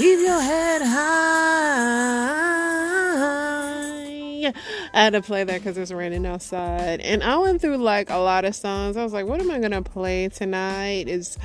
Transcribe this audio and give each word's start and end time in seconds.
Keep 0.00 0.20
your 0.20 0.40
head 0.40 0.80
high. 0.80 1.10
I 4.94 5.02
had 5.04 5.12
to 5.12 5.20
play 5.20 5.44
that 5.44 5.58
because 5.58 5.76
it's 5.76 5.92
raining 5.92 6.24
outside, 6.24 7.00
and 7.00 7.22
I 7.22 7.36
went 7.36 7.60
through 7.60 7.76
like 7.76 8.08
a 8.08 8.16
lot 8.16 8.46
of 8.46 8.56
songs. 8.56 8.96
I 8.96 9.02
was 9.04 9.12
like, 9.12 9.26
"What 9.26 9.42
am 9.42 9.50
I 9.50 9.58
gonna 9.58 9.82
play 9.82 10.30
tonight?" 10.30 11.06
It's 11.06 11.36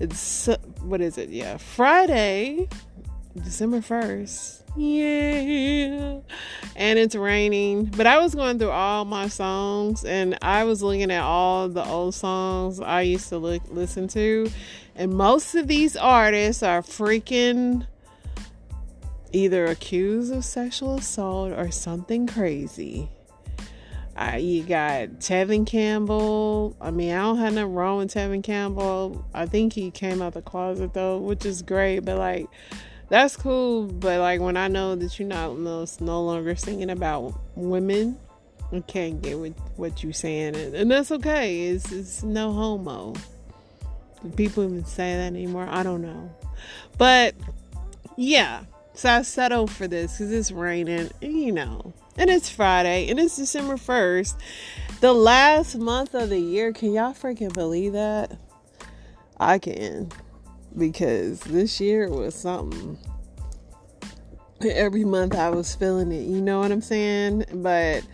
it's 0.00 0.48
what 0.82 1.00
is 1.00 1.18
it? 1.18 1.28
Yeah, 1.28 1.58
Friday, 1.58 2.68
December 3.44 3.80
first. 3.80 4.64
Yeah, 4.76 6.18
and 6.74 6.98
it's 6.98 7.14
raining. 7.14 7.84
But 7.84 8.08
I 8.08 8.18
was 8.18 8.34
going 8.34 8.58
through 8.58 8.72
all 8.72 9.04
my 9.04 9.28
songs, 9.28 10.04
and 10.04 10.36
I 10.42 10.64
was 10.64 10.82
looking 10.82 11.12
at 11.12 11.22
all 11.22 11.68
the 11.68 11.86
old 11.86 12.16
songs 12.16 12.80
I 12.80 13.02
used 13.02 13.28
to 13.28 13.38
look 13.38 13.62
listen 13.70 14.08
to, 14.08 14.50
and 14.96 15.14
most 15.14 15.54
of 15.54 15.68
these 15.68 15.96
artists 15.96 16.64
are 16.64 16.82
freaking 16.82 17.86
either 19.32 19.66
accused 19.66 20.32
of 20.32 20.44
sexual 20.44 20.96
assault 20.96 21.52
or 21.52 21.70
something 21.70 22.26
crazy. 22.26 23.08
Uh, 24.16 24.36
you 24.36 24.62
got 24.62 25.08
Tevin 25.20 25.66
Campbell. 25.66 26.76
I 26.80 26.90
mean, 26.90 27.12
I 27.12 27.22
don't 27.22 27.38
have 27.38 27.54
nothing 27.54 27.74
wrong 27.74 27.98
with 27.98 28.12
Tevin 28.12 28.42
Campbell. 28.42 29.24
I 29.32 29.46
think 29.46 29.72
he 29.72 29.90
came 29.90 30.20
out 30.20 30.34
the 30.34 30.42
closet 30.42 30.92
though, 30.92 31.18
which 31.18 31.46
is 31.46 31.62
great. 31.62 32.00
But 32.00 32.18
like, 32.18 32.46
that's 33.08 33.36
cool. 33.36 33.86
But 33.86 34.20
like, 34.20 34.40
when 34.40 34.56
I 34.56 34.68
know 34.68 34.94
that 34.94 35.18
you're 35.18 35.28
not 35.28 35.58
no, 35.58 35.86
no 36.00 36.22
longer 36.22 36.54
singing 36.54 36.90
about 36.90 37.32
women, 37.54 38.18
I 38.72 38.80
can't 38.80 39.22
get 39.22 39.38
with 39.38 39.58
what 39.76 40.02
you're 40.02 40.12
saying, 40.12 40.54
and, 40.54 40.74
and 40.74 40.90
that's 40.90 41.10
okay. 41.10 41.68
It's 41.68 41.90
it's 41.90 42.22
no 42.22 42.52
homo. 42.52 43.14
Do 44.22 44.30
people 44.36 44.64
even 44.64 44.84
say 44.84 45.16
that 45.16 45.26
anymore? 45.26 45.66
I 45.68 45.82
don't 45.82 46.02
know. 46.02 46.30
But 46.98 47.34
yeah, 48.16 48.64
so 49.00 49.08
I 49.08 49.22
settled 49.22 49.70
for 49.70 49.88
this 49.88 50.18
because 50.18 50.30
it's 50.30 50.52
raining, 50.52 51.10
and, 51.22 51.32
you 51.32 51.52
know, 51.52 51.94
and 52.18 52.28
it's 52.28 52.50
Friday, 52.50 53.08
and 53.08 53.18
it's 53.18 53.34
December 53.34 53.76
1st, 53.76 54.34
the 55.00 55.14
last 55.14 55.76
month 55.76 56.12
of 56.12 56.28
the 56.28 56.38
year. 56.38 56.70
Can 56.74 56.92
y'all 56.92 57.14
freaking 57.14 57.50
believe 57.54 57.94
that? 57.94 58.36
I 59.38 59.58
can, 59.58 60.10
because 60.76 61.40
this 61.40 61.80
year 61.80 62.10
was 62.10 62.34
something. 62.34 62.98
Every 64.60 65.06
month 65.06 65.34
I 65.34 65.48
was 65.48 65.74
feeling 65.74 66.12
it, 66.12 66.26
you 66.26 66.42
know 66.42 66.58
what 66.58 66.70
I'm 66.70 66.82
saying? 66.82 67.46
But 67.54 68.06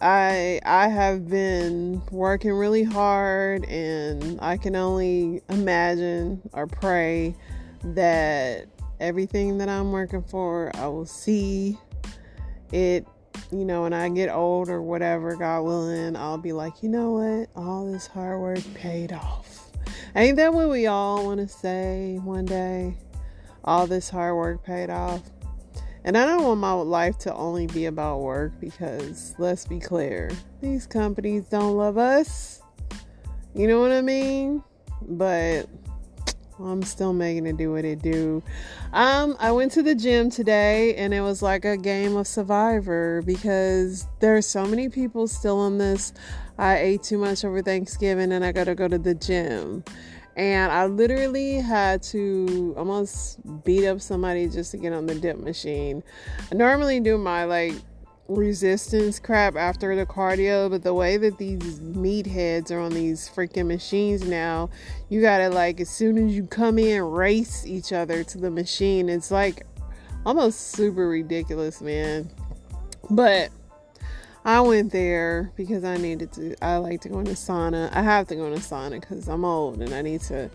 I 0.00 0.60
I 0.64 0.86
have 0.86 1.28
been 1.28 2.00
working 2.12 2.52
really 2.52 2.84
hard 2.84 3.64
and 3.64 4.38
I 4.40 4.56
can 4.56 4.76
only 4.76 5.42
imagine 5.48 6.48
or 6.52 6.68
pray 6.68 7.34
that 7.82 8.68
everything 9.00 9.58
that 9.58 9.68
I'm 9.68 9.92
working 9.92 10.22
for, 10.22 10.70
I 10.74 10.86
will 10.86 11.06
see 11.06 11.78
it, 12.72 13.06
you 13.52 13.64
know, 13.64 13.82
when 13.82 13.92
I 13.92 14.08
get 14.08 14.28
old 14.28 14.68
or 14.68 14.82
whatever, 14.82 15.36
God 15.36 15.62
willing, 15.62 16.16
I'll 16.16 16.38
be 16.38 16.52
like, 16.52 16.82
you 16.82 16.88
know 16.88 17.12
what? 17.12 17.48
All 17.54 17.90
this 17.90 18.06
hard 18.06 18.40
work 18.40 18.62
paid 18.74 19.12
off. 19.12 19.70
Ain't 20.14 20.36
that 20.36 20.52
what 20.52 20.70
we 20.70 20.86
all 20.86 21.26
want 21.26 21.40
to 21.40 21.48
say 21.48 22.18
one 22.22 22.44
day? 22.44 22.96
All 23.64 23.86
this 23.86 24.08
hard 24.08 24.34
work 24.36 24.64
paid 24.64 24.90
off. 24.90 25.22
And 26.04 26.16
I 26.16 26.24
don't 26.24 26.44
want 26.44 26.60
my 26.60 26.72
life 26.72 27.18
to 27.18 27.34
only 27.34 27.66
be 27.66 27.86
about 27.86 28.20
work 28.20 28.52
because 28.60 29.34
let's 29.38 29.66
be 29.66 29.80
clear, 29.80 30.30
these 30.60 30.86
companies 30.86 31.46
don't 31.46 31.76
love 31.76 31.98
us. 31.98 32.62
You 33.54 33.66
know 33.66 33.80
what 33.80 33.90
I 33.90 34.02
mean? 34.02 34.62
But 35.02 35.68
I'm 36.58 36.82
still 36.82 37.12
making 37.12 37.46
it 37.46 37.56
do 37.56 37.72
what 37.72 37.84
it 37.84 38.00
do. 38.02 38.42
Um, 38.92 39.36
I 39.38 39.52
went 39.52 39.72
to 39.72 39.82
the 39.82 39.94
gym 39.94 40.30
today 40.30 40.94
and 40.94 41.12
it 41.12 41.20
was 41.20 41.42
like 41.42 41.64
a 41.64 41.76
game 41.76 42.16
of 42.16 42.26
survivor 42.26 43.22
because 43.22 44.06
there's 44.20 44.46
so 44.46 44.64
many 44.64 44.88
people 44.88 45.28
still 45.28 45.58
on 45.58 45.78
this. 45.78 46.12
I 46.58 46.78
ate 46.78 47.02
too 47.02 47.18
much 47.18 47.44
over 47.44 47.60
Thanksgiving 47.60 48.32
and 48.32 48.44
I 48.44 48.52
gotta 48.52 48.74
go 48.74 48.88
to 48.88 48.98
the 48.98 49.14
gym. 49.14 49.84
And 50.36 50.70
I 50.70 50.86
literally 50.86 51.56
had 51.56 52.02
to 52.04 52.74
almost 52.76 53.38
beat 53.64 53.86
up 53.86 54.00
somebody 54.00 54.48
just 54.48 54.70
to 54.72 54.76
get 54.76 54.92
on 54.92 55.06
the 55.06 55.14
dip 55.14 55.38
machine. 55.38 56.02
I 56.52 56.54
normally 56.54 57.00
do 57.00 57.16
my 57.16 57.44
like 57.44 57.74
resistance 58.28 59.18
crap 59.18 59.56
after 59.56 59.94
the 59.94 60.06
cardio, 60.06 60.68
but 60.70 60.82
the 60.82 60.94
way 60.94 61.16
that 61.16 61.38
these 61.38 61.80
meatheads 61.80 62.70
are 62.70 62.80
on 62.80 62.92
these 62.92 63.28
freaking 63.28 63.66
machines 63.66 64.24
now, 64.24 64.68
you 65.08 65.20
gotta 65.20 65.48
like 65.48 65.80
as 65.80 65.88
soon 65.88 66.18
as 66.18 66.34
you 66.34 66.44
come 66.46 66.78
in, 66.78 67.02
race 67.02 67.64
each 67.66 67.92
other 67.92 68.24
to 68.24 68.38
the 68.38 68.50
machine. 68.50 69.08
It's 69.08 69.30
like 69.30 69.64
almost 70.24 70.72
super 70.72 71.08
ridiculous, 71.08 71.80
man. 71.80 72.30
But 73.10 73.50
I 74.44 74.60
went 74.60 74.92
there 74.92 75.52
because 75.56 75.84
I 75.84 75.96
needed 75.96 76.32
to. 76.32 76.54
I 76.62 76.76
like 76.76 77.00
to 77.02 77.08
go 77.08 77.18
in 77.20 77.24
the 77.24 77.32
sauna. 77.32 77.90
I 77.92 78.02
have 78.02 78.28
to 78.28 78.36
go 78.36 78.46
in 78.46 78.54
the 78.54 78.60
sauna 78.60 79.00
because 79.00 79.28
I'm 79.28 79.44
old 79.44 79.80
and 79.80 79.92
I 79.92 80.02
need 80.02 80.20
to 80.22 80.50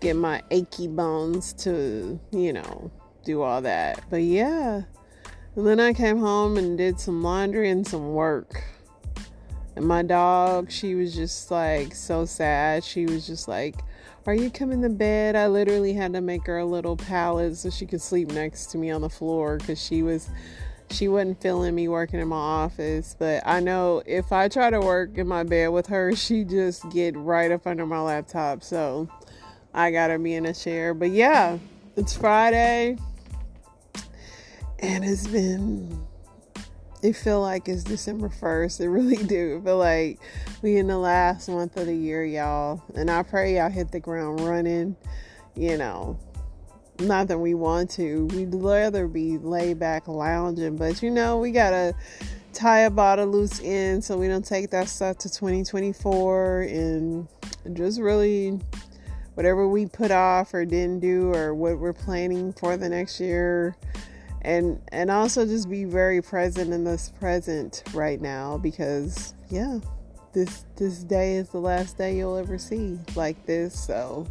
get 0.00 0.16
my 0.16 0.42
achy 0.50 0.88
bones 0.88 1.52
to, 1.54 2.18
you 2.30 2.52
know, 2.52 2.90
do 3.24 3.42
all 3.42 3.60
that. 3.62 4.04
But 4.10 4.22
yeah. 4.22 4.82
And 5.54 5.66
then 5.66 5.80
I 5.80 5.92
came 5.92 6.18
home 6.18 6.56
and 6.56 6.78
did 6.78 6.98
some 6.98 7.22
laundry 7.22 7.68
and 7.68 7.86
some 7.86 8.14
work. 8.14 8.64
And 9.76 9.86
my 9.86 10.02
dog, 10.02 10.70
she 10.70 10.94
was 10.94 11.14
just 11.14 11.50
like 11.50 11.94
so 11.94 12.24
sad. 12.24 12.84
She 12.84 13.04
was 13.04 13.26
just 13.26 13.48
like, 13.48 13.76
Are 14.26 14.34
you 14.34 14.50
coming 14.50 14.80
to 14.82 14.88
bed? 14.88 15.36
I 15.36 15.48
literally 15.48 15.92
had 15.92 16.14
to 16.14 16.22
make 16.22 16.46
her 16.46 16.58
a 16.58 16.64
little 16.64 16.96
pallet 16.96 17.56
so 17.56 17.68
she 17.68 17.84
could 17.84 18.00
sleep 18.00 18.30
next 18.32 18.66
to 18.72 18.78
me 18.78 18.90
on 18.90 19.02
the 19.02 19.10
floor 19.10 19.58
because 19.58 19.82
she 19.82 20.02
was 20.02 20.30
she 20.90 21.08
wasn't 21.08 21.40
feeling 21.40 21.74
me 21.74 21.88
working 21.88 22.20
in 22.20 22.28
my 22.28 22.36
office. 22.36 23.14
But 23.18 23.42
I 23.46 23.60
know 23.60 24.02
if 24.06 24.32
I 24.32 24.48
try 24.48 24.70
to 24.70 24.80
work 24.80 25.18
in 25.18 25.26
my 25.26 25.42
bed 25.42 25.68
with 25.68 25.86
her, 25.88 26.14
she 26.14 26.44
just 26.44 26.88
get 26.90 27.16
right 27.16 27.50
up 27.50 27.66
under 27.66 27.86
my 27.86 28.00
laptop. 28.00 28.62
So 28.62 29.08
I 29.74 29.90
gotta 29.90 30.18
be 30.18 30.34
in 30.34 30.46
a 30.46 30.54
chair. 30.54 30.94
But 30.94 31.10
yeah, 31.10 31.58
it's 31.96 32.14
Friday. 32.14 32.96
And 34.82 35.04
it's 35.04 35.28
been 35.28 36.04
it 37.02 37.16
feel 37.16 37.40
like 37.40 37.68
it's 37.68 37.82
December 37.82 38.28
1st. 38.28 38.80
It 38.80 38.88
really 38.88 39.16
do. 39.24 39.56
It 39.56 39.64
feel 39.64 39.78
like 39.78 40.20
we 40.62 40.76
in 40.76 40.86
the 40.86 40.98
last 40.98 41.48
month 41.48 41.76
of 41.76 41.86
the 41.86 41.94
year, 41.94 42.24
y'all. 42.24 42.82
And 42.94 43.10
I 43.10 43.22
pray 43.22 43.56
y'all 43.56 43.70
hit 43.70 43.90
the 43.90 44.00
ground 44.00 44.40
running. 44.40 44.96
You 45.54 45.76
know, 45.76 46.18
not 47.00 47.28
that 47.28 47.38
we 47.38 47.54
want 47.54 47.90
to. 47.90 48.26
We'd 48.26 48.54
rather 48.54 49.06
be 49.06 49.36
laid 49.38 49.78
back 49.78 50.08
lounging, 50.08 50.76
but 50.76 51.02
you 51.02 51.10
know, 51.10 51.38
we 51.38 51.50
gotta 51.50 51.94
tie 52.52 52.80
a 52.80 52.90
bottle 52.90 53.26
loose 53.26 53.60
end 53.62 54.04
so 54.04 54.16
we 54.16 54.28
don't 54.28 54.44
take 54.44 54.70
that 54.70 54.88
stuff 54.88 55.18
to 55.18 55.28
2024 55.28 56.62
and 56.62 57.28
just 57.72 58.00
really 58.00 58.58
whatever 59.34 59.66
we 59.66 59.86
put 59.86 60.10
off 60.10 60.52
or 60.52 60.64
didn't 60.64 61.00
do 61.00 61.32
or 61.34 61.54
what 61.54 61.78
we're 61.78 61.92
planning 61.92 62.52
for 62.52 62.76
the 62.76 62.88
next 62.88 63.20
year 63.20 63.74
and 64.42 64.80
and 64.88 65.10
also 65.10 65.46
just 65.46 65.70
be 65.70 65.84
very 65.84 66.20
present 66.20 66.72
in 66.72 66.84
this 66.84 67.12
present 67.18 67.82
right 67.94 68.20
now 68.20 68.58
because 68.58 69.34
yeah 69.48 69.78
this 70.32 70.64
this 70.76 71.04
day 71.04 71.36
is 71.36 71.48
the 71.50 71.58
last 71.58 71.98
day 71.98 72.16
you'll 72.16 72.36
ever 72.36 72.58
see 72.58 72.98
like 73.14 73.44
this. 73.46 73.78
So 73.78 74.26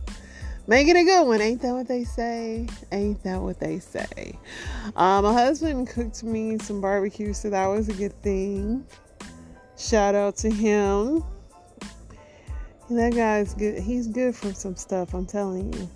make 0.68 0.88
it 0.88 0.96
a 0.96 1.04
good 1.04 1.28
one. 1.28 1.42
Ain't 1.42 1.62
that 1.62 1.74
what 1.74 1.88
they 1.88 2.04
say? 2.04 2.68
Ain't 2.92 3.24
that 3.24 3.42
what 3.42 3.60
they 3.60 3.80
say? 3.80 4.38
Um, 4.96 5.24
my 5.24 5.34
husband 5.34 5.88
cooked 5.88 6.24
me 6.24 6.58
some 6.58 6.82
barbecue 6.82 7.34
so 7.34 7.50
that 7.50 7.68
was 7.68 7.90
a 7.90 7.94
good 7.94 8.20
thing. 8.22 8.86
Shout 9.78 10.16
out 10.16 10.38
to 10.38 10.50
him. 10.50 11.24
That 12.90 13.16
guy's 13.16 13.54
good. 13.54 13.80
He's 13.80 14.08
good 14.08 14.36
for 14.36 14.54
some 14.54 14.76
stuff 14.76 15.14
i'm 15.14 15.26
telling 15.26 15.74
you 15.74 15.90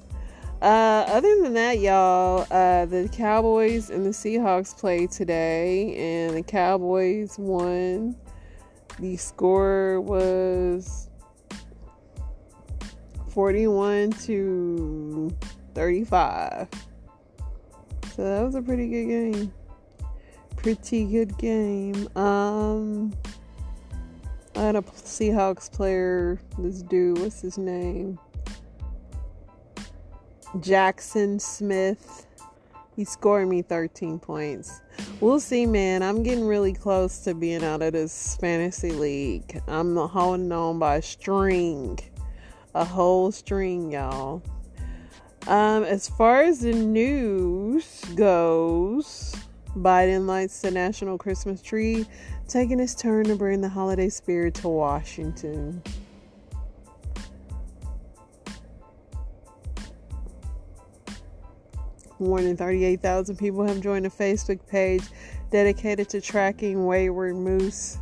uh, 0.65 1.05
other 1.09 1.43
than 1.43 1.53
that, 1.53 1.77
y'all, 1.77 2.47
uh, 2.49 2.85
the 2.87 3.07
Cowboys 3.11 3.91
and 3.91 4.03
the 4.03 4.09
Seahawks 4.09 4.75
played 4.75 5.11
today, 5.11 5.95
and 5.95 6.35
the 6.35 6.41
Cowboys 6.41 7.37
won. 7.37 8.15
The 8.97 9.15
score 9.15 10.01
was 10.01 11.07
41 13.29 14.13
to 14.23 15.35
35. 15.75 16.67
So 18.15 18.23
that 18.23 18.43
was 18.43 18.55
a 18.55 18.61
pretty 18.63 18.87
good 18.87 19.07
game. 19.07 19.53
Pretty 20.55 21.05
good 21.05 21.37
game. 21.37 22.07
Um, 22.17 23.13
I 24.55 24.61
had 24.61 24.75
a 24.75 24.81
Seahawks 24.81 25.71
player. 25.71 26.39
This 26.57 26.81
dude, 26.81 27.19
what's 27.19 27.41
his 27.41 27.59
name? 27.59 28.17
Jaxon 30.55 31.41
Smith. 31.41 32.25
He 32.95 33.03
scored 33.03 33.49
me 33.49 33.61
13 33.61 34.19
points. 34.19 34.81
We'll 35.19 35.41
see, 35.41 35.65
man. 35.65 36.01
I'm 36.01 36.23
getting 36.23 36.47
really 36.47 36.71
close 36.71 37.19
to 37.25 37.33
being 37.33 37.61
out 37.61 37.81
of 37.81 37.91
this 37.91 38.37
fantasy 38.37 38.91
league. 38.91 39.61
I'm 39.67 39.97
holding 39.97 40.51
on 40.53 40.79
by 40.79 40.97
a 40.97 41.01
string, 41.01 41.99
a 42.73 42.85
whole 42.85 43.33
string, 43.33 43.91
y'all. 43.91 44.41
Um, 45.47 45.83
as 45.83 46.07
far 46.07 46.43
as 46.43 46.61
the 46.61 46.71
news 46.71 48.01
goes, 48.15 49.35
Biden 49.75 50.25
lights 50.25 50.61
the 50.61 50.71
national 50.71 51.17
Christmas 51.17 51.61
tree, 51.61 52.05
taking 52.47 52.79
his 52.79 52.95
turn 52.95 53.25
to 53.25 53.35
bring 53.35 53.59
the 53.59 53.69
holiday 53.69 54.07
spirit 54.07 54.53
to 54.55 54.69
Washington. 54.69 55.83
More 62.19 62.41
than 62.41 62.55
38,000 62.55 63.37
people 63.37 63.65
have 63.67 63.81
joined 63.81 64.05
a 64.05 64.09
Facebook 64.09 64.65
page 64.67 65.03
dedicated 65.51 66.09
to 66.09 66.21
tracking 66.21 66.85
wayward 66.85 67.35
moose 67.35 67.97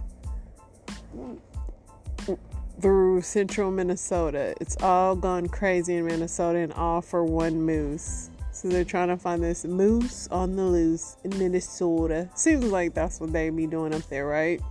through 2.79 3.21
central 3.21 3.71
Minnesota. 3.71 4.53
It's 4.59 4.77
all 4.83 5.15
gone 5.15 5.47
crazy 5.47 5.95
in 5.95 6.05
Minnesota 6.05 6.59
and 6.59 6.73
all 6.73 7.01
for 7.01 7.23
one 7.23 7.61
moose. 7.61 8.29
So 8.51 8.67
they're 8.67 8.83
trying 8.83 9.07
to 9.07 9.17
find 9.17 9.43
this 9.43 9.65
moose 9.65 10.27
on 10.27 10.55
the 10.55 10.63
loose 10.63 11.17
in 11.23 11.37
Minnesota. 11.39 12.29
Seems 12.35 12.65
like 12.65 12.93
that's 12.93 13.19
what 13.19 13.33
they 13.33 13.49
be 13.49 13.65
doing 13.65 13.95
up 13.95 14.07
there, 14.09 14.27
right? 14.27 14.61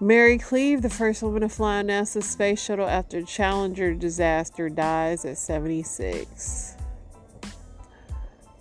Mary 0.00 0.38
Cleave, 0.38 0.80
the 0.80 0.88
first 0.88 1.22
woman 1.22 1.42
to 1.42 1.48
fly 1.50 1.82
NASA's 1.82 2.26
space 2.26 2.62
shuttle 2.64 2.88
after 2.88 3.22
Challenger 3.22 3.92
disaster, 3.92 4.70
dies 4.70 5.26
at 5.26 5.36
76. 5.36 6.76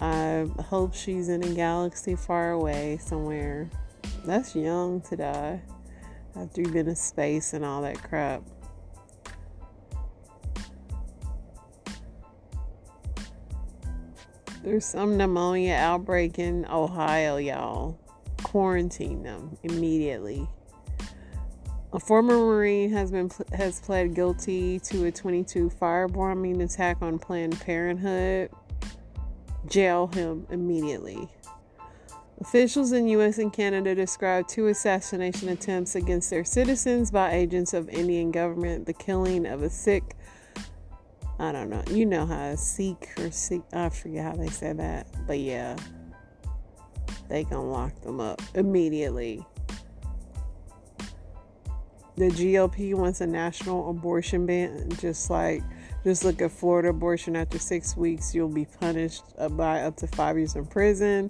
I 0.02 0.48
hope 0.62 0.94
she's 0.94 1.28
in 1.30 1.44
a 1.44 1.54
galaxy 1.54 2.16
far 2.16 2.52
away 2.52 3.00
somewhere. 3.02 3.70
That's 4.26 4.56
young 4.56 5.02
to 5.02 5.18
die 5.18 5.62
after 6.36 6.62
you've 6.62 6.74
been 6.74 6.88
in 6.88 6.96
space 6.96 7.54
and 7.54 7.66
all 7.66 7.82
that 7.82 8.02
crap. 8.02 8.44
There's 14.64 14.86
some 14.86 15.18
pneumonia 15.18 15.74
outbreak 15.76 16.38
in 16.38 16.66
Ohio, 16.70 17.38
y'all. 17.38 17.98
Quarantine 18.44 19.24
them 19.24 19.58
immediately. 19.64 20.48
A 21.92 22.00
former 22.00 22.38
Marine 22.38 22.92
has 22.92 23.12
been 23.12 23.32
has 23.54 23.80
pled 23.80 24.14
guilty 24.14 24.80
to 24.80 25.06
a 25.06 25.12
22 25.12 25.72
firebombing 25.82 26.62
attack 26.64 26.98
on 27.02 27.18
Planned 27.18 27.60
Parenthood 27.62 28.52
jail 29.68 30.08
him 30.08 30.48
immediately. 30.50 31.30
Officials 32.42 32.94
in 32.94 33.08
US 33.10 33.38
and 33.38 33.52
Canada 33.52 33.94
described 33.94 34.50
two 34.50 34.68
assassination 34.68 35.50
attempts 35.50 35.96
against 35.96 36.30
their 36.30 36.46
citizens 36.46 37.12
by 37.12 37.32
agents 37.32 37.74
of 37.74 37.90
Indian 37.90 38.32
government, 38.32 38.86
the 38.86 38.94
killing 38.94 39.46
of 39.46 39.62
a 39.62 39.70
Sikh 39.70 40.16
I 41.42 41.54
don't 41.54 41.70
know. 41.70 41.82
You 41.90 42.06
know 42.06 42.26
how 42.26 42.54
Sikh 42.56 43.18
or 43.18 43.32
Sikh 43.32 43.62
I 43.72 43.88
forget 43.88 44.26
how 44.26 44.34
they 44.34 44.50
say 44.50 44.74
that. 44.74 45.08
But 45.26 45.40
yeah. 45.40 45.78
They 47.30 47.46
gonna 47.46 47.64
lock 47.64 48.02
them 48.02 48.20
up 48.20 48.42
immediately. 48.56 49.46
The 52.18 52.26
GOP 52.26 52.94
wants 52.96 53.22
a 53.22 53.28
national 53.28 53.90
abortion 53.90 54.46
ban, 54.46 54.90
just 54.98 55.30
like 55.30 55.64
just 56.10 56.26
look 56.26 56.42
at 56.42 56.52
Florida 56.52 56.90
abortion. 56.90 57.36
After 57.36 57.60
six 57.60 57.96
weeks, 57.96 58.34
you'll 58.34 58.50
be 58.50 58.66
punished 58.66 59.24
uh, 59.38 59.48
by 59.48 59.82
up 59.82 59.96
to 59.98 60.08
five 60.08 60.38
years 60.38 60.56
in 60.56 60.66
prison. 60.66 61.30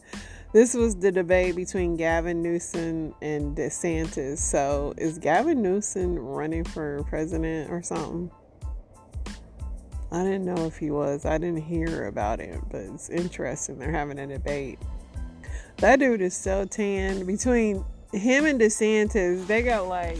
This 0.53 0.73
was 0.73 0.95
the 0.95 1.11
debate 1.11 1.57
between 1.57 1.97
Gavin 1.97 2.41
Newsom 2.41 3.13
and 3.21 3.57
DeSantis. 3.57 4.37
So, 4.37 4.93
is 4.97 5.17
Gavin 5.17 5.61
Newsom 5.61 6.17
running 6.17 6.63
for 6.63 7.03
president 7.09 7.69
or 7.69 7.81
something? 7.81 8.31
I 10.13 10.23
didn't 10.23 10.45
know 10.45 10.65
if 10.65 10.77
he 10.77 10.91
was. 10.91 11.25
I 11.25 11.37
didn't 11.37 11.61
hear 11.61 12.07
about 12.07 12.39
it, 12.39 12.62
but 12.71 12.81
it's 12.81 13.09
interesting. 13.09 13.77
They're 13.79 13.91
having 13.91 14.17
a 14.17 14.27
debate. 14.27 14.79
That 15.77 16.00
dude 16.00 16.21
is 16.21 16.36
so 16.36 16.63
tan. 16.63 17.25
Between 17.25 17.83
him 18.13 18.45
and 18.45 18.62
DeSantis, 18.62 19.45
they 19.45 19.62
got 19.62 19.88
like 19.88 20.17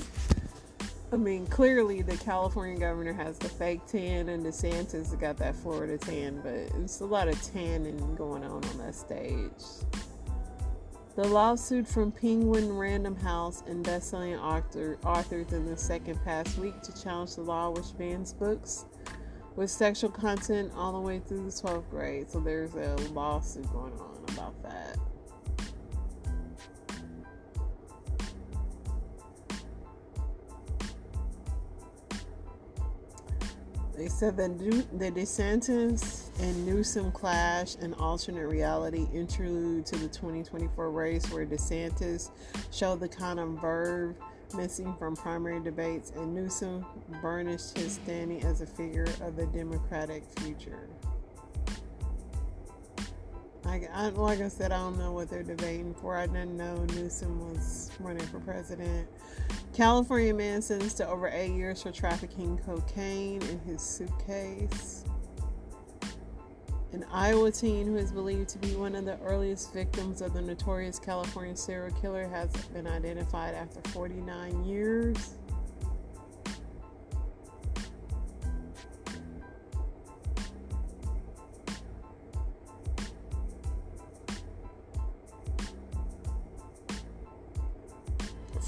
I 1.12 1.18
mean, 1.18 1.48
clearly 1.48 2.04
the 2.04 2.18
California 2.18 2.80
governor 2.80 3.14
has 3.14 3.40
the 3.40 3.50
fake 3.50 3.82
tan, 3.88 4.30
and 4.30 4.46
DeSantis 4.46 5.20
got 5.20 5.38
that 5.38 5.56
Florida 5.56 5.98
tan, 5.98 6.40
but 6.44 6.54
it's 6.80 7.00
a 7.02 7.06
lot 7.06 7.28
of 7.28 7.42
tanning 7.42 8.16
going 8.16 8.44
on 8.44 8.64
on 8.64 8.78
that 8.78 8.94
stage. 8.94 9.64
The 11.16 11.28
lawsuit 11.28 11.88
from 11.88 12.12
Penguin 12.12 12.72
Random 12.72 13.16
House 13.16 13.64
and 13.66 13.84
bestselling 13.84 14.40
author, 14.40 15.00
authors 15.04 15.52
in 15.52 15.66
the 15.66 15.76
second 15.76 16.24
past 16.24 16.60
week 16.60 16.80
to 16.84 17.04
challenge 17.04 17.36
the 17.36 17.42
law 17.42 17.72
which 17.72 17.98
bans 17.98 18.32
books 18.32 18.86
with 19.56 19.72
sexual 19.72 20.12
content 20.12 20.72
all 20.76 20.94
the 20.94 21.00
way 21.00 21.20
through 21.20 21.44
the 21.44 21.52
12th 21.52 21.90
grade. 21.90 22.30
So 22.30 22.40
there's 22.40 22.76
a 22.76 22.96
lawsuit 23.14 23.70
going 23.74 23.94
on 23.94 24.24
about 24.30 24.62
that. 24.62 24.98
They 34.00 34.08
said 34.08 34.38
that 34.38 34.58
the 34.58 35.12
DeSantis 35.12 36.30
and 36.40 36.66
Newsom 36.66 37.12
clash 37.12 37.76
an 37.82 37.94
alternate 37.96 38.48
reality 38.48 39.10
interlude 39.14 39.86
to 39.88 39.98
the 39.98 40.08
2024 40.08 40.90
race 40.90 41.30
where 41.34 41.46
DeSantis 41.46 42.32
showed 42.72 43.02
the 43.02 43.10
kind 43.10 43.42
of 43.42 43.50
verve 43.60 44.16
missing 44.56 44.96
from 44.98 45.18
primary 45.18 45.62
debates 45.62 46.14
and 46.16 46.34
Newsom 46.34 46.86
burnished 47.22 47.78
his 47.78 47.96
standing 47.96 48.42
as 48.46 48.62
a 48.62 48.66
figure 48.66 49.08
of 49.20 49.36
the 49.36 49.48
Democratic 49.48 50.24
future. 50.40 50.88
I, 53.66 54.08
like 54.08 54.40
I 54.40 54.48
said, 54.48 54.72
I 54.72 54.78
don't 54.78 54.98
know 54.98 55.12
what 55.12 55.30
they're 55.30 55.44
debating 55.44 55.94
for. 55.94 56.16
I 56.16 56.26
didn't 56.26 56.56
know 56.56 56.86
Newsom 56.96 57.54
was 57.54 57.92
running 58.00 58.26
for 58.28 58.40
president. 58.40 59.10
California 59.80 60.34
man 60.34 60.62
sentenced 60.62 60.98
to 60.98 61.08
over 61.08 61.30
eight 61.30 61.54
years 61.54 61.82
for 61.82 61.90
trafficking 61.90 62.58
cocaine 62.66 63.42
in 63.44 63.58
his 63.60 63.82
suitcase. 63.82 65.06
An 66.92 67.06
Iowa 67.14 67.50
teen 67.50 67.88
who 67.88 67.96
is 67.96 68.12
believed 68.12 68.50
to 68.50 68.58
be 68.58 68.76
one 68.76 68.94
of 68.94 69.06
the 69.06 69.18
earliest 69.22 69.74
victims 69.74 70.22
of 70.22 70.34
the 70.34 70.42
notorious 70.42 71.00
California 71.00 71.56
serial 71.56 71.96
killer 72.02 72.28
has 72.28 72.52
been 72.74 72.88
identified 72.88 73.56
after 73.56 73.80
49 73.92 74.66
years. 74.66 75.38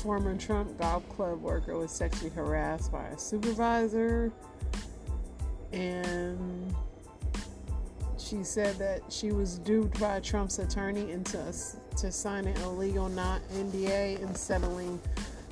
Former 0.01 0.35
Trump 0.35 0.77
golf 0.79 1.07
club 1.09 1.41
worker 1.41 1.77
was 1.77 1.91
sexually 1.91 2.31
harassed 2.31 2.91
by 2.91 3.05
a 3.07 3.17
supervisor. 3.17 4.31
And 5.71 6.75
she 8.17 8.43
said 8.43 8.77
that 8.77 9.01
she 9.09 9.31
was 9.31 9.59
duped 9.59 9.99
by 9.99 10.19
Trump's 10.19 10.59
attorney 10.59 11.11
into 11.11 11.53
to 11.97 12.11
sign 12.11 12.47
an 12.47 12.59
illegal 12.61 13.09
not 13.09 13.41
NDA 13.53 14.21
and 14.23 14.35
settling 14.35 14.99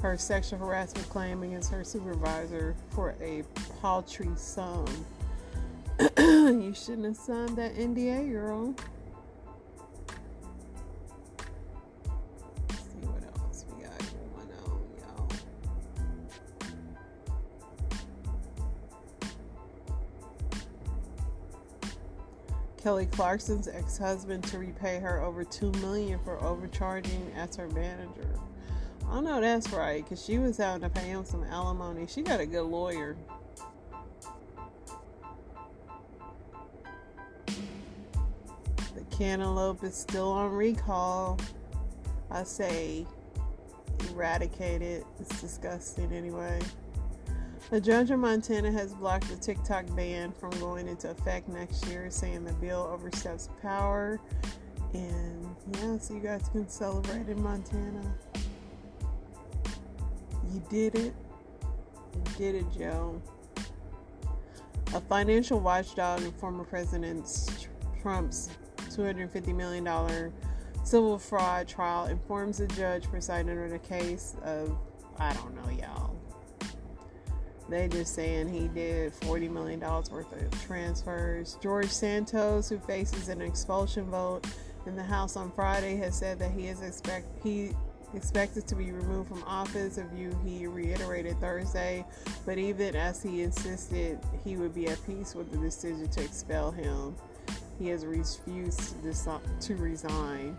her 0.01 0.17
sexual 0.17 0.59
harassment 0.59 1.07
claim 1.09 1.43
against 1.43 1.71
her 1.71 1.83
supervisor 1.83 2.75
for 2.91 3.15
a 3.21 3.43
paltry 3.81 4.29
sum. 4.35 4.85
you 6.17 6.73
shouldn't 6.73 7.05
have 7.05 7.17
signed 7.17 7.57
that 7.57 7.75
NDA, 7.75 8.31
girl. 8.31 8.73
Kelly 22.81 23.07
Clarkson's 23.07 23.67
ex-husband 23.67 24.45
to 24.45 24.57
repay 24.57 24.99
her 24.99 25.21
over 25.21 25.43
two 25.43 25.71
million 25.73 26.17
for 26.23 26.41
overcharging 26.41 27.29
as 27.35 27.57
her 27.57 27.67
manager. 27.69 28.39
I 29.09 29.19
know 29.19 29.41
that's 29.41 29.69
right, 29.71 30.07
cause 30.07 30.23
she 30.23 30.37
was 30.37 30.55
having 30.55 30.81
to 30.83 30.89
pay 30.89 31.07
him 31.09 31.25
some 31.25 31.43
alimony. 31.43 32.07
She 32.07 32.21
got 32.21 32.39
a 32.39 32.45
good 32.45 32.63
lawyer. 32.63 33.17
The 37.47 39.03
cantaloupe 39.11 39.83
is 39.83 39.95
still 39.95 40.31
on 40.31 40.51
recall. 40.51 41.37
I 42.31 42.43
say 42.43 43.05
eradicate 44.11 44.81
it. 44.81 45.05
It's 45.19 45.41
disgusting 45.41 46.13
anyway. 46.13 46.59
A 47.71 47.79
judge 47.79 48.09
in 48.09 48.19
Montana 48.19 48.71
has 48.71 48.95
blocked 48.95 49.29
the 49.29 49.35
TikTok 49.35 49.85
ban 49.95 50.31
from 50.31 50.49
going 50.59 50.87
into 50.87 51.11
effect 51.11 51.47
next 51.47 51.85
year, 51.87 52.09
saying 52.09 52.43
the 52.43 52.53
bill 52.53 52.89
oversteps 52.91 53.49
power. 53.61 54.19
And 54.93 55.55
yeah, 55.75 55.99
so 55.99 56.15
you 56.15 56.19
guys 56.19 56.49
can 56.51 56.67
celebrate 56.67 57.29
in 57.29 57.39
Montana. 57.43 58.01
You 60.51 60.63
did 60.67 60.95
it. 60.95 61.13
You 62.15 62.23
did 62.39 62.55
it, 62.55 62.65
Joe. 62.75 63.21
A 64.95 65.01
financial 65.01 65.59
watchdog 65.59 66.23
and 66.23 66.33
former 66.37 66.63
President 66.63 67.51
Trump's 68.01 68.49
$250 68.89 69.55
million 69.55 70.33
civil 70.83 71.19
fraud 71.19 71.67
trial 71.67 72.07
informs 72.07 72.57
the 72.57 72.65
judge 72.67 73.03
presiding 73.03 73.51
over 73.51 73.69
the 73.69 73.77
case 73.77 74.35
of, 74.41 74.75
I 75.19 75.33
don't 75.33 75.55
know, 75.55 75.69
y'all. 75.69 76.08
They 77.69 77.87
just 77.87 78.15
saying 78.15 78.49
he 78.49 78.67
did 78.67 79.13
$40 79.21 79.51
million 79.51 79.79
worth 79.79 80.11
of 80.11 80.65
transfers. 80.65 81.57
George 81.61 81.89
Santos, 81.89 82.69
who 82.69 82.79
faces 82.79 83.29
an 83.29 83.41
expulsion 83.41 84.05
vote 84.05 84.47
in 84.85 84.95
the 84.95 85.03
House 85.03 85.35
on 85.35 85.51
Friday, 85.51 85.95
has 85.97 86.17
said 86.17 86.39
that 86.39 86.51
he 86.51 86.67
is 86.67 86.81
expect 86.81 87.27
he 87.43 87.71
expected 88.15 88.67
to 88.67 88.75
be 88.75 88.91
removed 88.91 89.29
from 89.29 89.43
office, 89.43 89.99
a 89.99 90.03
view 90.03 90.35
he 90.43 90.65
reiterated 90.65 91.39
Thursday. 91.39 92.03
But 92.45 92.57
even 92.57 92.95
as 92.95 93.21
he 93.21 93.43
insisted 93.43 94.19
he 94.43 94.57
would 94.57 94.73
be 94.73 94.87
at 94.87 95.05
peace 95.05 95.35
with 95.35 95.51
the 95.51 95.57
decision 95.57 96.07
to 96.09 96.23
expel 96.23 96.71
him, 96.71 97.15
he 97.77 97.87
has 97.89 98.05
refused 98.05 98.95
to 99.03 99.39
to 99.61 99.75
resign. 99.75 100.57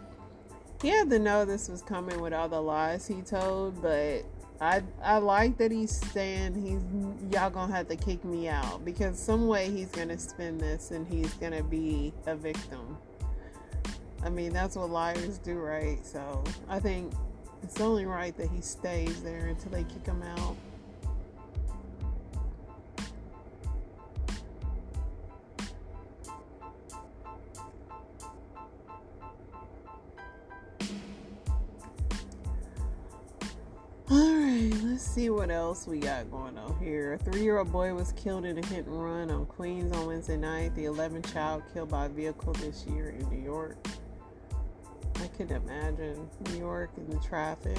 He 0.81 0.89
had 0.89 1.11
to 1.11 1.19
know 1.19 1.45
this 1.45 1.69
was 1.69 1.83
coming 1.83 2.21
with 2.21 2.33
all 2.33 2.49
the 2.49 2.61
lies 2.61 3.07
he 3.07 3.21
told, 3.21 3.83
but 3.83 4.25
I 4.61 4.83
I 5.03 5.19
like 5.19 5.57
that 5.59 5.73
he's 5.73 5.91
saying 6.13 6.55
he's 6.55 7.33
y'all 7.33 7.49
gonna 7.51 7.75
have 7.75 7.89
to 7.89 7.97
kick 7.97 8.25
me 8.25 8.49
out 8.49 8.85
because 8.85 9.19
some 9.19 9.47
way 9.47 9.71
he's 9.71 9.89
gonna 9.89 10.19
spin 10.19 10.59
this 10.59 10.91
and 10.91 11.07
he's 11.07 11.33
gonna 11.35 11.63
be 11.63 12.13
a 12.27 12.37
victim. 12.37 12.99
I 14.23 14.29
mean 14.29 14.53
that's 14.53 14.77
what 14.77 14.91
liars 14.91 15.39
do, 15.39 15.55
right? 15.55 16.05
So 16.05 16.45
I 16.69 16.79
think 16.79 17.13
it's 17.63 17.81
only 17.81 18.05
right 18.05 18.37
that 18.37 18.51
he 18.51 18.61
stays 18.61 19.23
there 19.23 19.47
until 19.47 19.73
they 19.73 19.85
kick 19.85 20.05
him 20.05 20.23
out. 20.23 20.57
See 35.21 35.29
what 35.29 35.51
else 35.51 35.87
we 35.87 35.99
got 35.99 36.31
going 36.31 36.57
on 36.57 36.75
here. 36.79 37.13
A 37.13 37.19
three 37.19 37.43
year 37.43 37.59
old 37.59 37.71
boy 37.71 37.93
was 37.93 38.13
killed 38.13 38.47
in 38.47 38.57
a 38.57 38.67
hit 38.69 38.87
and 38.87 39.05
run 39.05 39.31
on 39.31 39.45
Queens 39.45 39.95
on 39.95 40.07
Wednesday 40.07 40.39
night. 40.39 40.75
The 40.75 40.87
11th 40.87 41.31
child 41.31 41.63
killed 41.75 41.91
by 41.91 42.07
a 42.07 42.09
vehicle 42.09 42.55
this 42.55 42.87
year 42.87 43.11
in 43.11 43.29
New 43.29 43.45
York. 43.45 43.77
I 45.17 45.29
can 45.37 45.53
imagine 45.53 46.27
New 46.47 46.59
York 46.59 46.93
and 46.97 47.13
the 47.13 47.19
traffic. 47.19 47.77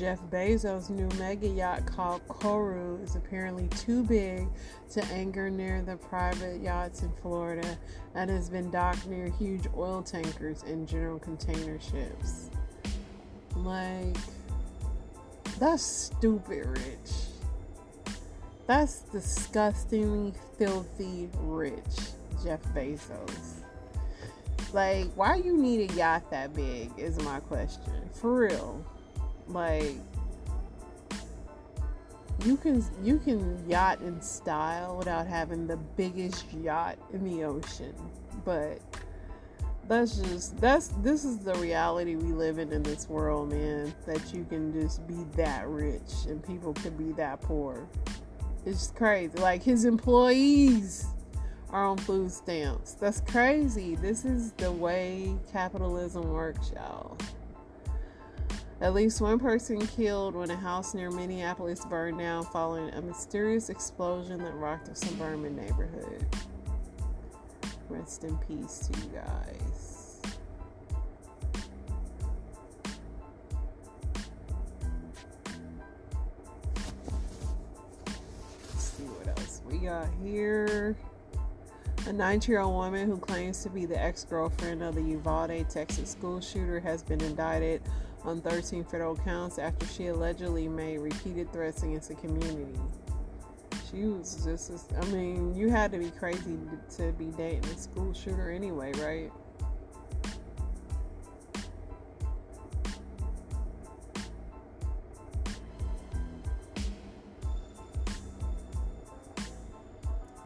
Jeff 0.00 0.22
Bezos' 0.30 0.88
new 0.88 1.06
mega 1.18 1.46
yacht 1.46 1.84
called 1.84 2.26
Koru 2.26 3.04
is 3.04 3.16
apparently 3.16 3.68
too 3.68 4.02
big 4.02 4.48
to 4.92 5.04
anchor 5.08 5.50
near 5.50 5.82
the 5.82 5.96
private 5.96 6.62
yachts 6.62 7.02
in 7.02 7.12
Florida 7.20 7.76
and 8.14 8.30
has 8.30 8.48
been 8.48 8.70
docked 8.70 9.06
near 9.08 9.28
huge 9.28 9.66
oil 9.76 10.02
tankers 10.02 10.62
and 10.62 10.88
general 10.88 11.18
container 11.18 11.78
ships. 11.78 12.48
Like, 13.56 14.16
that's 15.58 15.82
stupid 15.82 16.64
rich. 16.66 18.16
That's 18.66 19.00
disgustingly 19.02 20.32
filthy 20.56 21.28
rich, 21.40 21.82
Jeff 22.42 22.62
Bezos. 22.74 23.64
Like, 24.72 25.12
why 25.14 25.34
you 25.34 25.58
need 25.58 25.90
a 25.90 25.94
yacht 25.94 26.30
that 26.30 26.54
big 26.54 26.90
is 26.96 27.22
my 27.22 27.40
question. 27.40 28.08
For 28.14 28.34
real. 28.34 28.82
Like 29.50 29.96
you 32.44 32.56
can 32.56 32.84
you 33.02 33.18
can 33.18 33.68
yacht 33.68 34.00
in 34.00 34.20
style 34.20 34.96
without 34.96 35.26
having 35.26 35.66
the 35.66 35.76
biggest 35.76 36.50
yacht 36.52 36.98
in 37.12 37.24
the 37.24 37.44
ocean. 37.44 37.94
But 38.44 38.80
that's 39.88 40.16
just 40.18 40.58
that's 40.60 40.88
this 41.02 41.24
is 41.24 41.38
the 41.38 41.54
reality 41.54 42.16
we 42.16 42.32
live 42.32 42.58
in 42.58 42.72
in 42.72 42.82
this 42.82 43.08
world, 43.08 43.50
man. 43.50 43.92
That 44.06 44.32
you 44.32 44.44
can 44.48 44.72
just 44.72 45.06
be 45.06 45.26
that 45.36 45.66
rich 45.68 46.26
and 46.28 46.42
people 46.42 46.72
can 46.74 46.96
be 46.96 47.12
that 47.14 47.40
poor. 47.40 47.86
It's 48.64 48.92
crazy. 48.92 49.32
Like 49.38 49.62
his 49.62 49.84
employees 49.84 51.06
are 51.70 51.86
on 51.86 51.98
food 51.98 52.30
stamps. 52.30 52.94
That's 52.94 53.20
crazy. 53.20 53.96
This 53.96 54.24
is 54.24 54.52
the 54.52 54.72
way 54.72 55.34
capitalism 55.52 56.32
works, 56.32 56.72
y'all. 56.74 57.16
At 58.82 58.94
least 58.94 59.20
one 59.20 59.38
person 59.38 59.86
killed 59.86 60.34
when 60.34 60.50
a 60.50 60.56
house 60.56 60.94
near 60.94 61.10
Minneapolis 61.10 61.84
burned 61.84 62.18
down 62.18 62.46
following 62.46 62.88
a 62.94 63.02
mysterious 63.02 63.68
explosion 63.68 64.42
that 64.42 64.54
rocked 64.54 64.88
a 64.88 64.94
suburban 64.94 65.54
neighborhood. 65.54 66.24
Rest 67.90 68.24
in 68.24 68.38
peace 68.38 68.88
to 68.88 68.98
you 69.00 69.08
guys. 69.08 70.22
Let's 78.70 78.84
see 78.84 79.02
what 79.02 79.38
else 79.38 79.60
we 79.68 79.76
got 79.78 80.08
here. 80.24 80.96
A 82.06 82.12
19 82.14 82.50
year 82.50 82.62
old 82.62 82.72
woman 82.72 83.06
who 83.06 83.18
claims 83.18 83.62
to 83.62 83.68
be 83.68 83.84
the 83.84 84.00
ex 84.00 84.24
girlfriend 84.24 84.82
of 84.82 84.94
the 84.94 85.02
Uvalde, 85.02 85.68
Texas 85.68 86.12
school 86.12 86.40
shooter 86.40 86.80
has 86.80 87.02
been 87.02 87.20
indicted 87.20 87.82
on 88.24 88.40
13 88.40 88.84
federal 88.84 89.16
counts 89.16 89.58
after 89.58 89.86
she 89.86 90.08
allegedly 90.08 90.68
made 90.68 90.98
repeated 90.98 91.52
threats 91.52 91.82
against 91.82 92.08
the 92.08 92.14
community. 92.16 92.78
She 93.90 94.04
was 94.04 94.44
just, 94.44 94.92
I 95.00 95.04
mean, 95.06 95.54
you 95.56 95.68
had 95.68 95.90
to 95.92 95.98
be 95.98 96.10
crazy 96.10 96.58
to 96.96 97.12
be 97.12 97.26
dating 97.36 97.64
a 97.64 97.76
school 97.76 98.12
shooter 98.12 98.50
anyway, 98.50 98.92
right? 98.92 99.32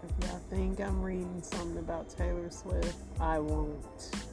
If 0.03 0.27
y'all 0.27 0.41
think 0.49 0.81
I'm 0.81 1.03
reading 1.03 1.43
something 1.43 1.79
about 1.79 2.09
Taylor 2.09 2.51
Swift, 2.51 2.95
I 3.21 3.39
won't. 3.39 4.24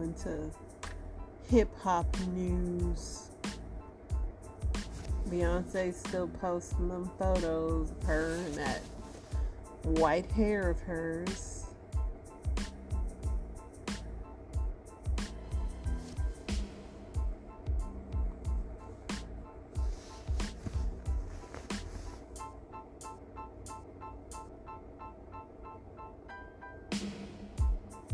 Into 0.00 0.50
hip 1.50 1.68
hop 1.80 2.06
news. 2.28 3.28
Beyonce 5.28 5.92
still 5.94 6.28
posting 6.40 6.88
them 6.88 7.10
photos 7.18 7.90
of 7.90 8.02
her 8.04 8.36
and 8.46 8.54
that 8.54 8.80
white 9.82 10.30
hair 10.32 10.70
of 10.70 10.80
hers. 10.80 11.66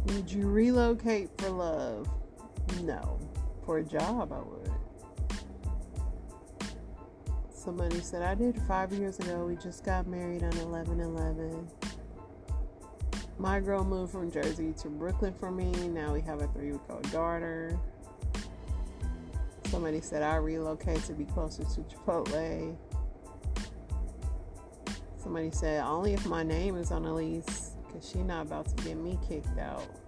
Would 0.06 0.30
you 0.30 0.48
relocate 0.48 1.33
job, 3.84 4.32
I 4.32 4.38
would. 4.38 4.70
Somebody 7.54 8.00
said, 8.00 8.22
I 8.22 8.34
did 8.34 8.60
five 8.62 8.92
years 8.92 9.18
ago. 9.18 9.46
We 9.46 9.56
just 9.56 9.84
got 9.84 10.06
married 10.06 10.42
on 10.42 10.52
11 10.58 11.00
11. 11.00 11.68
My 13.38 13.58
girl 13.58 13.84
moved 13.84 14.12
from 14.12 14.30
Jersey 14.30 14.74
to 14.82 14.88
Brooklyn 14.88 15.32
for 15.32 15.50
me. 15.50 15.72
Now 15.88 16.12
we 16.12 16.20
have 16.22 16.40
a 16.40 16.46
three 16.48 16.72
week 16.72 16.80
old 16.88 17.10
daughter. 17.10 17.78
Somebody 19.66 20.00
said 20.00 20.22
I 20.22 20.36
relocate 20.36 21.02
to 21.04 21.14
be 21.14 21.24
closer 21.24 21.64
to 21.64 21.80
Chipotle. 21.80 22.76
Somebody 25.18 25.50
said 25.50 25.82
only 25.84 26.12
if 26.12 26.26
my 26.26 26.42
name 26.42 26.76
is 26.76 26.92
on 26.92 27.04
the 27.04 27.12
lease, 27.12 27.72
cause 27.90 28.08
she 28.08 28.18
not 28.18 28.46
about 28.46 28.76
to 28.76 28.84
get 28.84 28.96
me 28.96 29.18
kicked 29.26 29.58
out. 29.58 30.03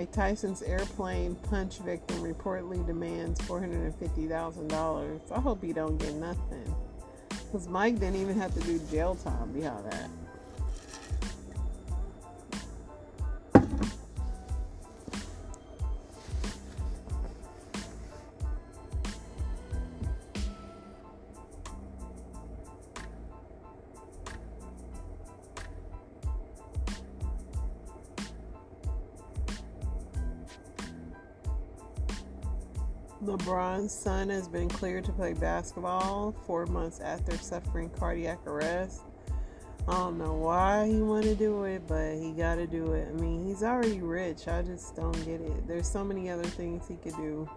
Mike 0.00 0.12
Tyson's 0.12 0.62
airplane 0.62 1.34
punch 1.34 1.76
victim 1.80 2.22
reportedly 2.22 2.86
demands 2.86 3.38
$450,000. 3.42 5.20
I 5.30 5.38
hope 5.38 5.62
he 5.62 5.74
don't 5.74 5.98
get 5.98 6.14
nothing. 6.14 6.74
Because 7.28 7.68
Mike 7.68 8.00
didn't 8.00 8.16
even 8.16 8.34
have 8.38 8.54
to 8.54 8.60
do 8.60 8.80
jail 8.90 9.14
time 9.16 9.52
behind 9.52 9.84
that. 9.92 10.08
LeBron's 33.24 33.92
son 33.92 34.30
has 34.30 34.48
been 34.48 34.68
cleared 34.68 35.04
to 35.04 35.12
play 35.12 35.34
basketball 35.34 36.34
four 36.46 36.64
months 36.66 37.00
after 37.00 37.36
suffering 37.36 37.90
cardiac 37.90 38.38
arrest. 38.46 39.02
I 39.88 39.92
don't 39.92 40.18
know 40.18 40.34
why 40.34 40.86
he 40.86 41.02
want 41.02 41.24
to 41.24 41.34
do 41.34 41.64
it, 41.64 41.82
but 41.86 42.14
he 42.14 42.32
got 42.32 42.56
to 42.56 42.66
do 42.66 42.92
it. 42.92 43.08
I 43.08 43.12
mean, 43.20 43.46
he's 43.46 43.62
already 43.62 44.00
rich. 44.00 44.48
I 44.48 44.62
just 44.62 44.96
don't 44.96 45.12
get 45.24 45.40
it. 45.40 45.66
There's 45.66 45.88
so 45.88 46.04
many 46.04 46.30
other 46.30 46.44
things 46.44 46.86
he 46.88 46.96
could 46.96 47.16
do. 47.16 47.48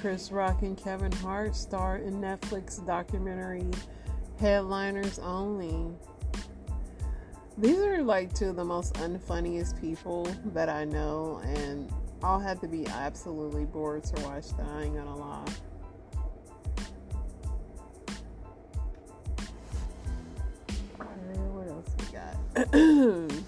Chris 0.00 0.30
Rock 0.30 0.62
and 0.62 0.76
Kevin 0.76 1.12
Hart 1.12 1.56
star 1.56 1.98
in 1.98 2.20
Netflix 2.20 2.84
documentary 2.86 3.66
Headliners 4.38 5.18
Only. 5.18 5.96
These 7.58 7.78
are 7.78 8.02
like 8.02 8.34
two 8.34 8.50
of 8.50 8.56
the 8.56 8.64
most 8.64 8.94
unfunniest 8.94 9.80
people 9.80 10.28
that 10.46 10.68
I 10.68 10.84
know, 10.84 11.40
and 11.42 11.90
I'll 12.22 12.38
have 12.38 12.60
to 12.60 12.68
be 12.68 12.86
absolutely 12.86 13.64
bored 13.64 14.04
to 14.04 14.22
watch 14.22 14.48
that. 14.58 14.66
I 14.66 14.82
ain't 14.82 14.94
gonna 14.94 15.16
lie. 15.16 15.44
What 21.54 21.68
else 21.68 21.88
we 21.98 22.06
got? 22.12 23.42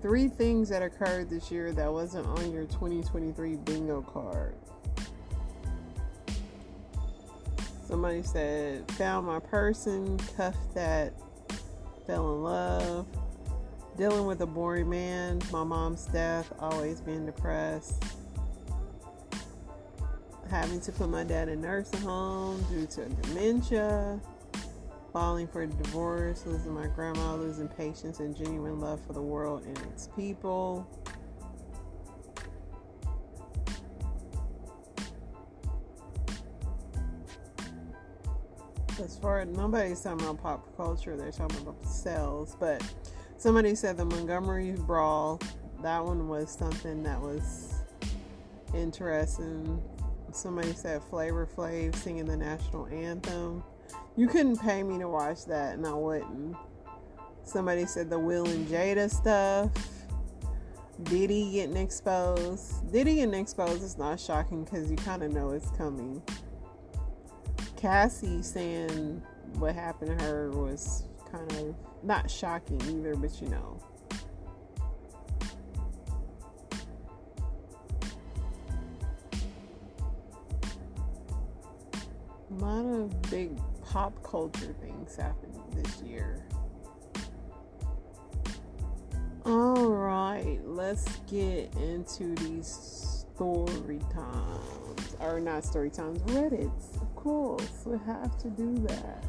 Three 0.00 0.28
things 0.28 0.68
that 0.68 0.80
occurred 0.80 1.28
this 1.28 1.50
year 1.50 1.72
that 1.72 1.92
wasn't 1.92 2.26
on 2.26 2.52
your 2.52 2.64
2023 2.66 3.56
bingo 3.56 4.02
card. 4.02 4.54
Somebody 7.84 8.22
said, 8.22 8.88
found 8.92 9.26
my 9.26 9.40
person, 9.40 10.18
cuffed 10.36 10.74
that, 10.74 11.14
fell 12.06 12.32
in 12.34 12.42
love, 12.44 13.06
dealing 13.96 14.26
with 14.26 14.40
a 14.42 14.46
boring 14.46 14.88
man, 14.88 15.40
my 15.50 15.64
mom's 15.64 16.04
death, 16.06 16.52
always 16.60 17.00
being 17.00 17.26
depressed, 17.26 18.04
having 20.48 20.80
to 20.82 20.92
put 20.92 21.08
my 21.08 21.24
dad 21.24 21.48
in 21.48 21.60
nursing 21.60 22.02
home 22.02 22.64
due 22.70 22.86
to 22.86 23.06
dementia 23.06 24.20
falling 25.12 25.48
for 25.48 25.66
divorce, 25.66 26.44
losing 26.46 26.74
my 26.74 26.86
grandma, 26.86 27.34
losing 27.34 27.68
patience 27.68 28.20
and 28.20 28.36
genuine 28.36 28.80
love 28.80 29.00
for 29.06 29.12
the 29.12 29.22
world 29.22 29.64
and 29.64 29.78
its 29.92 30.08
people. 30.16 30.86
As 39.02 39.16
far 39.16 39.40
as 39.40 39.48
nobody's 39.48 40.00
talking 40.00 40.26
about 40.26 40.42
pop 40.42 40.76
culture, 40.76 41.16
they're 41.16 41.30
talking 41.30 41.58
about 41.58 41.82
sales. 41.86 42.56
But 42.58 42.82
somebody 43.36 43.74
said 43.76 43.96
the 43.96 44.04
Montgomery 44.04 44.72
Brawl, 44.72 45.40
that 45.82 46.04
one 46.04 46.28
was 46.28 46.50
something 46.50 47.04
that 47.04 47.20
was 47.20 47.74
interesting. 48.74 49.80
Somebody 50.32 50.72
said 50.72 51.02
Flavor 51.04 51.46
Flav 51.46 51.94
singing 51.94 52.26
the 52.26 52.36
national 52.36 52.86
anthem. 52.86 53.62
You 54.18 54.26
couldn't 54.26 54.56
pay 54.56 54.82
me 54.82 54.98
to 54.98 55.06
watch 55.06 55.44
that, 55.44 55.74
and 55.74 55.86
I 55.86 55.92
wouldn't. 55.92 56.56
Somebody 57.44 57.86
said 57.86 58.10
the 58.10 58.18
Will 58.18 58.46
and 58.46 58.66
Jada 58.66 59.08
stuff. 59.08 59.70
Diddy 61.04 61.52
getting 61.52 61.76
exposed. 61.76 62.90
Diddy 62.92 63.14
getting 63.14 63.34
exposed 63.34 63.84
is 63.84 63.96
not 63.96 64.18
shocking 64.18 64.64
because 64.64 64.90
you 64.90 64.96
kind 64.96 65.22
of 65.22 65.32
know 65.32 65.50
it's 65.50 65.70
coming. 65.70 66.20
Cassie 67.76 68.42
saying 68.42 69.22
what 69.60 69.76
happened 69.76 70.18
to 70.18 70.24
her 70.24 70.50
was 70.50 71.04
kind 71.30 71.52
of 71.52 71.76
not 72.02 72.28
shocking 72.28 72.82
either, 72.88 73.14
but 73.14 73.40
you 73.40 73.48
know. 73.50 73.80
A 82.50 82.54
lot 82.54 82.84
of 82.84 83.22
big 83.30 83.56
pop 83.90 84.22
culture 84.22 84.74
things 84.82 85.16
happened 85.16 85.54
this 85.72 86.02
year. 86.02 86.44
All 89.46 89.88
right, 89.88 90.58
let's 90.64 91.16
get 91.30 91.74
into 91.76 92.34
these 92.34 93.24
story 93.32 94.00
times. 94.12 95.16
Or 95.20 95.40
not 95.40 95.64
story 95.64 95.90
times, 95.90 96.20
Reddits. 96.32 97.00
Of 97.00 97.14
course, 97.16 97.82
we 97.86 97.96
have 98.06 98.36
to 98.42 98.50
do 98.50 98.74
that. 98.88 99.24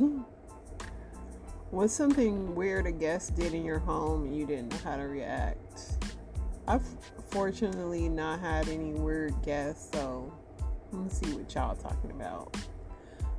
Hmm. 0.00 0.22
What's 1.70 1.92
something 1.92 2.54
weird 2.54 2.86
a 2.86 2.90
guest 2.90 3.36
did 3.36 3.52
in 3.52 3.66
your 3.66 3.80
home 3.80 4.24
and 4.24 4.34
you 4.34 4.46
didn't 4.46 4.70
know 4.70 4.78
how 4.82 4.96
to 4.96 5.02
react? 5.02 5.98
I've 6.66 6.86
fortunately 7.28 8.08
not 8.08 8.40
had 8.40 8.70
any 8.70 8.94
weird 8.94 9.34
guests, 9.42 9.90
so 9.92 10.32
let's 10.90 11.18
see 11.18 11.34
what 11.34 11.54
y'all 11.54 11.76
talking 11.76 12.12
about. 12.12 12.56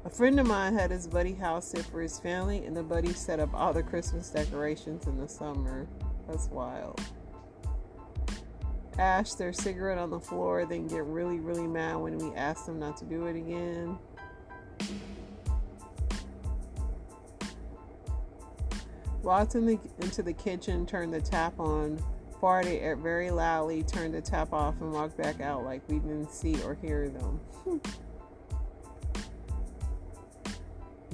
A 0.06 0.10
friend 0.12 0.40
of 0.40 0.46
mine 0.46 0.76
had 0.76 0.92
his 0.92 1.08
buddy 1.08 1.34
house 1.34 1.70
sit 1.70 1.84
for 1.86 2.00
his 2.00 2.20
family, 2.20 2.64
and 2.64 2.78
the 2.78 2.84
buddy 2.84 3.12
set 3.12 3.40
up 3.40 3.50
all 3.56 3.74
the 3.74 3.82
Christmas 3.82 4.30
decorations 4.30 5.08
in 5.08 5.18
the 5.18 5.28
summer. 5.28 5.88
That's 6.28 6.48
wild 6.50 7.02
ash 9.00 9.34
their 9.34 9.52
cigarette 9.52 9.98
on 9.98 10.12
the 10.12 10.20
floor, 10.20 10.68
then 10.68 10.86
get 10.86 11.04
really, 11.06 11.40
really 11.40 11.66
mad 11.66 11.96
when 11.96 12.20
we 12.20 12.36
ask 12.36 12.68
them 12.68 12.78
not 12.78 12.98
to 12.98 13.06
do 13.06 13.26
it 13.26 13.36
again. 13.36 13.98
Walked 19.32 19.56
in 19.56 19.66
the, 19.66 19.80
into 20.02 20.22
the 20.22 20.34
kitchen, 20.34 20.86
turned 20.86 21.14
the 21.14 21.22
tap 21.22 21.58
on, 21.58 21.98
farted 22.42 23.02
very 23.02 23.32
loudly, 23.32 23.82
turned 23.82 24.14
the 24.14 24.20
tap 24.20 24.52
off, 24.52 24.76
and 24.82 24.92
walked 24.92 25.16
back 25.16 25.40
out 25.40 25.64
like 25.64 25.82
we 25.88 26.00
didn't 26.00 26.30
see 26.30 26.62
or 26.64 26.76
hear 26.76 27.08
them. 27.08 27.40
Hmm. 27.64 27.78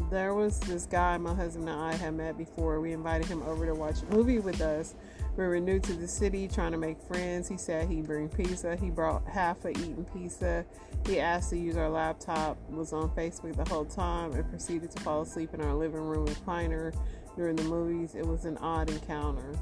there 0.10 0.34
was 0.34 0.60
this 0.62 0.88
guy 0.88 1.16
my 1.20 1.36
husband 1.36 1.70
and 1.70 1.80
I 1.80 1.94
had 1.94 2.16
met 2.16 2.40
before. 2.40 2.82
We 2.82 2.92
invited 2.92 3.28
him 3.28 3.44
over 3.44 3.68
to 3.68 3.76
watch 3.76 4.02
a 4.02 4.06
movie 4.16 4.40
with 4.40 4.62
us. 4.62 4.96
We 5.36 5.46
were 5.46 5.60
new 5.60 5.80
to 5.80 5.94
the 5.94 6.08
city, 6.08 6.48
trying 6.48 6.72
to 6.72 6.80
make 6.80 7.00
friends. 7.00 7.48
He 7.48 7.58
said 7.58 7.88
he'd 7.88 8.08
bring 8.08 8.30
pizza. 8.30 8.78
He 8.78 8.90
brought 8.90 9.28
half 9.28 9.64
a 9.64 9.70
eaten 9.70 10.08
pizza. 10.12 10.66
He 11.06 11.20
asked 11.20 11.52
to 11.52 11.58
use 11.60 11.78
our 11.78 11.90
laptop, 11.90 12.58
was 12.72 12.94
on 12.94 13.12
Facebook 13.12 13.56
the 13.56 13.70
whole 13.70 13.86
time, 13.86 14.32
and 14.32 14.50
proceeded 14.50 14.90
to 14.90 15.04
fall 15.04 15.22
asleep 15.22 15.54
in 15.54 15.62
our 15.62 15.76
living 15.76 16.02
room 16.02 16.26
recliner 16.26 16.96
during 17.38 17.56
the 17.56 17.64
movies. 17.64 18.16
It 18.16 18.26
was 18.26 18.44
an 18.44 18.58
odd 18.58 18.90
encounter. 18.90 19.54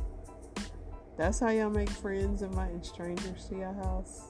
That's 1.17 1.39
how 1.39 1.49
y'all 1.49 1.69
make 1.69 1.89
friends, 1.89 2.41
inviting 2.41 2.81
strangers 2.81 3.45
to 3.49 3.57
your 3.57 3.73
house. 3.73 4.23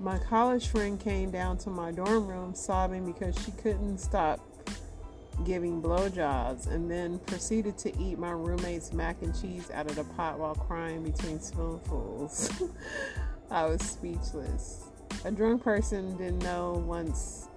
My 0.00 0.18
college 0.18 0.68
friend 0.68 0.98
came 0.98 1.30
down 1.30 1.58
to 1.58 1.70
my 1.70 1.92
dorm 1.92 2.26
room 2.26 2.54
sobbing 2.54 3.04
because 3.04 3.36
she 3.44 3.52
couldn't 3.52 3.98
stop 3.98 4.40
giving 5.44 5.82
blowjobs 5.82 6.66
and 6.66 6.90
then 6.90 7.18
proceeded 7.20 7.78
to 7.78 7.96
eat 7.98 8.18
my 8.18 8.30
roommate's 8.30 8.92
mac 8.92 9.22
and 9.22 9.38
cheese 9.40 9.70
out 9.72 9.86
of 9.86 9.96
the 9.96 10.04
pot 10.04 10.38
while 10.38 10.54
crying 10.54 11.02
between 11.02 11.40
spoonfuls. 11.40 12.50
I 13.50 13.66
was 13.66 13.82
speechless. 13.82 14.86
A 15.24 15.30
drunk 15.30 15.62
person 15.62 16.16
didn't 16.16 16.40
know 16.40 16.82
once 16.86 17.48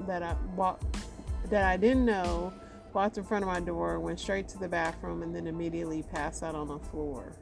that 0.00 0.22
I 0.22 0.34
that 1.50 1.64
I 1.64 1.76
didn't 1.76 2.04
know 2.04 2.52
walked 2.94 3.18
in 3.18 3.24
front 3.24 3.42
of 3.42 3.48
my 3.48 3.60
door, 3.60 3.98
went 3.98 4.20
straight 4.20 4.48
to 4.48 4.58
the 4.58 4.68
bathroom, 4.68 5.22
and 5.22 5.34
then 5.34 5.46
immediately 5.46 6.02
passed 6.02 6.42
out 6.42 6.54
on 6.54 6.68
the 6.68 6.78
floor. 6.78 7.32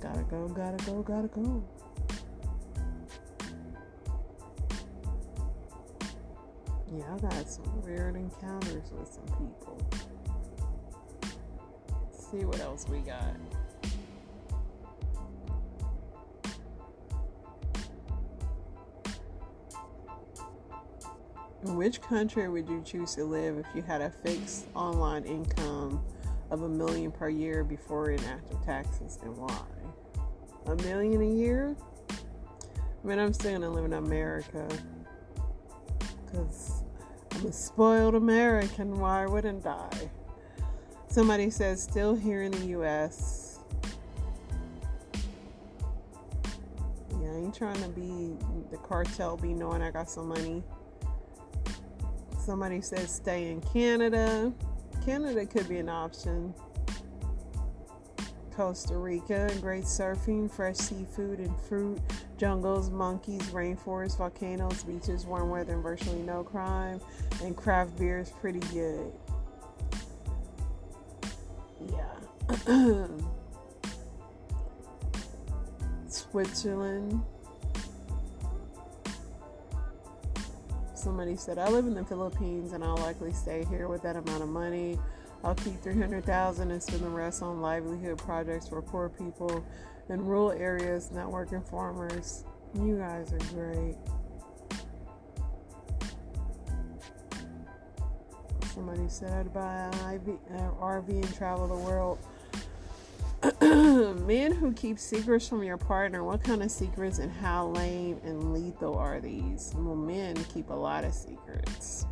Gotta 0.00 0.22
go, 0.22 0.48
gotta 0.48 0.82
go, 0.84 1.02
gotta 1.02 1.28
go. 1.28 1.64
Yeah, 6.94 7.12
I 7.12 7.18
got 7.18 7.48
some 7.48 7.82
weird 7.82 8.14
encounters 8.14 8.92
with 8.92 9.08
some 9.08 9.26
people. 9.36 9.78
Let's 11.92 12.30
see 12.30 12.44
what 12.44 12.60
else 12.60 12.86
we 12.88 13.00
got. 13.00 13.34
Which 21.74 22.00
country 22.00 22.48
would 22.48 22.68
you 22.68 22.82
choose 22.84 23.14
to 23.14 23.24
live 23.24 23.58
if 23.58 23.66
you 23.74 23.82
had 23.82 24.00
a 24.00 24.10
fixed 24.10 24.66
online 24.74 25.24
income 25.24 26.02
of 26.50 26.62
a 26.62 26.68
million 26.68 27.10
per 27.10 27.28
year 27.28 27.64
before 27.64 28.10
and 28.10 28.20
after 28.24 28.54
taxes, 28.64 29.18
and 29.22 29.36
why? 29.36 29.62
A 30.66 30.76
million 30.82 31.22
a 31.22 31.34
year? 31.34 31.76
I 32.10 33.06
mean, 33.06 33.18
I'm 33.18 33.32
still 33.32 33.52
gonna 33.52 33.70
live 33.70 33.84
in 33.84 33.94
America 33.94 34.68
because 36.24 36.82
I'm 37.32 37.46
a 37.46 37.52
spoiled 37.52 38.14
American. 38.14 38.98
Why 38.98 39.26
wouldn't 39.26 39.66
I? 39.66 39.88
Somebody 41.08 41.50
says, 41.50 41.82
still 41.82 42.14
here 42.14 42.42
in 42.42 42.52
the 42.52 42.66
U.S. 42.66 43.60
Yeah, 47.20 47.30
I 47.30 47.36
ain't 47.36 47.54
trying 47.54 47.80
to 47.82 47.88
be 47.88 48.36
the 48.70 48.76
cartel, 48.78 49.36
be 49.36 49.54
knowing 49.54 49.82
I 49.82 49.90
got 49.90 50.10
some 50.10 50.28
money. 50.28 50.62
Somebody 52.46 52.80
says 52.80 53.10
stay 53.10 53.50
in 53.50 53.60
Canada. 53.60 54.52
Canada 55.04 55.44
could 55.44 55.68
be 55.68 55.78
an 55.78 55.88
option. 55.88 56.54
Costa 58.52 58.96
Rica, 58.96 59.50
great 59.60 59.82
surfing, 59.82 60.48
fresh 60.48 60.76
seafood 60.76 61.40
and 61.40 61.60
fruit, 61.62 61.98
jungles, 62.38 62.88
monkeys, 62.88 63.42
rainforests, 63.50 64.16
volcanoes, 64.16 64.84
beaches, 64.84 65.26
warm 65.26 65.50
weather, 65.50 65.72
and 65.74 65.82
virtually 65.82 66.22
no 66.22 66.44
crime. 66.44 67.00
And 67.42 67.56
craft 67.56 67.98
beer 67.98 68.20
is 68.20 68.30
pretty 68.30 68.60
good. 68.72 69.12
Yeah. 71.90 72.14
Switzerland. 76.06 77.24
Somebody 81.06 81.36
said, 81.36 81.56
I 81.56 81.68
live 81.68 81.86
in 81.86 81.94
the 81.94 82.04
Philippines 82.04 82.72
and 82.72 82.82
I'll 82.82 82.96
likely 82.96 83.32
stay 83.32 83.64
here 83.70 83.86
with 83.86 84.02
that 84.02 84.16
amount 84.16 84.42
of 84.42 84.48
money. 84.48 84.98
I'll 85.44 85.54
keep 85.54 85.80
300,000 85.80 86.68
and 86.68 86.82
spend 86.82 87.02
the 87.04 87.08
rest 87.08 87.44
on 87.44 87.62
livelihood 87.62 88.18
projects 88.18 88.66
for 88.66 88.82
poor 88.82 89.08
people 89.08 89.64
in 90.08 90.26
rural 90.26 90.50
areas, 90.50 91.12
not 91.12 91.30
working 91.30 91.62
farmers. 91.62 92.42
You 92.74 92.96
guys 92.96 93.32
are 93.32 93.38
great. 93.54 93.94
Somebody 98.74 99.08
said 99.08 99.32
I'd 99.32 99.54
buy 99.54 99.92
an 100.50 100.72
RV 100.80 101.08
and 101.08 101.34
travel 101.36 101.68
the 101.68 101.76
world. 101.76 102.18
Men 103.60 104.52
who 104.52 104.72
keep 104.72 104.98
secrets 104.98 105.46
from 105.48 105.62
your 105.62 105.76
partner, 105.76 106.24
what 106.24 106.42
kind 106.42 106.62
of 106.62 106.70
secrets 106.70 107.18
and 107.18 107.30
how 107.30 107.68
lame 107.68 108.20
and 108.24 108.52
lethal 108.52 108.96
are 108.96 109.20
these? 109.20 109.72
Well, 109.76 109.94
men 109.94 110.36
keep 110.52 110.70
a 110.70 110.74
lot 110.74 111.04
of 111.04 111.14
secrets. 111.14 112.06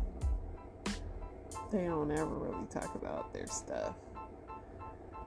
They 1.71 1.85
don't 1.85 2.11
ever 2.11 2.25
really 2.25 2.65
talk 2.69 2.95
about 2.95 3.33
their 3.33 3.47
stuff. 3.47 3.95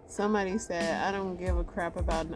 Somebody 0.09 0.57
said, 0.57 1.03
I 1.03 1.13
don't 1.13 1.37
give 1.37 1.59
a 1.59 1.65
crap 1.65 1.97
about 1.97 2.27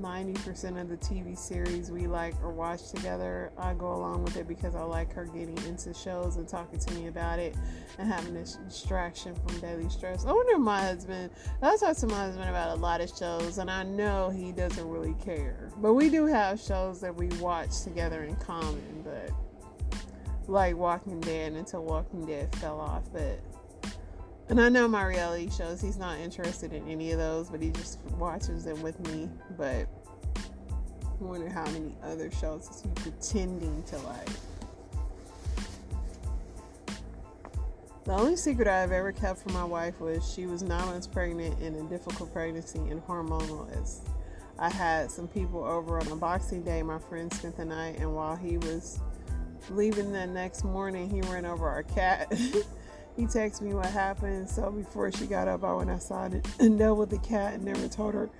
90% 0.00 0.76
uh, 0.76 0.80
of 0.80 0.88
the 0.88 0.96
TV 0.96 1.36
series 1.36 1.90
we 1.90 2.06
like 2.06 2.34
or 2.42 2.52
watch 2.52 2.90
together. 2.90 3.52
I 3.58 3.74
go 3.74 3.92
along 3.92 4.22
with 4.22 4.36
it 4.36 4.46
because 4.46 4.76
I 4.76 4.82
like 4.82 5.12
her 5.14 5.24
getting 5.24 5.58
into 5.66 5.92
shows 5.92 6.36
and 6.36 6.48
talking 6.48 6.78
to 6.78 6.94
me 6.94 7.08
about 7.08 7.40
it 7.40 7.56
and 7.98 8.06
having 8.10 8.36
a 8.36 8.44
distraction 8.44 9.34
from 9.34 9.58
daily 9.58 9.88
stress. 9.90 10.24
I 10.24 10.32
wonder 10.32 10.58
my 10.58 10.80
husband, 10.80 11.30
I 11.60 11.76
talk 11.76 11.96
to 11.96 12.06
my 12.06 12.14
husband 12.14 12.48
about 12.48 12.78
a 12.78 12.80
lot 12.80 13.00
of 13.00 13.10
shows 13.10 13.58
and 13.58 13.68
I 13.68 13.82
know 13.82 14.30
he 14.30 14.52
doesn't 14.52 14.88
really 14.88 15.16
care. 15.24 15.70
But 15.78 15.94
we 15.94 16.08
do 16.08 16.26
have 16.26 16.60
shows 16.60 17.00
that 17.00 17.14
we 17.14 17.26
watch 17.40 17.82
together 17.82 18.22
in 18.22 18.36
common, 18.36 19.02
but 19.04 19.30
like 20.46 20.76
Walking 20.76 21.20
Dead 21.20 21.54
until 21.54 21.82
Walking 21.82 22.26
Dead 22.26 22.54
fell 22.56 22.80
off. 22.80 23.04
But 23.12 23.40
and 24.52 24.60
I 24.60 24.68
know 24.68 24.86
my 24.86 25.02
reality 25.02 25.48
shows, 25.48 25.80
he's 25.80 25.96
not 25.96 26.18
interested 26.18 26.74
in 26.74 26.86
any 26.86 27.10
of 27.12 27.18
those, 27.18 27.48
but 27.48 27.62
he 27.62 27.70
just 27.70 27.98
watches 28.18 28.66
them 28.66 28.82
with 28.82 29.00
me. 29.08 29.30
But 29.56 29.86
I 30.36 31.08
wonder 31.20 31.48
how 31.48 31.64
many 31.70 31.96
other 32.02 32.30
shows 32.30 32.68
is 32.68 32.82
he 32.82 32.88
pretending 32.96 33.82
to 33.84 33.96
like. 34.00 34.28
The 38.04 38.12
only 38.12 38.36
secret 38.36 38.68
I've 38.68 38.92
ever 38.92 39.10
kept 39.10 39.38
from 39.40 39.54
my 39.54 39.64
wife 39.64 39.98
was 40.02 40.30
she 40.30 40.44
was 40.44 40.62
nine 40.62 40.84
months 40.84 41.06
pregnant 41.06 41.58
in 41.62 41.74
a 41.76 41.84
difficult 41.84 42.30
pregnancy 42.34 42.78
and 42.78 43.00
hormonal. 43.06 43.74
As 43.80 44.02
I 44.58 44.68
had 44.68 45.10
some 45.10 45.28
people 45.28 45.64
over 45.64 45.98
on 45.98 46.08
a 46.08 46.16
Boxing 46.16 46.62
Day, 46.62 46.82
my 46.82 46.98
friend 46.98 47.32
spent 47.32 47.56
the 47.56 47.64
night, 47.64 48.00
and 48.00 48.14
while 48.14 48.36
he 48.36 48.58
was 48.58 49.00
leaving 49.70 50.12
the 50.12 50.26
next 50.26 50.62
morning, 50.62 51.08
he 51.08 51.22
ran 51.22 51.46
over 51.46 51.66
our 51.66 51.84
cat. 51.84 52.30
he 53.16 53.24
texted 53.24 53.62
me 53.62 53.74
what 53.74 53.86
happened. 53.86 54.48
So 54.48 54.70
before 54.70 55.12
she 55.12 55.26
got 55.26 55.48
up, 55.48 55.64
I 55.64 55.72
went 55.72 55.90
outside 55.90 56.46
and 56.60 56.78
dealt 56.78 56.98
with 56.98 57.10
the 57.10 57.18
cat 57.18 57.54
and 57.54 57.64
never 57.64 57.88
told 57.88 58.14
her 58.14 58.30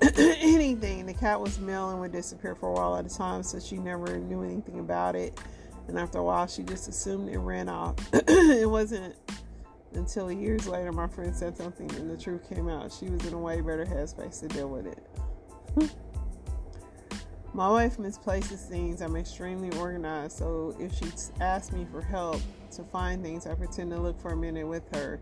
anything. 0.16 1.06
The 1.06 1.14
cat 1.14 1.40
was 1.40 1.58
male 1.58 1.90
and 1.90 2.00
would 2.00 2.12
disappear 2.12 2.54
for 2.54 2.70
a 2.70 2.72
while 2.72 2.96
at 2.96 3.06
a 3.06 3.14
time, 3.14 3.42
so 3.42 3.58
she 3.58 3.76
never 3.76 4.18
knew 4.18 4.42
anything 4.42 4.78
about 4.78 5.16
it. 5.16 5.38
And 5.88 5.98
after 5.98 6.18
a 6.18 6.24
while, 6.24 6.46
she 6.46 6.62
just 6.62 6.88
assumed 6.88 7.28
it 7.28 7.38
ran 7.38 7.68
off. 7.68 7.96
it 8.12 8.68
wasn't 8.68 9.16
until 9.94 10.32
years 10.32 10.66
later 10.66 10.90
my 10.90 11.06
friend 11.06 11.34
said 11.36 11.56
something 11.56 11.90
and 11.96 12.10
the 12.10 12.16
truth 12.16 12.48
came 12.48 12.68
out. 12.68 12.92
She 12.92 13.06
was 13.06 13.26
in 13.26 13.34
a 13.34 13.38
way 13.38 13.60
better 13.60 13.84
headspace 13.84 14.40
to 14.40 14.48
deal 14.48 14.68
with 14.68 14.86
it. 14.86 15.92
my 17.52 17.68
wife 17.68 17.98
misplaces 17.98 18.62
things. 18.62 19.02
I'm 19.02 19.16
extremely 19.16 19.76
organized, 19.78 20.38
so 20.38 20.74
if 20.78 20.96
she 20.96 21.06
asks 21.40 21.72
me 21.72 21.86
for 21.90 22.00
help 22.00 22.40
to 22.76 22.84
find 22.84 23.22
things, 23.22 23.46
I 23.46 23.54
pretend 23.54 23.90
to 23.90 23.98
look 23.98 24.20
for 24.20 24.32
a 24.32 24.36
minute 24.36 24.66
with 24.66 24.84
her. 24.94 25.20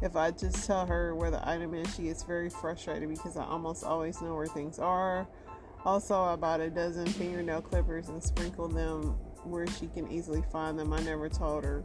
If 0.00 0.16
I 0.16 0.30
just 0.30 0.66
tell 0.66 0.86
her 0.86 1.14
where 1.14 1.30
the 1.30 1.46
item 1.48 1.74
is, 1.74 1.94
she 1.94 2.04
gets 2.04 2.22
very 2.22 2.50
frustrated 2.50 3.08
because 3.08 3.36
I 3.36 3.44
almost 3.44 3.84
always 3.84 4.20
know 4.20 4.34
where 4.34 4.46
things 4.46 4.78
are. 4.78 5.28
Also, 5.84 6.20
I 6.20 6.36
bought 6.36 6.60
a 6.60 6.70
dozen 6.70 7.06
fingernail 7.06 7.62
clippers 7.62 8.08
and 8.08 8.22
sprinkled 8.22 8.72
them 8.74 9.16
where 9.44 9.66
she 9.66 9.88
can 9.88 10.10
easily 10.10 10.42
find 10.52 10.78
them. 10.78 10.92
I 10.92 11.00
never 11.02 11.28
told 11.28 11.64
her. 11.64 11.84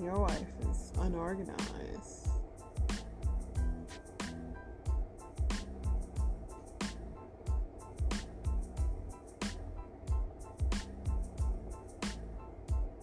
Your 0.00 0.18
wife 0.18 0.46
is 0.70 0.92
unorganized. 1.00 2.21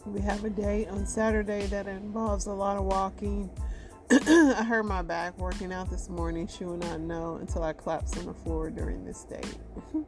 We 0.10 0.22
have 0.22 0.44
a 0.44 0.50
date 0.50 0.88
on 0.88 1.06
Saturday 1.06 1.68
that 1.68 1.88
involves 1.88 2.48
a 2.48 2.52
lot 2.52 2.78
of 2.78 2.86
walking. 2.86 3.48
I 4.12 4.64
hurt 4.64 4.84
my 4.84 5.04
back 5.04 5.38
working 5.38 5.72
out 5.72 5.92
this 5.92 6.10
morning. 6.10 6.48
She 6.48 6.66
will 6.66 6.78
not 6.78 7.00
know 7.00 7.36
until 7.36 7.62
I 7.62 7.74
collapse 7.74 8.18
on 8.18 8.26
the 8.26 8.34
floor 8.34 8.72
during 8.72 9.06
this 9.06 9.24
date. 9.26 9.56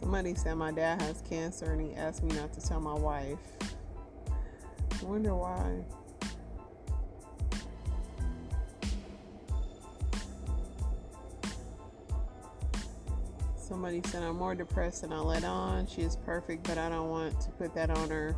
Somebody 0.00 0.34
said 0.34 0.56
my 0.56 0.70
dad 0.70 1.00
has 1.00 1.22
cancer 1.22 1.72
and 1.72 1.80
he 1.80 1.94
asked 1.94 2.22
me 2.22 2.34
not 2.36 2.52
to 2.52 2.60
tell 2.60 2.78
my 2.80 2.92
wife. 2.92 3.38
I 4.30 5.04
wonder 5.04 5.34
why. 5.34 5.82
Somebody 13.74 14.02
said 14.04 14.22
I'm 14.22 14.36
more 14.36 14.54
depressed 14.54 15.02
than 15.02 15.12
I 15.12 15.18
let 15.18 15.42
on. 15.42 15.88
She 15.88 16.02
is 16.02 16.14
perfect, 16.14 16.62
but 16.62 16.78
I 16.78 16.88
don't 16.88 17.10
want 17.10 17.40
to 17.40 17.50
put 17.50 17.74
that 17.74 17.90
on 17.90 18.08
her. 18.08 18.36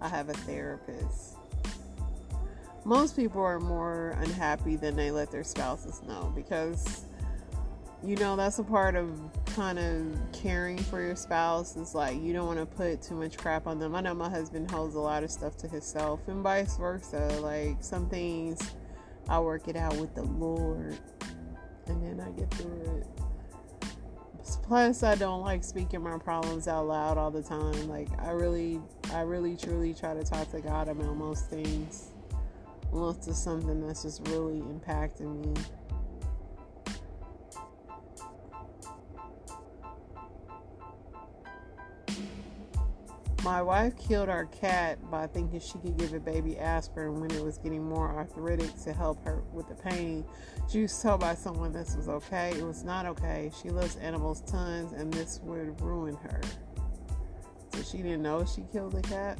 I 0.00 0.08
have 0.08 0.28
a 0.28 0.32
therapist. 0.32 1.36
most 2.84 3.14
people 3.14 3.40
are 3.40 3.60
more 3.60 4.16
unhappy 4.18 4.74
than 4.74 4.96
they 4.96 5.12
let 5.12 5.30
their 5.30 5.44
spouses 5.44 6.02
know 6.02 6.32
because 6.34 7.04
you 8.02 8.16
know 8.16 8.34
that's 8.34 8.58
a 8.58 8.64
part 8.64 8.96
of 8.96 9.20
kind 9.54 9.78
of 9.78 10.18
caring 10.32 10.78
for 10.78 11.00
your 11.00 11.14
spouse 11.14 11.76
is 11.76 11.94
like 11.94 12.20
you 12.20 12.32
don't 12.32 12.48
want 12.48 12.58
to 12.58 12.66
put 12.66 13.00
too 13.00 13.14
much 13.14 13.38
crap 13.38 13.68
on 13.68 13.78
them 13.78 13.94
i 13.94 14.00
know 14.00 14.12
my 14.12 14.28
husband 14.28 14.68
holds 14.68 14.96
a 14.96 15.00
lot 15.00 15.22
of 15.22 15.30
stuff 15.30 15.56
to 15.56 15.68
himself 15.68 16.18
and 16.26 16.42
vice 16.42 16.76
versa 16.76 17.38
like 17.40 17.76
some 17.78 18.08
things 18.08 18.72
i 19.28 19.38
work 19.38 19.68
it 19.68 19.76
out 19.76 19.94
with 19.98 20.12
the 20.16 20.22
lord 20.22 20.98
and 21.86 22.02
then 22.02 22.26
i 22.26 22.28
get 22.32 22.50
through 22.54 22.98
it 22.98 23.21
plus 24.56 25.02
i 25.02 25.14
don't 25.14 25.42
like 25.42 25.62
speaking 25.64 26.02
my 26.02 26.18
problems 26.18 26.68
out 26.68 26.86
loud 26.86 27.18
all 27.18 27.30
the 27.30 27.42
time. 27.42 27.88
Like 27.88 28.08
i 28.20 28.30
really 28.30 28.80
i 29.12 29.20
really 29.20 29.56
truly 29.56 29.94
try 29.94 30.14
to 30.14 30.22
talk 30.22 30.50
to 30.50 30.60
god 30.60 30.88
about 30.88 31.16
most 31.16 31.48
things. 31.48 32.10
Unless 32.92 33.26
it's 33.28 33.38
something 33.38 33.86
that's 33.86 34.02
just 34.02 34.26
really 34.28 34.60
impacting 34.60 35.40
me 35.44 35.54
My 43.44 43.60
wife 43.60 43.96
killed 43.98 44.28
our 44.28 44.46
cat 44.46 45.10
by 45.10 45.26
thinking 45.26 45.58
she 45.58 45.76
could 45.78 45.96
give 45.96 46.14
a 46.14 46.20
baby 46.20 46.56
aspirin 46.58 47.20
when 47.20 47.32
it 47.32 47.42
was 47.42 47.58
getting 47.58 47.82
more 47.82 48.08
arthritic 48.08 48.70
to 48.84 48.92
help 48.92 49.24
her 49.24 49.42
with 49.52 49.68
the 49.68 49.74
pain. 49.74 50.24
She 50.70 50.82
was 50.82 51.02
told 51.02 51.20
by 51.20 51.34
someone 51.34 51.72
this 51.72 51.96
was 51.96 52.08
okay. 52.08 52.52
It 52.56 52.62
was 52.62 52.84
not 52.84 53.04
okay. 53.04 53.50
She 53.60 53.70
loves 53.70 53.96
animals 53.96 54.42
tons 54.42 54.92
and 54.92 55.12
this 55.12 55.40
would 55.42 55.80
ruin 55.80 56.14
her. 56.22 56.40
So 57.74 57.82
she 57.82 57.96
didn't 57.96 58.22
know 58.22 58.44
she 58.44 58.62
killed 58.72 58.92
the 58.92 59.02
cat. 59.02 59.38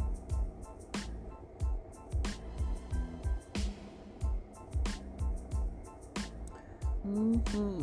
Mm-hmm. 7.07 7.83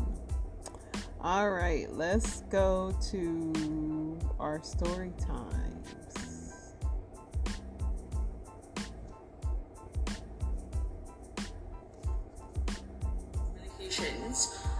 All 1.21 1.49
right, 1.49 1.89
let's 1.91 2.41
go 2.49 2.93
to 3.11 4.19
our 4.37 4.61
story 4.63 5.13
time. 5.17 5.69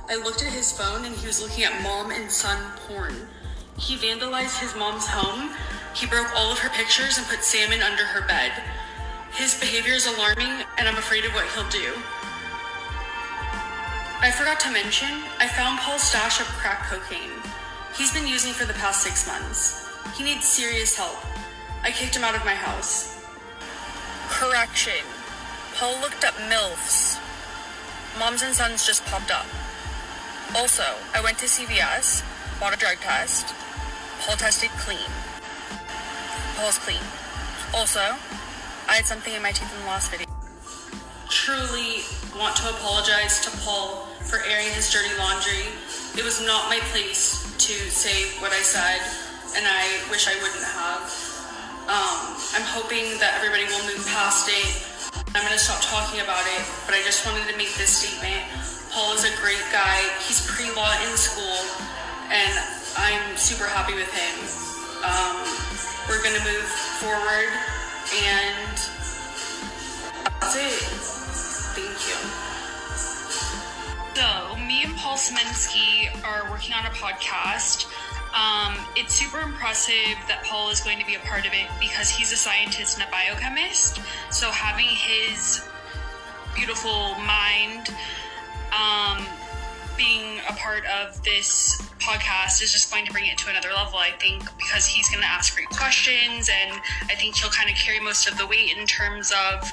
I 0.10 0.16
looked 0.16 0.42
at 0.42 0.52
his 0.52 0.72
phone 0.72 1.06
and 1.06 1.16
he 1.16 1.28
was 1.28 1.40
looking 1.40 1.64
at 1.64 1.84
mom 1.84 2.10
and 2.10 2.32
son 2.32 2.58
porn. 2.88 3.14
He 3.78 3.96
vandalized 3.96 4.60
his 4.60 4.76
mom's 4.76 5.06
home. 5.06 5.52
He 5.94 6.08
broke 6.08 6.34
all 6.36 6.52
of 6.52 6.58
her 6.60 6.70
pictures 6.70 7.20
and 7.20 7.28
put 7.28 7.44
salmon 7.44 7.82
under 7.84 8.04
her 8.04 8.26
bed. 8.28 8.52
His 9.34 9.60
behavior 9.60 9.94
is 9.94 10.08
alarming 10.08 10.66
and 10.80 10.88
I'm 10.88 10.98
afraid 10.98 11.26
of 11.26 11.34
what 11.34 11.46
he'll 11.54 11.70
do. 11.70 11.94
I 14.22 14.32
forgot 14.32 14.60
to 14.62 14.72
mention, 14.72 15.22
I 15.38 15.48
found 15.48 15.78
Paul's 15.78 16.02
stash 16.02 16.42
of 16.42 16.48
crack 16.58 16.90
cocaine. 16.90 17.38
He's 17.96 18.12
been 18.12 18.26
using 18.26 18.54
for 18.54 18.66
the 18.66 18.74
past 18.74 19.04
six 19.04 19.28
months. 19.28 19.88
He 20.18 20.24
needs 20.24 20.46
serious 20.46 20.96
help. 20.96 21.22
I 21.84 21.92
kicked 21.92 22.16
him 22.16 22.24
out 22.24 22.36
of 22.36 22.44
my 22.46 22.56
house. 22.56 23.16
Correction. 24.28 25.06
Paul 25.76 26.02
looked 26.02 26.26
up 26.26 26.34
MILFs. 26.50 27.19
Moms 28.18 28.42
and 28.42 28.56
Sons 28.56 28.86
just 28.86 29.06
popped 29.06 29.32
up. 29.32 29.46
Also, 30.56 30.84
I 31.14 31.22
went 31.22 31.38
to 31.40 31.46
CVS, 31.46 32.24
bought 32.60 32.74
a 32.74 32.78
drug 32.78 32.98
test. 32.98 33.54
Paul 34.22 34.36
tested 34.36 34.70
clean. 34.82 35.10
Paul's 36.58 36.80
clean. 36.80 37.02
Also, 37.74 38.02
I 38.90 38.98
had 38.98 39.06
something 39.06 39.34
in 39.34 39.42
my 39.42 39.52
teeth 39.52 39.72
in 39.74 39.82
the 39.82 39.88
last 39.88 40.10
video. 40.10 40.26
Truly 41.30 42.02
want 42.36 42.56
to 42.58 42.70
apologize 42.70 43.46
to 43.46 43.52
Paul 43.62 44.08
for 44.26 44.40
airing 44.50 44.74
his 44.74 44.90
dirty 44.92 45.14
laundry. 45.18 45.70
It 46.18 46.26
was 46.26 46.42
not 46.44 46.68
my 46.68 46.80
place 46.90 47.46
to 47.70 47.74
say 47.94 48.34
what 48.42 48.52
I 48.52 48.62
said, 48.66 49.00
and 49.56 49.68
I 49.70 49.86
wish 50.10 50.28
I 50.28 50.34
wouldn't 50.42 50.66
have. 50.66 51.06
Um, 51.86 52.38
I'm 52.58 52.66
hoping 52.66 53.18
that 53.22 53.38
everybody 53.38 53.66
will 53.66 53.86
move 53.86 54.06
past 54.10 54.50
it 54.50 54.89
I'm 55.16 55.46
going 55.46 55.54
to 55.54 55.60
stop 55.60 55.82
talking 55.82 56.22
about 56.22 56.44
it, 56.58 56.62
but 56.86 56.96
I 56.96 57.02
just 57.06 57.26
wanted 57.26 57.48
to 57.52 57.56
make 57.58 57.74
this 57.76 57.90
statement. 57.90 58.44
Paul 58.92 59.14
is 59.14 59.24
a 59.24 59.34
great 59.42 59.62
guy. 59.72 60.02
He's 60.26 60.42
pre 60.50 60.70
law 60.74 60.90
in 61.06 61.14
school, 61.18 61.60
and 62.34 62.54
I'm 62.98 63.38
super 63.38 63.66
happy 63.66 63.94
with 63.94 64.10
him. 64.10 64.36
Um, 65.06 65.38
we're 66.10 66.22
going 66.24 66.36
to 66.36 66.46
move 66.46 66.68
forward, 66.98 67.54
and 68.26 68.76
that's 70.42 70.56
it. 70.58 70.82
Thank 71.78 71.98
you. 72.10 72.18
So, 74.20 74.58
me 74.58 74.84
and 74.84 74.98
Paul 74.98 75.16
Sminsky 75.16 76.10
are 76.26 76.50
working 76.52 76.74
on 76.74 76.86
a 76.86 76.90
podcast. 76.90 77.86
Um, 78.34 78.76
it's 78.96 79.16
super 79.16 79.40
impressive 79.40 80.18
that 80.28 80.44
Paul 80.46 80.70
is 80.70 80.82
going 80.82 81.00
to 81.00 81.06
be 81.06 81.16
a 81.16 81.20
part 81.20 81.48
of 81.48 81.54
it 81.54 81.68
because 81.80 82.10
he's 82.10 82.32
a 82.32 82.38
scientist 82.38 83.00
and 83.00 83.08
a 83.08 83.12
biochemist. 83.12 84.00
So 84.30 84.52
having 84.52 84.86
his 84.86 85.68
beautiful 86.56 87.16
mind 87.26 87.90
um, 88.72 89.26
being 89.98 90.40
a 90.48 90.54
part 90.54 90.86
of 90.86 91.22
this 91.24 91.82
podcast 92.00 92.62
is 92.62 92.72
just 92.72 92.92
going 92.92 93.06
to 93.06 93.12
bring 93.12 93.26
it 93.26 93.38
to 93.40 93.50
another 93.50 93.70
level, 93.76 93.98
I 93.98 94.12
think, 94.12 94.44
because 94.58 94.86
he's 94.86 95.10
going 95.10 95.22
to 95.22 95.28
ask 95.28 95.56
great 95.56 95.70
questions 95.70 96.50
and 96.50 96.80
I 97.10 97.16
think 97.16 97.36
he'll 97.36 97.50
kind 97.50 97.70
of 97.70 97.76
carry 97.76 98.00
most 98.00 98.30
of 98.30 98.38
the 98.38 98.48
weight 98.48 98.78
in 98.78 98.86
terms 98.86 99.32
of 99.32 99.72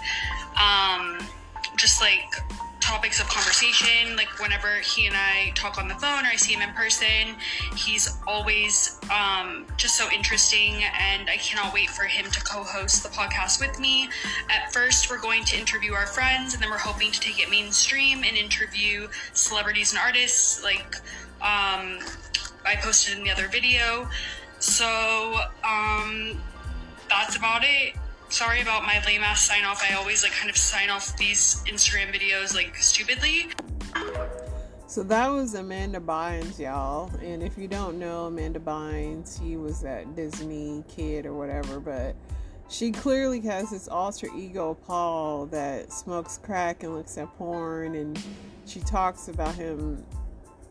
um, 0.57 1.19
just 1.77 2.01
like 2.01 2.35
topics 2.87 3.21
of 3.21 3.29
conversation. 3.29 4.15
Like 4.15 4.39
whenever 4.41 4.77
he 4.77 5.09
and 5.09 5.17
I 5.17 5.51
talk 5.57 5.77
on 5.77 5.89
the 5.89 5.95
phone 5.95 6.25
or 6.25 6.29
I 6.29 6.37
see 6.37 6.53
him 6.53 6.63
in 6.63 6.73
person, 6.73 7.35
he's 7.75 8.17
always 8.29 9.01
um, 9.11 9.67
just 9.77 9.97
so 9.97 10.09
interesting, 10.15 10.85
and 10.97 11.29
I 11.29 11.37
cannot 11.39 11.75
wait 11.75 11.91
for 11.91 12.05
him 12.05 12.31
to 12.31 12.41
co-host 12.45 13.03
the 13.03 13.09
podcast 13.09 13.61
with 13.61 13.81
me. 13.81 14.09
At 14.49 14.73
first, 14.73 15.11
we're 15.11 15.21
going 15.21 15.45
to 15.47 15.59
interview 15.59 15.95
our 15.95 16.07
friends, 16.07 16.55
and 16.55 16.63
then 16.63 16.71
we're 16.71 16.79
hoping 16.79 17.11
to 17.11 17.19
take 17.19 17.41
it 17.41 17.51
mainstream 17.51 18.23
and 18.23 18.37
interview 18.37 19.09
celebrities 19.33 19.93
and 19.93 19.99
artists. 19.99 20.63
Like 20.63 20.95
um, 21.41 21.99
I 22.65 22.77
posted 22.81 23.19
in 23.19 23.25
the 23.25 23.33
other 23.33 23.49
video. 23.49 24.09
So 24.61 25.41
um, 25.65 26.41
that's 27.09 27.37
about 27.37 27.63
it 27.65 27.97
sorry 28.37 28.61
about 28.61 28.83
my 28.83 29.03
lame 29.07 29.23
ass 29.23 29.49
sign 29.49 29.65
off. 29.65 29.83
I 29.83 29.95
always 29.95 30.23
like 30.23 30.33
kind 30.33 30.51
of 30.51 30.59
sign 30.59 30.91
off 30.91 31.17
these 31.17 31.63
Instagram 31.67 32.15
videos 32.15 32.55
like 32.55 32.77
stupidly. 32.77 33.47
So 34.87 35.03
that 35.05 35.29
was 35.29 35.55
Amanda 35.55 36.01
Bynes, 36.01 36.59
y'all. 36.59 37.11
And 37.23 37.43
if 37.43 37.57
you 37.57 37.67
don't 37.67 37.99
know 37.99 38.27
Amanda 38.27 38.61
Bynes, 38.61 39.41
she 39.41 39.57
was 39.57 39.81
that 39.81 40.15
Disney 40.15 40.85
kid 40.87 41.25
or 41.25 41.33
whatever, 41.33 41.81
but 41.81 42.15
she 42.69 42.93
clearly 42.93 43.41
has 43.41 43.71
this 43.71 43.89
alter 43.89 44.29
ego 44.37 44.77
Paul 44.87 45.47
that 45.47 45.91
smokes 45.91 46.37
crack 46.37 46.83
and 46.83 46.95
looks 46.95 47.17
at 47.17 47.35
porn 47.39 47.95
and 47.95 48.23
she 48.67 48.81
talks 48.81 49.29
about 49.29 49.55
him 49.55 50.05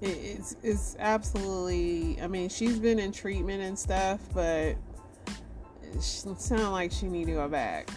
it's 0.01 0.55
it's 0.61 0.97
absolutely 0.99 2.21
I 2.21 2.27
mean 2.27 2.49
she's 2.49 2.79
been 2.79 2.99
in 2.99 3.13
treatment 3.13 3.63
and 3.63 3.79
stuff 3.79 4.19
but 4.33 4.75
she 5.93 6.29
sounded 6.37 6.69
like 6.69 6.91
she 6.91 7.07
needed 7.07 7.31
to 7.31 7.37
go 7.37 7.47
back. 7.47 7.89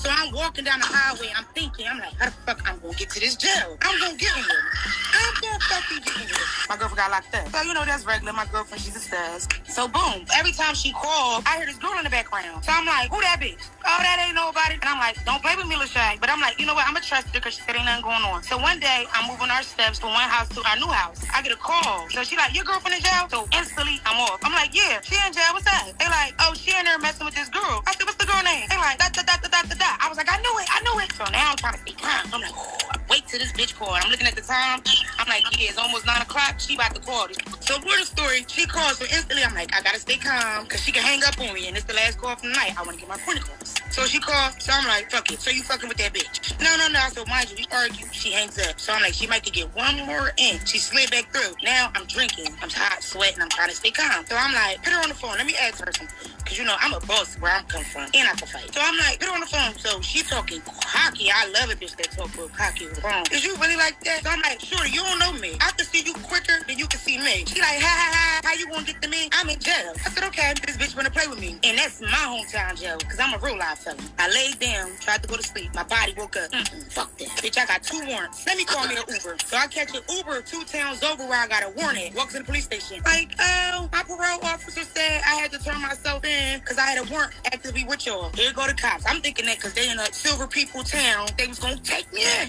So 0.00 0.08
I'm 0.08 0.32
walking 0.32 0.64
down 0.64 0.80
the 0.80 0.88
highway 0.88 1.28
I'm 1.36 1.44
thinking, 1.52 1.84
I'm 1.84 2.00
like, 2.00 2.16
how 2.16 2.32
the 2.32 2.36
fuck 2.48 2.64
I'm 2.64 2.80
gonna 2.80 2.96
get 2.96 3.10
to 3.10 3.20
this 3.20 3.36
jail? 3.36 3.76
I'm 3.84 4.00
gonna 4.00 4.16
get 4.16 4.32
in 4.32 4.44
here. 4.48 4.64
I'm 5.12 5.34
gonna 5.44 5.60
fucking 5.68 6.00
get 6.08 6.16
in 6.16 6.28
here. 6.32 6.46
My 6.72 6.80
girlfriend 6.80 7.04
got 7.04 7.10
locked 7.12 7.36
up. 7.36 7.52
So 7.52 7.60
you 7.60 7.76
know 7.76 7.84
that's 7.84 8.08
regular. 8.08 8.32
My 8.32 8.48
girlfriend, 8.48 8.80
she's 8.80 8.96
a 8.96 9.04
stud. 9.04 9.44
So 9.68 9.92
boom, 9.92 10.24
every 10.32 10.56
time 10.56 10.72
she 10.74 10.96
called, 10.96 11.44
I 11.44 11.60
hear 11.60 11.66
this 11.68 11.76
girl 11.76 11.92
in 12.00 12.04
the 12.04 12.08
background. 12.08 12.64
So 12.64 12.72
I'm 12.72 12.88
like, 12.88 13.12
who 13.12 13.20
that 13.20 13.44
bitch? 13.44 13.60
Oh, 13.84 14.00
that 14.00 14.24
ain't 14.24 14.32
nobody. 14.32 14.80
And 14.80 14.88
I'm 14.88 14.96
like, 14.96 15.20
don't 15.28 15.44
play 15.44 15.52
with 15.52 15.68
me, 15.68 15.76
Lashai. 15.76 16.16
But 16.16 16.32
I'm 16.32 16.40
like, 16.40 16.56
you 16.56 16.64
know 16.64 16.72
what? 16.72 16.88
I'm 16.88 16.96
gonna 16.96 17.04
trust 17.04 17.28
her 17.28 17.36
because 17.36 17.52
she 17.52 17.60
said 17.60 17.76
ain't 17.76 17.84
nothing 17.84 18.08
going 18.08 18.24
on. 18.24 18.40
So 18.42 18.56
one 18.56 18.80
day 18.80 19.04
I'm 19.12 19.28
moving 19.28 19.52
our 19.52 19.60
steps 19.60 20.00
from 20.00 20.16
one 20.16 20.32
house 20.32 20.48
to 20.56 20.64
our 20.64 20.80
new 20.80 20.88
house. 20.88 21.20
I 21.28 21.44
get 21.44 21.52
a 21.52 21.60
call. 21.60 22.08
So 22.08 22.24
she 22.24 22.40
like, 22.40 22.56
your 22.56 22.64
girlfriend 22.64 22.96
in 22.96 23.04
jail? 23.04 23.28
So 23.28 23.44
instantly 23.52 24.00
I'm 24.08 24.16
off. 24.16 24.40
I'm 24.48 24.56
like, 24.56 24.72
yeah, 24.72 25.04
she 25.04 25.20
in 25.20 25.36
jail. 25.36 25.52
What's 25.52 25.68
that? 25.68 25.92
They 26.00 26.08
like, 26.08 26.32
oh, 26.40 26.56
she 26.56 26.72
in 26.72 26.88
there 26.88 26.96
messing 26.98 27.28
with 27.28 27.36
this 27.36 27.52
girl. 27.52 27.84
I 27.84 27.92
said, 27.92 28.08
what's 28.08 28.16
the 28.16 28.24
girl 28.24 28.40
name? 28.48 28.64
They 28.72 28.80
like, 28.80 28.96
da 28.96 29.12
da 29.12 29.20
da 29.28 29.36
da 29.36 29.60
da 29.68 29.76
da. 29.76 29.89
I 29.98 30.08
was 30.08 30.16
like, 30.16 30.30
I 30.30 30.36
knew 30.38 30.54
it, 30.60 30.68
I 30.70 30.80
knew 30.82 31.00
it. 31.02 31.12
So 31.12 31.24
now 31.32 31.50
I'm 31.50 31.56
trying 31.56 31.74
to 31.74 31.80
stay 31.80 31.92
calm. 31.92 32.30
I'm 32.32 32.40
like, 32.40 32.52
oh, 32.54 32.78
wait 33.08 33.26
till 33.26 33.40
this 33.40 33.52
bitch 33.52 33.74
call. 33.74 33.90
I'm 33.90 34.10
looking 34.10 34.26
at 34.26 34.36
the 34.36 34.42
time. 34.42 34.82
I'm 35.18 35.28
like, 35.28 35.44
yeah, 35.58 35.70
it's 35.70 35.78
almost 35.78 36.06
nine 36.06 36.22
o'clock. 36.22 36.60
She 36.60 36.74
about 36.74 36.94
to 36.94 37.00
call. 37.00 37.26
So 37.60 37.80
for 37.80 37.96
the 37.96 38.04
story, 38.04 38.44
she 38.46 38.66
calls. 38.66 38.98
So 38.98 39.04
instantly, 39.04 39.42
I'm 39.42 39.54
like, 39.54 39.74
I 39.74 39.82
gotta 39.82 39.98
stay 39.98 40.16
calm 40.16 40.64
because 40.64 40.80
she 40.80 40.92
can 40.92 41.02
hang 41.02 41.22
up 41.24 41.38
on 41.40 41.54
me, 41.54 41.68
and 41.68 41.76
it's 41.76 41.86
the 41.86 41.94
last 41.94 42.18
call 42.18 42.30
of 42.32 42.42
the 42.42 42.48
night. 42.48 42.78
I 42.78 42.82
want 42.82 42.94
to 42.94 43.00
get 43.00 43.08
my 43.08 43.18
point 43.18 43.40
across. 43.40 43.74
So 43.90 44.06
she 44.06 44.20
calls. 44.20 44.54
So 44.62 44.72
I'm 44.72 44.86
like, 44.86 45.10
fuck 45.10 45.30
it. 45.32 45.40
So 45.40 45.50
you 45.50 45.62
fucking 45.62 45.88
with 45.88 45.98
that 45.98 46.14
bitch? 46.14 46.58
No, 46.62 46.76
no, 46.76 46.88
no. 46.88 47.00
So 47.12 47.24
mind 47.26 47.50
you, 47.50 47.56
we 47.58 47.66
argue. 47.72 48.06
She 48.12 48.32
hangs 48.32 48.58
up. 48.58 48.78
So 48.78 48.92
I'm 48.92 49.02
like, 49.02 49.14
she 49.14 49.26
might 49.26 49.42
get 49.44 49.74
one 49.74 49.96
more 50.06 50.30
in. 50.38 50.58
She 50.64 50.78
slid 50.78 51.10
back 51.10 51.32
through. 51.32 51.54
Now 51.64 51.90
I'm 51.94 52.06
drinking. 52.06 52.54
I'm 52.62 52.70
hot, 52.70 53.02
sweating. 53.02 53.42
I'm 53.42 53.48
trying 53.50 53.70
to 53.70 53.76
stay 53.76 53.90
calm. 53.90 54.24
So 54.26 54.36
I'm 54.36 54.54
like, 54.54 54.82
put 54.82 54.92
her 54.92 55.02
on 55.02 55.08
the 55.08 55.14
phone. 55.14 55.36
Let 55.36 55.46
me 55.46 55.54
ask 55.60 55.84
her 55.84 55.92
something 55.92 56.14
Cause 56.50 56.58
you 56.58 56.64
know, 56.64 56.74
I'm 56.80 56.92
a 56.92 56.98
boss 57.06 57.36
where 57.38 57.52
I'm 57.52 57.62
come 57.66 57.84
from. 57.84 58.10
And 58.12 58.26
I 58.26 58.34
can 58.34 58.48
fight. 58.48 58.74
So 58.74 58.80
I'm 58.82 58.98
like, 58.98 59.20
get 59.20 59.28
on 59.28 59.38
the 59.38 59.46
phone. 59.46 59.72
So 59.78 60.00
she 60.00 60.24
talking 60.24 60.60
cocky. 60.66 61.30
I 61.30 61.46
love 61.46 61.70
a 61.70 61.76
bitch 61.78 61.94
that 61.94 62.10
talk 62.10 62.36
real 62.36 62.48
cocky 62.48 62.88
on 62.88 63.22
the. 63.22 63.30
Is 63.30 63.44
you 63.44 63.54
really 63.62 63.76
like 63.76 64.02
that? 64.02 64.24
So 64.24 64.30
I'm 64.30 64.42
like, 64.42 64.58
sure, 64.58 64.84
you 64.84 64.98
don't 64.98 65.20
know 65.20 65.32
me. 65.34 65.54
I 65.60 65.70
can 65.70 65.86
see 65.86 66.02
you 66.02 66.12
quicker 66.26 66.58
than 66.66 66.76
you 66.76 66.88
can 66.88 66.98
see 66.98 67.18
me. 67.18 67.44
She 67.46 67.60
like, 67.60 67.78
ha 67.78 67.86
ha 67.86 68.10
ha, 68.10 68.40
how 68.42 68.54
you 68.54 68.66
gonna 68.68 68.84
get 68.84 69.00
to 69.00 69.08
me? 69.08 69.28
I'm 69.30 69.48
in 69.48 69.60
jail. 69.60 69.94
I 70.04 70.10
said, 70.10 70.24
okay, 70.24 70.52
this 70.66 70.76
bitch 70.76 70.96
wanna 70.96 71.10
play 71.10 71.28
with 71.28 71.38
me. 71.38 71.54
And 71.62 71.78
that's 71.78 72.00
my 72.00 72.08
hometown 72.08 72.76
jail, 72.76 72.98
cause 72.98 73.20
I'm 73.20 73.32
a 73.32 73.38
real 73.38 73.56
life 73.56 73.78
felon. 73.78 74.02
I 74.18 74.28
laid 74.30 74.58
down, 74.58 74.90
tried 74.98 75.22
to 75.22 75.28
go 75.28 75.36
to 75.36 75.44
sleep. 75.44 75.72
My 75.72 75.84
body 75.84 76.14
woke 76.18 76.36
up. 76.36 76.50
Mm-mm, 76.50 76.92
fuck 76.92 77.16
that. 77.18 77.28
Bitch, 77.46 77.58
I 77.58 77.66
got 77.66 77.84
two 77.84 78.04
warrants. 78.08 78.44
Let 78.44 78.56
me 78.56 78.64
call 78.64 78.88
me 78.88 78.96
an 78.96 79.04
Uber. 79.06 79.36
So 79.46 79.56
I 79.56 79.68
catch 79.68 79.94
an 79.94 80.02
Uber 80.10 80.42
two 80.42 80.64
towns 80.64 81.04
over 81.04 81.22
where 81.28 81.38
I 81.38 81.46
got 81.46 81.62
a 81.62 81.70
warrant 81.78 81.98
at. 81.98 82.14
Walk 82.16 82.30
to 82.30 82.38
the 82.38 82.44
police 82.44 82.64
station. 82.64 83.00
Like, 83.04 83.30
oh, 83.38 83.88
my 83.92 84.02
parole 84.02 84.40
officer 84.42 84.82
said 84.82 85.22
I 85.24 85.36
had 85.36 85.52
to 85.52 85.62
turn 85.62 85.80
myself 85.80 86.24
in 86.24 86.39
because 86.60 86.78
I 86.78 86.82
had 86.82 86.98
a 86.98 87.10
warrant 87.10 87.32
actively 87.46 87.84
with 87.84 88.06
y'all. 88.06 88.30
Here 88.30 88.52
go 88.52 88.66
the 88.66 88.74
cops. 88.74 89.04
I'm 89.06 89.20
thinking 89.20 89.46
that 89.46 89.56
because 89.56 89.74
they 89.74 89.88
in 89.90 89.98
a 89.98 90.12
silver 90.12 90.46
people 90.46 90.82
town, 90.82 91.28
they 91.38 91.46
was 91.46 91.58
gonna 91.58 91.76
take 91.78 92.12
me 92.12 92.22
in. 92.42 92.48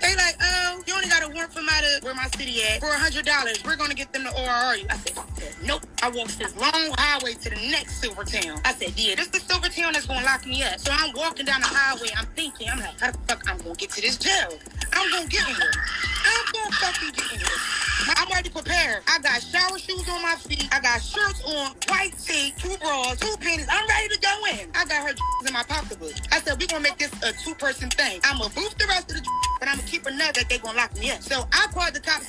They 0.00 0.14
like, 0.16 0.36
oh, 0.40 0.82
you 0.86 0.94
only 0.94 1.08
got 1.08 1.22
a 1.24 1.28
warrant 1.28 1.52
from 1.52 1.68
out 1.68 1.82
of 1.84 2.04
where 2.04 2.14
my 2.14 2.28
city 2.36 2.62
at 2.62 2.80
for 2.80 2.86
hundred 2.86 3.26
dollars. 3.26 3.62
We're 3.64 3.76
gonna 3.76 3.94
get 3.94 4.12
them 4.12 4.24
to 4.24 4.30
ORR 4.30 4.76
you. 4.76 4.86
I 4.90 4.96
said. 4.96 5.18
Nope. 5.64 5.82
I 6.02 6.10
walked 6.10 6.38
this 6.38 6.56
long 6.56 6.94
highway 6.96 7.34
to 7.34 7.50
the 7.50 7.56
next 7.70 8.00
silver 8.00 8.22
town. 8.24 8.60
I 8.64 8.72
said, 8.72 8.94
yeah, 8.96 9.16
this 9.16 9.26
is 9.26 9.32
the 9.32 9.40
silver 9.40 9.68
town 9.68 9.92
that's 9.92 10.06
gonna 10.06 10.24
lock 10.24 10.46
me 10.46 10.62
up. 10.62 10.78
So 10.78 10.92
I'm 10.94 11.12
walking 11.14 11.46
down 11.46 11.60
the 11.60 11.66
highway. 11.66 12.08
I'm 12.16 12.26
thinking, 12.36 12.68
I'm 12.70 12.78
like, 12.78 12.98
how 13.00 13.10
the 13.10 13.18
fuck 13.26 13.42
I'm 13.50 13.58
gonna 13.58 13.74
get 13.74 13.90
to 13.90 14.00
this 14.00 14.16
jail? 14.16 14.54
I'm 14.92 15.10
gonna 15.10 15.26
get 15.28 15.48
in. 15.48 15.56
I'm 15.56 16.46
gonna 16.52 16.72
fucking 16.72 17.10
get 17.12 17.32
in. 17.42 17.48
I'm 18.16 18.28
already 18.28 18.48
prepared. 18.50 19.02
I 19.08 19.18
got 19.18 19.42
shower 19.42 19.78
shoes 19.78 20.08
on 20.08 20.22
my 20.22 20.36
feet. 20.36 20.68
I 20.72 20.80
got 20.80 21.02
shirts 21.02 21.42
on, 21.44 21.74
white 21.88 22.14
tee, 22.24 22.54
two 22.56 22.76
bras, 22.78 23.18
two 23.18 23.36
panties. 23.40 23.66
I'm 23.70 23.86
ready 23.88 24.08
to 24.14 24.20
go 24.20 24.34
in. 24.52 24.70
I 24.74 24.84
got 24.86 25.08
her 25.08 25.14
in 25.46 25.52
my 25.52 25.64
pocketbook. 25.64 26.14
I 26.32 26.40
said, 26.40 26.58
we 26.60 26.66
gonna 26.68 26.82
make 26.82 26.98
this 26.98 27.12
a 27.22 27.32
two-person 27.32 27.90
thing. 27.90 28.20
I'm 28.24 28.38
gonna 28.38 28.54
boost 28.54 28.78
the 28.78 28.86
rest 28.86 29.10
of 29.10 29.16
the 29.16 29.28
but 29.60 29.68
I'm 29.68 29.76
gonna 29.76 29.87
keep 29.88 30.06
a 30.06 30.10
that 30.34 30.48
they 30.48 30.58
gonna 30.58 30.76
lock 30.76 30.96
me 30.98 31.10
up. 31.10 31.22
So 31.22 31.48
I 31.52 31.66
called 31.72 31.94
the 31.94 32.00
cops 32.00 32.28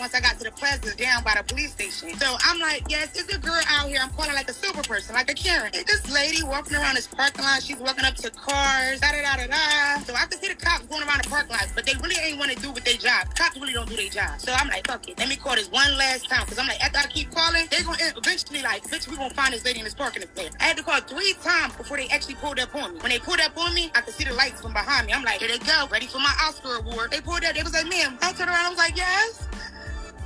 once 0.00 0.14
I 0.14 0.20
got 0.20 0.38
to 0.38 0.44
the 0.44 0.50
plaza 0.50 0.94
down 0.96 1.24
by 1.24 1.34
the 1.36 1.42
police 1.44 1.72
station. 1.72 2.14
So 2.18 2.36
I'm 2.44 2.58
like, 2.60 2.84
yes, 2.88 3.08
it's 3.14 3.32
a 3.34 3.38
girl 3.38 3.60
out 3.68 3.88
here. 3.88 3.98
I'm 4.02 4.10
calling 4.10 4.34
like 4.34 4.48
a 4.50 4.52
super 4.52 4.82
person, 4.82 5.14
like 5.14 5.30
a 5.30 5.34
Karen. 5.34 5.70
It's 5.74 5.84
this 5.84 6.12
lady 6.12 6.42
walking 6.44 6.76
around 6.76 6.96
this 6.96 7.06
parking 7.06 7.42
lot. 7.42 7.62
She's 7.62 7.78
walking 7.78 8.04
up 8.04 8.14
to 8.16 8.30
cars, 8.30 9.00
da 9.00 9.12
da 9.12 9.22
da 9.22 9.36
da 9.36 9.46
da. 9.46 10.02
So 10.04 10.14
I 10.14 10.26
can 10.26 10.38
see 10.40 10.48
the 10.48 10.54
cops 10.54 10.86
going 10.86 11.02
around 11.02 11.24
the 11.24 11.30
parking 11.30 11.52
lot, 11.52 11.68
but 11.74 11.86
they 11.86 11.94
really 12.02 12.16
ain't 12.22 12.38
want 12.38 12.50
to 12.52 12.58
do 12.60 12.70
with 12.70 12.84
their 12.84 12.96
job. 12.96 13.34
Cops 13.34 13.56
really 13.58 13.72
don't 13.72 13.88
do 13.88 13.96
their 13.96 14.08
job. 14.08 14.40
So 14.40 14.52
I'm 14.52 14.68
like, 14.68 14.86
fuck 14.86 15.08
it. 15.08 15.18
Let 15.18 15.28
me 15.28 15.36
call 15.36 15.54
this 15.54 15.70
one 15.70 15.96
last 15.96 16.28
time. 16.28 16.46
Cause 16.46 16.58
I'm 16.58 16.68
like, 16.68 16.82
after 16.84 16.98
I 16.98 17.06
keep 17.06 17.30
calling, 17.30 17.66
they're 17.70 17.84
gonna 17.84 17.98
eventually 18.16 18.62
like, 18.62 18.82
bitch, 18.84 19.08
we 19.08 19.16
gonna 19.16 19.34
find 19.34 19.54
this 19.54 19.64
lady 19.64 19.78
in 19.80 19.84
this 19.84 19.94
parking 19.94 20.22
lot. 20.22 20.56
I 20.60 20.64
had 20.64 20.76
to 20.76 20.82
call 20.82 21.00
three 21.00 21.34
times 21.42 21.74
before 21.74 21.96
they 21.96 22.08
actually 22.08 22.36
pulled 22.36 22.58
up 22.58 22.74
on 22.74 22.94
me. 22.94 23.00
When 23.00 23.10
they 23.10 23.18
pulled 23.18 23.40
up 23.40 23.56
on 23.56 23.74
me, 23.74 23.90
I 23.94 24.00
could 24.02 24.14
see 24.14 24.24
the 24.24 24.34
lights 24.34 24.60
from 24.60 24.72
behind 24.72 25.06
me. 25.06 25.12
I'm 25.12 25.24
like, 25.24 25.40
here 25.40 25.48
they 25.48 25.58
go, 25.58 25.88
ready 25.90 26.06
for 26.06 26.18
my 26.18 26.34
Oscar 26.44 26.76
award. 26.76 27.10
They 27.10 27.20
pulled 27.20 27.44
up. 27.44 27.54
They 27.54 27.62
was 27.62 27.72
like, 27.72 27.88
ma'am. 27.88 28.18
I 28.22 28.32
turned 28.32 28.50
around. 28.50 28.66
I 28.66 28.68
was 28.68 28.78
like, 28.78 28.96
yes. 28.96 29.48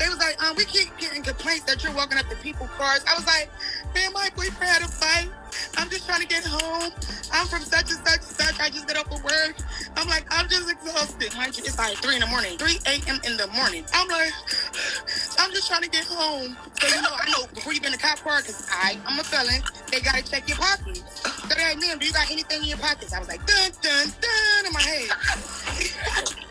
They 0.01 0.09
was 0.09 0.19
like, 0.19 0.43
um, 0.43 0.57
we 0.57 0.65
keep 0.65 0.89
getting 0.97 1.23
complaints 1.23 1.65
that 1.69 1.85
you're 1.85 1.93
walking 1.93 2.17
up 2.17 2.27
to 2.31 2.37
people's 2.37 2.71
cars. 2.71 3.05
I 3.07 3.15
was 3.15 3.27
like, 3.27 3.51
man, 3.95 4.15
my 4.15 4.31
boyfriend 4.35 4.65
had 4.65 4.81
a 4.81 4.89
fight. 4.89 5.29
I'm 5.77 5.91
just 5.91 6.09
trying 6.09 6.23
to 6.23 6.27
get 6.27 6.43
home. 6.43 6.91
I'm 7.31 7.47
from 7.47 7.61
such 7.61 7.93
and 7.93 8.01
such 8.01 8.25
and 8.25 8.33
such. 8.41 8.61
I 8.61 8.71
just 8.71 8.89
get 8.89 8.97
up 8.97 9.13
for 9.13 9.21
work. 9.23 9.61
I'm 9.97 10.09
like, 10.09 10.25
I'm 10.31 10.49
just 10.49 10.71
exhausted. 10.71 11.35
You, 11.35 11.41
it's 11.45 11.77
like 11.77 11.99
3 11.99 12.15
in 12.15 12.21
the 12.21 12.27
morning, 12.29 12.57
3 12.57 12.81
a.m. 12.87 13.21
in 13.29 13.37
the 13.37 13.47
morning. 13.49 13.85
I'm 13.93 14.09
like, 14.09 14.33
I'm 15.39 15.53
just 15.53 15.69
trying 15.69 15.83
to 15.83 15.91
get 15.91 16.07
home. 16.09 16.57
So, 16.81 16.89
you 16.89 17.03
know, 17.03 17.13
I 17.13 17.29
know 17.37 17.45
before 17.53 17.75
you 17.75 17.81
get 17.81 17.93
in 17.93 17.93
the 17.93 17.99
cop 17.99 18.21
car, 18.25 18.41
because 18.41 18.67
I, 18.73 18.97
I'm 19.05 19.21
a 19.21 19.25
felon, 19.25 19.61
they 19.93 20.01
got 20.01 20.17
to 20.17 20.25
check 20.25 20.49
your 20.49 20.57
pockets. 20.57 21.05
So 21.21 21.55
they're 21.55 21.77
like, 21.77 21.79
man, 21.79 21.99
do 21.99 22.07
you 22.07 22.13
got 22.13 22.31
anything 22.31 22.63
in 22.63 22.69
your 22.73 22.79
pockets? 22.79 23.13
I 23.13 23.19
was 23.19 23.29
like, 23.29 23.45
dun, 23.45 23.71
dun, 23.83 24.09
dun, 24.17 24.67
in 24.67 24.73
my 24.73 24.81
head. 24.81 26.41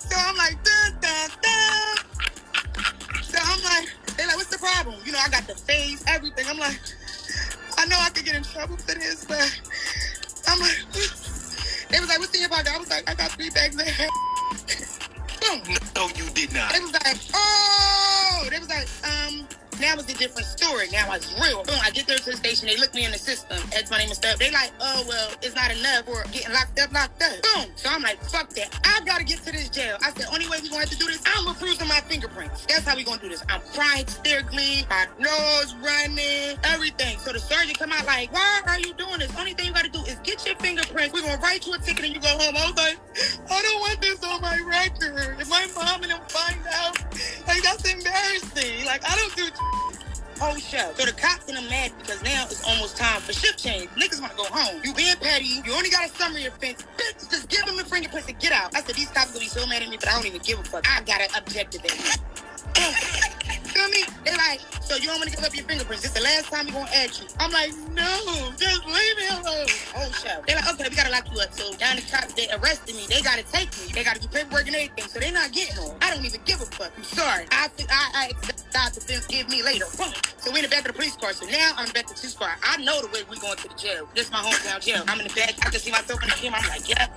So 0.00 0.16
I'm 0.16 0.36
like, 0.36 0.62
dun, 0.64 0.92
dun, 1.00 1.30
dun. 1.42 1.96
So 3.22 3.38
I'm 3.40 3.62
like, 3.62 3.88
they're 4.16 4.26
like, 4.26 4.36
what's 4.36 4.50
the 4.50 4.58
problem? 4.58 4.96
You 5.04 5.12
know, 5.12 5.18
I 5.24 5.28
got 5.28 5.46
the 5.46 5.54
face, 5.54 6.02
everything. 6.08 6.46
I'm 6.48 6.58
like, 6.58 6.80
I 7.78 7.86
know 7.86 7.96
I 8.00 8.10
could 8.10 8.24
get 8.24 8.34
in 8.34 8.42
trouble 8.42 8.76
for 8.76 8.94
this, 8.94 9.24
but 9.24 9.60
I'm 10.48 10.58
like, 10.58 10.78
they 11.90 12.00
was 12.00 12.08
like, 12.08 12.18
what's 12.18 12.34
in 12.34 12.40
your 12.40 12.50
pocket? 12.50 12.72
I 12.74 12.78
was 12.78 12.90
like, 12.90 13.08
I 13.08 13.14
got 13.14 13.30
three 13.32 13.50
bags 13.50 13.76
of 13.76 13.86
hair. 13.86 14.08
Boom. 15.40 15.76
No, 15.96 16.08
you 16.14 16.28
did 16.30 16.52
not. 16.52 16.72
They 16.72 16.80
was 16.80 16.92
like, 16.92 17.18
oh, 17.34 18.46
they 18.50 18.58
was 18.58 18.68
like, 18.68 18.88
um, 19.04 19.46
now 19.80 19.94
it's 19.94 20.12
a 20.12 20.16
different 20.16 20.46
story. 20.46 20.88
Now 20.92 21.12
it's 21.14 21.32
real. 21.40 21.64
Boom, 21.64 21.78
I 21.82 21.90
get 21.90 22.06
there 22.06 22.18
to 22.18 22.30
the 22.30 22.36
station. 22.36 22.68
They 22.68 22.76
look 22.76 22.94
me 22.94 23.04
in 23.04 23.12
the 23.12 23.18
system. 23.18 23.58
That's 23.70 23.90
my 23.90 23.98
name 23.98 24.08
and 24.08 24.16
stuff. 24.16 24.38
They 24.38 24.50
like, 24.50 24.72
oh, 24.80 25.04
well, 25.08 25.30
it's 25.42 25.54
not 25.54 25.70
enough 25.70 26.04
for 26.04 26.22
getting 26.30 26.52
locked 26.52 26.78
up, 26.78 26.92
locked 26.92 27.22
up. 27.22 27.42
Boom. 27.42 27.66
So 27.76 27.88
I'm 27.88 28.02
like, 28.02 28.22
fuck 28.24 28.50
that. 28.50 28.68
I 28.84 29.00
gotta 29.04 29.24
get 29.24 29.38
to 29.44 29.52
this 29.52 29.68
jail. 29.68 29.96
I 30.02 30.12
said, 30.12 30.26
only 30.32 30.48
way 30.48 30.58
we 30.62 30.68
gonna 30.68 30.80
have 30.80 30.90
to 30.90 30.98
do 30.98 31.06
this, 31.06 31.22
I'm 31.26 31.46
refusing 31.46 31.88
my 31.88 32.00
fingerprints. 32.00 32.66
That's 32.66 32.84
how 32.84 32.96
we 32.96 33.04
gonna 33.04 33.20
do 33.20 33.28
this. 33.28 33.42
I'm 33.48 33.60
crying 33.72 34.04
hysterically, 34.04 34.84
my 34.88 35.06
nose 35.18 35.74
running, 35.82 36.58
everything. 36.64 37.18
So 37.18 37.32
the 37.32 37.40
surgeon 37.40 37.74
come 37.74 37.92
out 37.92 38.06
like, 38.06 38.32
why 38.32 38.60
are 38.66 38.78
you 38.78 38.92
doing 38.94 39.18
this? 39.18 39.32
Only 39.38 39.54
thing 39.54 39.66
you 39.66 39.72
gotta 39.72 39.88
do 39.88 40.00
is 40.00 40.16
get 40.22 40.44
your 40.46 40.56
fingerprints. 40.56 41.14
We're 41.14 41.22
gonna 41.22 41.40
write 41.40 41.66
you 41.66 41.74
a 41.74 41.78
ticket 41.78 42.04
and 42.04 42.14
you 42.14 42.20
go 42.20 42.28
home. 42.28 42.56
I 42.56 42.66
was 42.66 42.76
like, 42.76 42.98
I 43.50 43.62
don't 43.62 43.80
want 43.80 44.00
this 44.00 44.22
on 44.24 44.40
my 44.40 44.58
record. 44.60 45.40
If 45.40 45.48
my 45.48 45.66
mom 45.74 46.02
and 46.02 46.12
them 46.12 46.20
find 46.28 46.60
out, 46.74 46.98
like 47.46 47.62
that's 47.62 47.84
embarrassing. 47.88 48.84
Like 48.84 49.02
I 49.04 49.16
don't 49.16 49.36
do 49.36 49.48
whole 50.40 50.56
show. 50.56 50.92
So 50.96 51.04
the 51.04 51.12
cops 51.12 51.46
and 51.48 51.56
them 51.58 51.68
mad 51.68 51.92
because 51.98 52.22
now 52.22 52.44
it's 52.44 52.64
almost 52.66 52.96
time 52.96 53.20
for 53.20 53.32
shift 53.32 53.58
change. 53.62 53.90
Niggas 53.90 54.20
wanna 54.20 54.34
go 54.36 54.44
home. 54.44 54.80
You 54.82 54.94
being 54.94 55.14
petty, 55.20 55.60
you 55.64 55.72
only 55.74 55.90
got 55.90 56.08
a 56.08 56.08
summary 56.08 56.46
offense. 56.46 56.82
Bitch, 56.96 57.30
just 57.30 57.48
give 57.48 57.64
them 57.66 57.76
the 57.76 57.84
fingerprints 57.84 58.28
and 58.28 58.38
get 58.40 58.52
out. 58.52 58.74
I 58.74 58.82
said, 58.82 58.96
these 58.96 59.10
cops 59.10 59.32
gonna 59.32 59.40
be 59.40 59.48
so 59.48 59.66
mad 59.66 59.82
at 59.82 59.88
me, 59.88 59.98
but 59.98 60.08
I 60.08 60.12
don't 60.16 60.26
even 60.26 60.40
give 60.40 60.58
a 60.58 60.64
fuck. 60.64 60.84
I 60.88 61.02
gotta 61.02 61.28
objective. 61.36 61.82
to 61.82 61.88
that. 62.74 63.34
Feel 63.80 63.88
me? 63.88 64.04
They 64.24 64.36
like, 64.36 64.60
so 64.82 64.96
you 64.96 65.06
don't 65.08 65.16
want 65.16 65.30
to 65.30 65.36
give 65.36 65.44
up 65.44 65.56
your 65.56 65.64
fingerprints. 65.64 66.02
This 66.02 66.12
the 66.12 66.20
last 66.20 66.52
time 66.52 66.66
we 66.66 66.72
gonna 66.72 66.90
add 66.92 67.16
you. 67.16 67.24
I'm 67.38 67.50
like, 67.50 67.72
no, 67.96 68.52
just 68.60 68.84
leave 68.84 69.16
me 69.16 69.26
alone. 69.32 69.64
Oh, 69.96 70.04
Whole 70.04 70.12
show. 70.12 70.36
They're 70.46 70.56
like, 70.56 70.68
okay, 70.74 70.88
we 70.90 70.96
gotta 70.96 71.10
lock 71.10 71.24
you 71.32 71.40
up. 71.40 71.54
So 71.54 71.72
down 71.80 71.96
the 71.96 72.02
cops, 72.02 72.34
they 72.34 72.46
arrested 72.52 72.94
me. 72.94 73.06
They 73.08 73.22
gotta 73.22 73.42
take 73.44 73.72
me. 73.80 73.88
They 73.94 74.04
gotta 74.04 74.20
do 74.20 74.28
paperwork 74.28 74.66
and 74.66 74.76
everything. 74.76 75.08
So 75.08 75.18
they're 75.18 75.32
not 75.32 75.52
getting 75.52 75.78
on. 75.78 75.96
I 76.02 76.14
don't 76.14 76.24
even 76.26 76.40
give 76.44 76.60
a 76.60 76.66
fuck. 76.66 76.92
I'm 76.94 77.04
sorry. 77.04 77.46
I 77.50 77.70
I, 77.88 78.04
I 78.14 78.24
accept 78.36 79.00
to 79.00 79.06
them 79.08 79.22
give 79.28 79.48
me 79.48 79.62
later. 79.62 79.86
So 79.86 80.52
we 80.52 80.58
in 80.58 80.64
the 80.64 80.68
back 80.68 80.80
of 80.80 80.92
the 80.92 80.92
police 80.92 81.16
car. 81.16 81.32
So 81.32 81.46
now 81.46 81.72
I'm 81.76 81.88
in 81.88 81.88
the 81.88 81.94
back 81.94 82.04
of 82.04 82.16
the 82.16 82.20
police 82.20 82.34
car. 82.34 82.52
I 82.62 82.76
know 82.84 83.00
the 83.00 83.08
way 83.08 83.24
we 83.30 83.38
going 83.38 83.56
to 83.56 83.68
the 83.68 83.74
jail. 83.80 84.08
This 84.14 84.26
is 84.26 84.32
my 84.32 84.44
hometown 84.44 84.84
jail. 84.84 85.04
I'm 85.08 85.20
in 85.20 85.28
the 85.28 85.34
back. 85.34 85.56
I 85.64 85.70
can 85.70 85.80
see 85.80 85.90
myself 85.90 86.22
in 86.22 86.28
the 86.28 86.34
camera. 86.36 86.60
I'm 86.60 86.68
like, 86.68 86.88
yeah. 86.88 87.08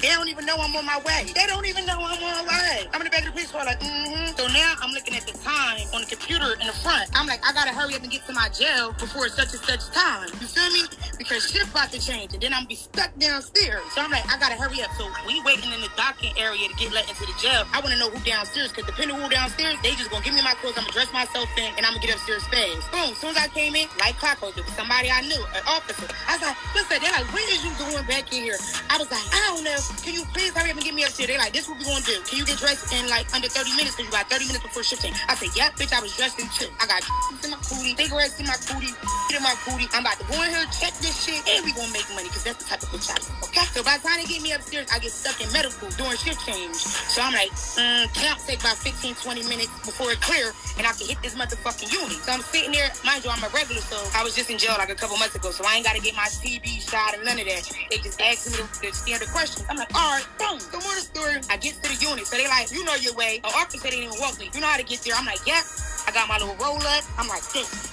They 0.00 0.08
don't 0.08 0.28
even 0.28 0.46
know 0.46 0.56
I'm 0.58 0.74
on 0.76 0.86
my 0.86 0.98
way. 1.04 1.26
They 1.34 1.46
don't 1.46 1.66
even 1.66 1.86
know 1.86 1.98
I'm 1.98 2.22
on 2.22 2.46
my 2.46 2.46
way. 2.46 2.86
I'm 2.92 3.00
in 3.00 3.04
the 3.04 3.10
back 3.10 3.20
of 3.26 3.26
the 3.26 3.32
police 3.32 3.50
car 3.50 3.64
like, 3.64 3.80
mm-hmm. 3.80 4.36
So 4.36 4.46
now 4.48 4.74
I'm 4.80 4.92
looking 4.92 5.14
at 5.14 5.26
the 5.26 5.36
time 5.38 5.86
on 5.94 6.02
the 6.02 6.08
computer 6.08 6.52
in 6.60 6.66
the 6.66 6.76
front. 6.84 7.10
I'm 7.14 7.26
like, 7.26 7.40
I 7.46 7.52
gotta 7.52 7.72
hurry 7.72 7.94
up 7.94 8.02
and 8.02 8.10
get 8.10 8.26
to 8.26 8.32
my 8.32 8.48
jail 8.50 8.92
before 8.98 9.28
such 9.28 9.54
and 9.54 9.62
such 9.62 9.86
time. 9.90 10.28
You 10.40 10.46
feel 10.46 10.70
me? 10.70 10.84
Because 11.18 11.48
shit 11.50 11.64
about 11.66 11.90
to 11.92 12.00
change 12.00 12.34
and 12.34 12.42
then 12.42 12.52
I'm 12.52 12.66
gonna 12.66 12.74
be 12.74 12.80
stuck 12.80 13.16
downstairs. 13.18 13.82
So 13.94 14.02
I'm 14.02 14.10
like, 14.10 14.26
I 14.30 14.38
gotta 14.38 14.54
hurry 14.54 14.82
up. 14.82 14.90
So 14.98 15.08
we 15.26 15.40
waiting 15.42 15.70
in 15.72 15.80
the 15.80 15.90
docking 15.96 16.36
area 16.36 16.68
to 16.68 16.74
get 16.76 16.92
let 16.92 17.08
into 17.08 17.26
the 17.26 17.34
jail. 17.40 17.64
I 17.72 17.80
wanna 17.80 17.98
know 17.98 18.10
who 18.10 18.20
downstairs 18.24 18.70
because 18.70 18.86
depending 18.86 19.16
who 19.16 19.28
downstairs, 19.30 19.76
they 19.82 19.94
just 19.96 20.10
gonna 20.10 20.24
give 20.24 20.34
me 20.34 20.42
my 20.42 20.54
clothes. 20.60 20.76
I'm 20.76 20.84
gonna 20.84 20.94
dress 20.94 21.12
myself 21.12 21.48
in 21.56 21.72
and 21.76 21.86
I'm 21.86 21.96
gonna 21.96 22.06
get 22.06 22.14
upstairs 22.16 22.44
fast. 22.52 22.90
Boom. 22.92 23.10
As 23.14 23.18
soon 23.18 23.30
as 23.30 23.40
I 23.40 23.48
came 23.48 23.74
in, 23.74 23.88
like 23.98 24.16
clockwork, 24.18 24.54
somebody 24.76 25.10
I 25.10 25.22
knew, 25.24 25.40
an 25.54 25.64
officer. 25.66 26.06
I 26.28 26.36
was 26.36 26.42
like, 26.44 26.58
listen, 26.74 27.00
they're 27.00 27.12
like, 27.12 27.28
when 27.32 27.44
is 27.48 27.64
you 27.64 27.72
going 27.80 28.04
back 28.06 28.28
in 28.32 28.44
here? 28.44 28.58
I 28.90 28.98
was 28.98 29.10
like, 29.10 29.24
I 29.32 29.40
don't 29.48 29.63
Can 29.64 30.12
you 30.12 30.28
please 30.36 30.52
hurry 30.52 30.68
up 30.68 30.76
and 30.76 30.84
get 30.84 30.92
me 30.92 31.08
upstairs? 31.08 31.32
They're 31.32 31.40
like, 31.40 31.56
this 31.56 31.64
is 31.64 31.72
what 31.72 31.80
we 31.80 31.88
gonna 31.88 32.04
do. 32.04 32.20
Can 32.28 32.36
you 32.36 32.44
get 32.44 32.60
dressed 32.60 32.92
in 32.92 33.08
like 33.08 33.24
under 33.32 33.48
30 33.48 33.72
minutes? 33.80 33.96
Because 33.96 34.12
you 34.12 34.12
got 34.12 34.28
30 34.28 34.52
minutes 34.52 34.60
before 34.60 34.84
shift 34.84 35.00
change. 35.00 35.16
I 35.24 35.40
said, 35.40 35.56
yep, 35.56 35.72
bitch, 35.80 35.88
I 35.88 36.04
was 36.04 36.12
dressed 36.20 36.36
in 36.36 36.44
two. 36.52 36.68
I 36.76 36.84
got 36.84 37.00
in 37.44 37.48
my 37.48 37.56
cootie, 37.64 37.96
cigarettes 37.96 38.36
in 38.36 38.44
my 38.44 38.60
cootie, 38.68 38.92
in 39.32 39.40
my 39.40 39.56
cootie. 39.64 39.88
I'm 39.96 40.04
about 40.04 40.20
to 40.20 40.28
go 40.28 40.36
in 40.44 40.52
here, 40.52 40.68
check 40.68 40.92
this 41.00 41.16
shit, 41.16 41.40
and 41.48 41.64
we 41.64 41.72
gonna 41.72 41.88
make 41.96 42.04
money 42.12 42.28
because 42.28 42.44
that's 42.44 42.60
the 42.60 42.68
type 42.68 42.84
of 42.84 42.92
bitch 42.92 43.08
I 43.08 43.16
am. 43.16 43.24
Okay? 43.48 43.64
So 43.72 43.80
by 43.80 43.96
the 43.96 44.04
time 44.04 44.20
they 44.20 44.28
get 44.28 44.44
me 44.44 44.52
upstairs, 44.52 44.84
I 44.92 45.00
get 45.00 45.16
stuck 45.16 45.40
in 45.40 45.48
medical 45.48 45.88
during 45.96 46.20
shift 46.20 46.44
change. 46.44 46.76
So 46.76 47.24
I'm 47.24 47.32
like, 47.32 47.48
mm, 47.80 48.04
count 48.12 48.44
take 48.44 48.60
about 48.60 48.76
15, 48.76 49.16
20 49.16 49.48
minutes 49.48 49.72
before 49.80 50.12
it 50.12 50.20
clear, 50.20 50.52
and 50.76 50.84
I 50.84 50.92
can 50.92 51.08
hit 51.08 51.24
this 51.24 51.32
motherfucking 51.32 51.88
unit. 51.88 52.20
So 52.20 52.36
I'm 52.36 52.44
sitting 52.44 52.76
there, 52.76 52.92
mind 53.00 53.24
you, 53.24 53.32
I'm 53.32 53.40
a 53.40 53.48
regular, 53.48 53.80
so 53.80 53.96
I 54.12 54.20
was 54.20 54.36
just 54.36 54.52
in 54.52 54.60
jail 54.60 54.76
like 54.76 54.92
a 54.92 54.98
couple 54.98 55.16
months 55.16 55.40
ago, 55.40 55.56
so 55.56 55.64
I 55.64 55.80
ain't 55.80 55.88
gotta 55.88 56.04
get 56.04 56.12
my 56.12 56.28
TB 56.28 56.84
shot 56.84 57.16
and 57.16 57.24
none 57.24 57.40
of 57.40 57.48
that. 57.48 57.64
They 57.88 57.96
just 58.04 58.20
asked 58.20 58.52
me 58.52 58.60
the 58.84 58.92
standard 58.92 59.32
questions. 59.54 59.70
I'm 59.70 59.76
like, 59.76 59.94
all 59.94 60.18
right, 60.18 60.26
boom. 60.38 60.58
More 60.72 60.94
the 60.94 61.06
story, 61.06 61.36
I 61.50 61.56
get 61.56 61.74
to 61.82 61.88
the 61.88 61.98
unit. 62.02 62.26
So 62.26 62.36
they 62.36 62.48
like, 62.48 62.70
you 62.72 62.84
know 62.84 62.94
your 62.96 63.14
way. 63.14 63.40
An 63.44 63.52
officer 63.54 63.88
didn't 63.88 64.10
even 64.10 64.18
walk 64.20 64.38
me. 64.38 64.50
You 64.52 64.60
know 64.60 64.66
how 64.66 64.76
to 64.76 64.84
get 64.84 65.00
there. 65.00 65.14
I'm 65.14 65.26
like, 65.26 65.46
yep. 65.46 65.64
I 66.06 66.12
got 66.12 66.28
my 66.28 66.38
little 66.38 66.56
roll 66.56 66.78
up. 66.78 67.04
I'm 67.18 67.28
like, 67.28 67.42
this. 67.52 67.90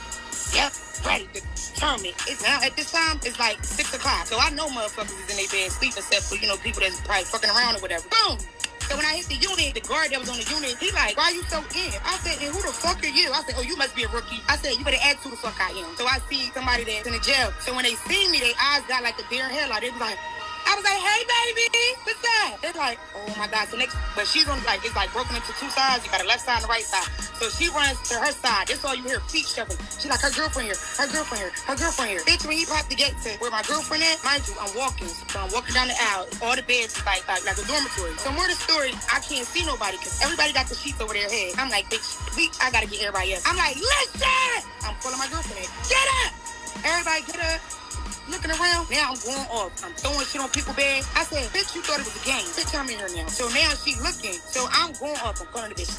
Yep, 0.51 0.73
ready 1.07 1.27
to 1.31 1.39
turn 1.79 2.03
it. 2.03 2.15
It's 2.27 2.43
now 2.43 2.59
at 2.59 2.75
this 2.75 2.91
time, 2.91 3.17
it's 3.23 3.39
like 3.39 3.63
six 3.63 3.93
o'clock. 3.93 4.27
So 4.27 4.35
I 4.37 4.49
know 4.51 4.67
motherfuckers 4.67 5.15
is 5.15 5.31
in 5.31 5.37
their 5.39 5.47
bed 5.47 5.71
sleep 5.71 5.93
except 5.95 6.27
for, 6.27 6.35
you 6.35 6.47
know, 6.47 6.57
people 6.57 6.81
that's 6.81 6.99
probably 7.01 7.23
fucking 7.23 7.49
around 7.49 7.79
or 7.79 7.79
whatever. 7.79 8.03
Boom. 8.11 8.35
So 8.91 8.99
when 8.99 9.07
I 9.07 9.15
hit 9.15 9.31
the 9.31 9.39
unit, 9.39 9.71
the 9.71 9.79
guard 9.87 10.11
that 10.11 10.19
was 10.19 10.27
on 10.27 10.35
the 10.35 10.43
unit, 10.51 10.75
he 10.75 10.91
like, 10.91 11.15
why 11.15 11.31
you 11.31 11.39
so 11.47 11.63
in? 11.63 11.95
I 12.03 12.19
said, 12.19 12.35
and 12.43 12.51
who 12.51 12.59
the 12.59 12.75
fuck 12.75 12.99
are 12.99 13.07
you? 13.07 13.31
I 13.31 13.39
said, 13.47 13.55
oh, 13.55 13.63
you 13.63 13.79
must 13.79 13.95
be 13.95 14.03
a 14.03 14.11
rookie. 14.11 14.43
I 14.51 14.59
said, 14.59 14.75
you 14.75 14.83
better 14.83 14.99
ask 14.99 15.23
who 15.23 15.31
the 15.31 15.39
fuck 15.39 15.55
I 15.55 15.71
am. 15.71 15.95
So 15.95 16.03
I 16.03 16.19
see 16.27 16.51
somebody 16.51 16.83
that's 16.83 17.07
in 17.07 17.15
the 17.15 17.23
jail. 17.23 17.55
So 17.63 17.71
when 17.71 17.87
they 17.87 17.95
see 18.11 18.27
me, 18.27 18.43
their 18.43 18.51
eyes 18.59 18.83
got 18.91 19.07
like 19.07 19.15
a 19.15 19.23
deer 19.31 19.47
in. 19.47 19.55
They 19.55 19.89
was 19.95 20.03
like, 20.03 20.19
I 20.71 20.75
was 20.79 20.87
like, 20.87 21.03
hey, 21.03 21.21
baby, 21.27 21.83
what's 22.07 22.23
that? 22.23 22.55
They're 22.63 22.79
like, 22.79 22.95
oh 23.11 23.27
my 23.35 23.51
God. 23.51 23.67
So 23.67 23.75
next, 23.75 23.99
but 24.15 24.23
she's 24.23 24.47
on 24.47 24.55
like, 24.63 24.79
it's 24.87 24.95
like 24.95 25.11
broken 25.11 25.35
into 25.35 25.51
two 25.59 25.67
sides. 25.67 26.07
You 26.07 26.11
got 26.15 26.23
a 26.23 26.27
left 26.31 26.47
side 26.47 26.63
and 26.63 26.63
the 26.63 26.71
right 26.71 26.87
side. 26.87 27.11
So 27.35 27.51
she 27.51 27.67
runs 27.75 27.99
to 28.07 28.15
her 28.15 28.31
side. 28.31 28.71
That's 28.71 28.79
all 28.87 28.95
you 28.95 29.03
hear, 29.03 29.19
feet 29.27 29.51
shuffling. 29.51 29.75
She's 29.99 30.07
like, 30.07 30.23
her 30.23 30.31
girlfriend 30.31 30.71
here, 30.71 30.79
her 30.95 31.11
girlfriend 31.11 31.43
here, 31.43 31.51
her 31.67 31.75
girlfriend 31.75 32.15
here. 32.15 32.23
Bitch, 32.23 32.47
when 32.47 32.55
he 32.55 32.63
popped 32.63 32.87
the 32.87 32.95
gate 32.95 33.19
to 33.27 33.35
where 33.43 33.51
my 33.51 33.67
girlfriend 33.67 33.99
at, 33.99 34.23
mind 34.23 34.47
you, 34.47 34.55
I'm 34.63 34.71
walking. 34.79 35.11
So 35.11 35.43
I'm 35.43 35.51
walking 35.51 35.75
down 35.75 35.91
the 35.91 35.97
aisle. 36.15 36.31
All 36.39 36.55
the 36.55 36.63
beds 36.63 36.95
is 36.95 37.03
like, 37.03 37.27
like, 37.27 37.43
like 37.43 37.59
a 37.59 37.67
dormitory. 37.67 38.15
So 38.23 38.31
more 38.31 38.47
the 38.47 38.55
story, 38.55 38.95
I 39.11 39.19
can't 39.19 39.43
see 39.43 39.67
nobody 39.67 39.99
because 39.99 40.23
everybody 40.23 40.55
got 40.55 40.71
the 40.71 40.79
sheets 40.79 41.03
over 41.03 41.11
their 41.11 41.27
head. 41.27 41.59
I'm 41.59 41.67
like, 41.67 41.91
bitch, 41.91 42.07
we, 42.39 42.47
I 42.63 42.71
gotta 42.71 42.87
get 42.87 43.03
everybody 43.03 43.35
up. 43.35 43.43
I'm 43.43 43.59
like, 43.59 43.75
listen! 43.75 44.63
I'm 44.87 44.95
pulling 45.03 45.19
my 45.19 45.27
girlfriend 45.27 45.67
in. 45.67 45.71
Get 45.91 46.07
up! 46.23 46.31
Everybody 46.87 47.27
get 47.27 47.43
up 47.59 47.80
looking 48.31 48.51
around. 48.51 48.89
Now 48.89 49.11
I'm 49.11 49.19
going 49.19 49.47
off. 49.51 49.75
I'm 49.83 49.93
throwing 49.99 50.25
shit 50.25 50.41
on 50.41 50.49
people's 50.49 50.75
bed. 50.75 51.03
I 51.15 51.23
said, 51.27 51.51
bitch, 51.51 51.75
you 51.75 51.83
thought 51.83 51.99
it 51.99 52.07
was 52.07 52.15
a 52.15 52.25
game. 52.25 52.47
Bitch, 52.55 52.71
I'm 52.71 52.87
in 52.89 52.97
here 52.97 53.11
now. 53.11 53.27
So 53.27 53.47
now 53.51 53.75
she 53.75 53.99
looking. 53.99 54.39
So 54.39 54.65
I'm 54.71 54.95
going 54.95 55.19
off. 55.21 55.39
I'm 55.41 55.47
calling 55.51 55.69
the 55.69 55.75
bitch 55.75 55.91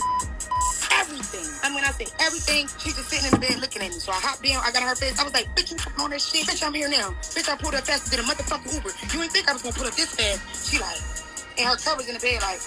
everything. 0.92 1.48
And 1.64 1.74
when 1.74 1.84
I 1.84 1.92
say 1.92 2.06
everything, 2.20 2.68
she's 2.78 2.96
just 2.96 3.08
sitting 3.08 3.26
in 3.26 3.32
the 3.36 3.42
bed 3.42 3.60
looking 3.60 3.82
at 3.82 3.90
me. 3.90 3.98
So 4.00 4.12
I 4.12 4.20
hopped 4.20 4.42
down, 4.42 4.62
I 4.64 4.72
got 4.72 4.82
her 4.82 4.94
face. 4.94 5.18
I 5.18 5.24
was 5.24 5.32
like, 5.32 5.48
bitch, 5.54 5.70
you 5.70 5.78
fucking 5.78 6.00
on 6.00 6.10
that 6.10 6.20
shit. 6.20 6.46
Bitch, 6.46 6.64
I'm 6.64 6.74
here 6.74 6.88
now. 6.88 7.12
Bitch, 7.32 7.48
I 7.48 7.56
pulled 7.56 7.74
up 7.74 7.84
fast 7.84 8.06
to 8.06 8.10
get 8.10 8.20
a 8.20 8.26
motherfucking 8.26 8.72
Uber. 8.72 8.90
You 9.12 9.20
didn't 9.20 9.32
think 9.32 9.48
I 9.48 9.52
was 9.52 9.62
gonna 9.62 9.74
pull 9.74 9.86
up 9.86 9.94
this 9.94 10.14
fast. 10.14 10.40
She 10.68 10.78
like, 10.78 11.00
and 11.58 11.68
her 11.68 11.76
covers 11.76 12.08
in 12.08 12.14
the 12.14 12.22
bed 12.22 12.40
like, 12.42 12.60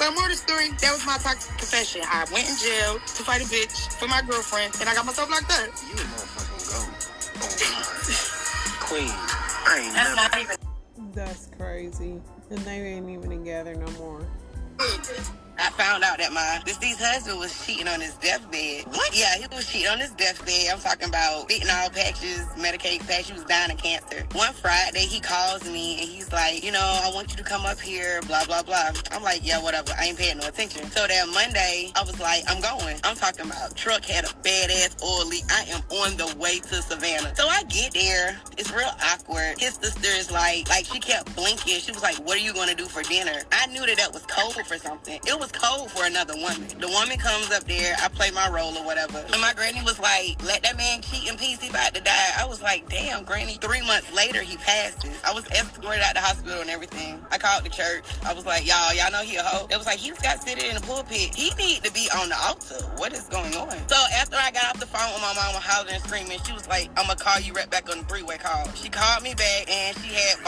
but 0.00 0.16
more 0.16 0.24
of 0.24 0.32
the 0.32 0.40
story, 0.40 0.72
that 0.80 0.92
was 0.96 1.04
my 1.04 1.18
toxic 1.20 1.52
confession. 1.60 2.00
I 2.08 2.24
went 2.32 2.48
in 2.48 2.56
jail 2.56 2.96
to 3.04 3.20
fight 3.20 3.44
a 3.44 3.48
bitch 3.52 3.92
for 4.00 4.08
my 4.08 4.22
girlfriend, 4.22 4.72
and 4.80 4.88
I 4.88 4.94
got 4.94 5.04
myself 5.04 5.28
locked 5.28 5.52
up. 5.52 5.68
You 5.92 6.00
Queen. 8.80 9.10
I 9.10 9.82
ain't 9.84 9.94
That's 9.94 10.16
never. 10.16 10.16
not 10.16 10.40
even. 10.40 10.56
That's 11.12 11.46
crazy. 11.58 12.20
And 12.50 12.58
they 12.60 12.80
ain't 12.80 13.08
even 13.10 13.30
together 13.30 13.74
no 13.74 13.90
more. 13.92 14.26
I 15.60 15.68
found 15.70 16.04
out 16.04 16.16
that 16.18 16.32
my 16.32 16.60
deceased 16.64 17.00
husband 17.02 17.38
was 17.38 17.52
cheating 17.66 17.86
on 17.86 18.00
his 18.00 18.14
deathbed. 18.16 18.86
What? 18.86 19.14
Yeah, 19.14 19.36
he 19.36 19.46
was 19.54 19.70
cheating 19.70 19.88
on 19.88 19.98
his 19.98 20.10
deathbed. 20.12 20.72
I'm 20.72 20.80
talking 20.80 21.08
about 21.08 21.50
fentanyl 21.50 21.92
patches, 21.92 22.46
Medicaid 22.56 23.06
patches. 23.06 23.28
He 23.28 23.32
was 23.34 23.44
dying 23.44 23.70
of 23.70 23.76
cancer. 23.76 24.24
One 24.32 24.54
Friday, 24.54 25.00
he 25.00 25.20
calls 25.20 25.64
me 25.70 26.00
and 26.00 26.08
he's 26.08 26.32
like, 26.32 26.64
you 26.64 26.72
know, 26.72 26.80
I 27.04 27.10
want 27.14 27.30
you 27.30 27.36
to 27.36 27.44
come 27.44 27.66
up 27.66 27.78
here, 27.78 28.22
blah, 28.22 28.46
blah, 28.46 28.62
blah. 28.62 28.92
I'm 29.12 29.22
like, 29.22 29.40
yeah, 29.44 29.62
whatever. 29.62 29.92
I 29.98 30.06
ain't 30.06 30.18
paying 30.18 30.38
no 30.38 30.48
attention. 30.48 30.90
So 30.90 31.06
that 31.06 31.28
Monday, 31.28 31.92
I 31.94 32.04
was 32.04 32.18
like, 32.18 32.42
I'm 32.48 32.62
going. 32.62 32.98
I'm 33.04 33.16
talking 33.16 33.44
about 33.44 33.76
truck 33.76 34.04
had 34.06 34.24
a 34.24 34.28
badass 34.28 35.02
oil 35.04 35.28
leak. 35.28 35.44
I 35.50 35.64
am 35.68 35.82
on 35.90 36.16
the 36.16 36.34
way 36.38 36.60
to 36.60 36.80
Savannah. 36.80 37.36
So 37.36 37.46
I 37.46 37.64
get 37.64 37.92
there. 37.92 38.40
It's 38.56 38.72
real 38.72 38.90
awkward. 39.12 39.58
His 39.58 39.74
sister 39.74 40.08
is 40.08 40.30
like, 40.30 40.70
like 40.70 40.86
she 40.86 41.00
kept 41.00 41.36
blinking. 41.36 41.80
She 41.80 41.92
was 41.92 42.02
like, 42.02 42.16
what 42.26 42.36
are 42.36 42.40
you 42.40 42.54
going 42.54 42.68
to 42.68 42.74
do 42.74 42.86
for 42.86 43.02
dinner? 43.02 43.42
I 43.52 43.66
knew 43.66 43.84
that 43.84 43.98
that 43.98 44.12
was 44.14 44.24
cold 44.24 44.54
for 44.66 44.78
something. 44.78 45.20
It 45.26 45.38
was 45.38 45.49
cold 45.52 45.90
for 45.90 46.04
another 46.04 46.34
woman. 46.36 46.66
The 46.78 46.88
woman 46.88 47.18
comes 47.18 47.50
up 47.50 47.64
there. 47.64 47.96
I 48.02 48.08
play 48.08 48.30
my 48.30 48.48
role 48.48 48.76
or 48.76 48.84
whatever. 48.84 49.18
And 49.32 49.40
my 49.40 49.52
granny 49.54 49.82
was 49.82 49.98
like, 49.98 50.42
let 50.44 50.62
that 50.62 50.76
man 50.76 51.02
cheat 51.02 51.28
in 51.28 51.36
peace. 51.36 51.60
He 51.60 51.68
about 51.68 51.94
to 51.94 52.00
die. 52.00 52.30
I 52.38 52.46
was 52.46 52.62
like, 52.62 52.88
damn, 52.88 53.24
granny. 53.24 53.58
Three 53.60 53.84
months 53.86 54.12
later, 54.14 54.42
he 54.42 54.56
passed 54.58 55.04
it. 55.04 55.12
I 55.24 55.32
was 55.32 55.46
escorted 55.48 56.00
out 56.00 56.10
of 56.10 56.14
the 56.14 56.20
hospital 56.20 56.60
and 56.60 56.70
everything. 56.70 57.20
I 57.30 57.38
called 57.38 57.64
the 57.64 57.70
church. 57.70 58.04
I 58.24 58.32
was 58.32 58.46
like, 58.46 58.66
y'all, 58.66 58.92
y'all 58.94 59.10
know 59.10 59.22
he 59.22 59.36
a 59.36 59.42
hoe. 59.42 59.66
It 59.70 59.76
was 59.76 59.86
like, 59.86 59.98
he's 59.98 60.18
got 60.20 60.42
sitting 60.42 60.68
in 60.68 60.74
the 60.74 60.82
pulpit. 60.82 61.34
He 61.34 61.50
need 61.54 61.82
to 61.84 61.92
be 61.92 62.08
on 62.16 62.28
the 62.28 62.38
altar. 62.46 62.84
What 62.96 63.12
is 63.12 63.24
going 63.28 63.54
on? 63.54 63.70
So 63.88 63.96
after 64.14 64.36
I 64.36 64.50
got 64.50 64.74
off 64.74 64.80
the 64.80 64.86
phone 64.86 65.12
with 65.12 65.22
my 65.22 65.34
mama 65.34 65.58
hollering 65.58 65.94
and 65.94 66.04
screaming, 66.04 66.38
she 66.44 66.52
was 66.52 66.68
like, 66.68 66.90
I'm 66.96 67.06
gonna 67.06 67.18
call 67.18 67.40
you 67.40 67.52
right 67.52 67.68
back 67.70 67.90
on 67.90 67.98
the 67.98 68.04
three-way 68.04 68.38
call. 68.38 68.70
She 68.74 68.88
called 68.88 69.22
me 69.22 69.34
back 69.34 69.70
and 69.70 69.96
she 69.98 70.14
had 70.14 70.38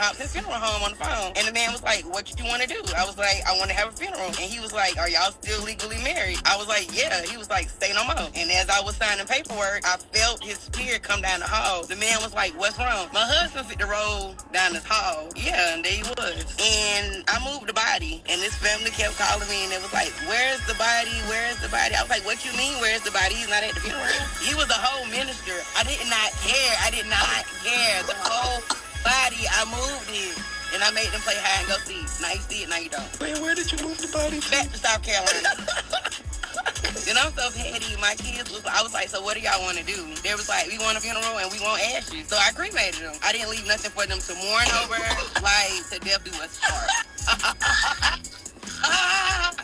Tops 0.00 0.20
and 0.20 0.30
funeral 0.30 0.54
home 0.54 0.82
on 0.82 0.90
the 0.92 0.96
phone. 0.96 1.32
And 1.36 1.46
the 1.46 1.52
man 1.52 1.72
was 1.72 1.82
like, 1.82 2.08
what 2.08 2.24
you 2.38 2.44
want 2.44 2.62
to 2.62 2.68
do? 2.68 2.80
I 2.96 3.04
was 3.04 3.18
like, 3.18 3.42
I 3.46 3.56
want 3.58 3.70
to 3.70 3.76
have 3.76 3.92
a 3.92 3.96
funeral. 3.96 4.26
And 4.26 4.49
he 4.50 4.58
was 4.58 4.72
like, 4.72 4.98
are 4.98 5.08
y'all 5.08 5.30
still 5.30 5.62
legally 5.62 6.02
married? 6.02 6.42
I 6.44 6.56
was 6.58 6.66
like, 6.66 6.90
yeah. 6.90 7.22
He 7.22 7.36
was 7.38 7.48
like, 7.48 7.70
say 7.70 7.94
no 7.94 8.02
more. 8.04 8.26
And 8.34 8.50
as 8.50 8.68
I 8.68 8.82
was 8.82 8.96
signing 8.96 9.24
paperwork, 9.26 9.86
I 9.86 9.96
felt 10.10 10.42
his 10.42 10.58
spirit 10.58 11.02
come 11.02 11.22
down 11.22 11.38
the 11.38 11.46
hall. 11.46 11.86
The 11.86 11.94
man 11.94 12.18
was 12.20 12.34
like, 12.34 12.50
what's 12.58 12.76
wrong? 12.76 13.06
My 13.14 13.22
husband 13.22 13.66
fit 13.70 13.78
the 13.78 13.86
roll 13.86 14.34
down 14.52 14.74
this 14.74 14.84
hall. 14.84 15.30
Yeah, 15.36 15.74
and 15.74 15.84
there 15.84 15.94
he 15.94 16.02
was. 16.02 16.42
And 16.58 17.22
I 17.30 17.38
moved 17.46 17.70
the 17.70 17.72
body. 17.72 18.22
And 18.26 18.42
this 18.42 18.58
family 18.58 18.90
kept 18.90 19.14
calling 19.16 19.46
me 19.46 19.70
and 19.70 19.72
it 19.72 19.80
was 19.82 19.94
like, 19.94 20.10
where's 20.26 20.60
the 20.66 20.74
body? 20.74 21.14
Where's 21.30 21.62
the 21.62 21.70
body? 21.70 21.94
I 21.94 22.02
was 22.02 22.10
like, 22.10 22.26
what 22.26 22.42
you 22.42 22.50
mean, 22.58 22.74
where's 22.82 23.06
the 23.06 23.14
body? 23.14 23.38
He's 23.38 23.48
not 23.48 23.62
at 23.62 23.78
the 23.78 23.86
funeral. 23.86 24.26
He 24.42 24.58
was 24.58 24.66
a 24.66 24.80
whole 24.82 25.06
minister. 25.06 25.54
I 25.78 25.86
did 25.86 26.02
not 26.10 26.34
care. 26.42 26.74
I 26.82 26.90
did 26.90 27.06
not 27.06 27.46
care. 27.62 28.02
The 28.02 28.18
whole 28.26 28.58
body, 29.06 29.46
I 29.46 29.62
moved 29.70 30.10
it. 30.10 30.34
And 30.72 30.82
I 30.82 30.90
made 30.92 31.10
them 31.10 31.20
play 31.22 31.34
hide 31.36 31.66
and 31.66 31.68
go 31.68 31.76
seek. 31.82 32.06
Now 32.22 32.32
you 32.32 32.40
see 32.46 32.62
it, 32.62 32.68
now 32.68 32.78
you 32.78 32.90
don't. 32.90 33.08
Wait, 33.20 33.38
where 33.42 33.54
did 33.54 33.70
you 33.72 33.78
move 33.86 33.98
the 33.98 34.08
body 34.08 34.40
from? 34.40 34.50
Back 34.50 34.70
to 34.70 34.78
South 34.78 35.02
Carolina. 35.02 35.50
and 37.10 37.18
I'm 37.18 37.32
so 37.34 37.50
petty. 37.50 37.96
My 38.00 38.14
kids 38.14 38.50
was, 38.50 38.64
I 38.66 38.82
was 38.82 38.94
like, 38.94 39.08
so 39.08 39.22
what 39.22 39.34
do 39.34 39.42
y'all 39.42 39.60
want 39.62 39.78
to 39.78 39.84
do? 39.84 40.14
They 40.22 40.34
was 40.34 40.48
like, 40.48 40.68
we 40.68 40.78
want 40.78 40.96
a 40.96 41.00
funeral 41.00 41.38
and 41.38 41.50
we 41.50 41.58
want 41.60 41.82
ashes. 41.94 42.28
So 42.28 42.36
I 42.38 42.52
cremated 42.52 43.02
them. 43.02 43.14
I 43.24 43.32
didn't 43.32 43.50
leave 43.50 43.66
nothing 43.66 43.90
for 43.90 44.06
them 44.06 44.18
to 44.18 44.32
mourn 44.38 44.68
over, 44.82 44.98
like 45.42 45.82
to 45.90 45.98
death 45.98 46.22
do 46.22 46.30
us 46.38 46.60
part. 46.62 46.86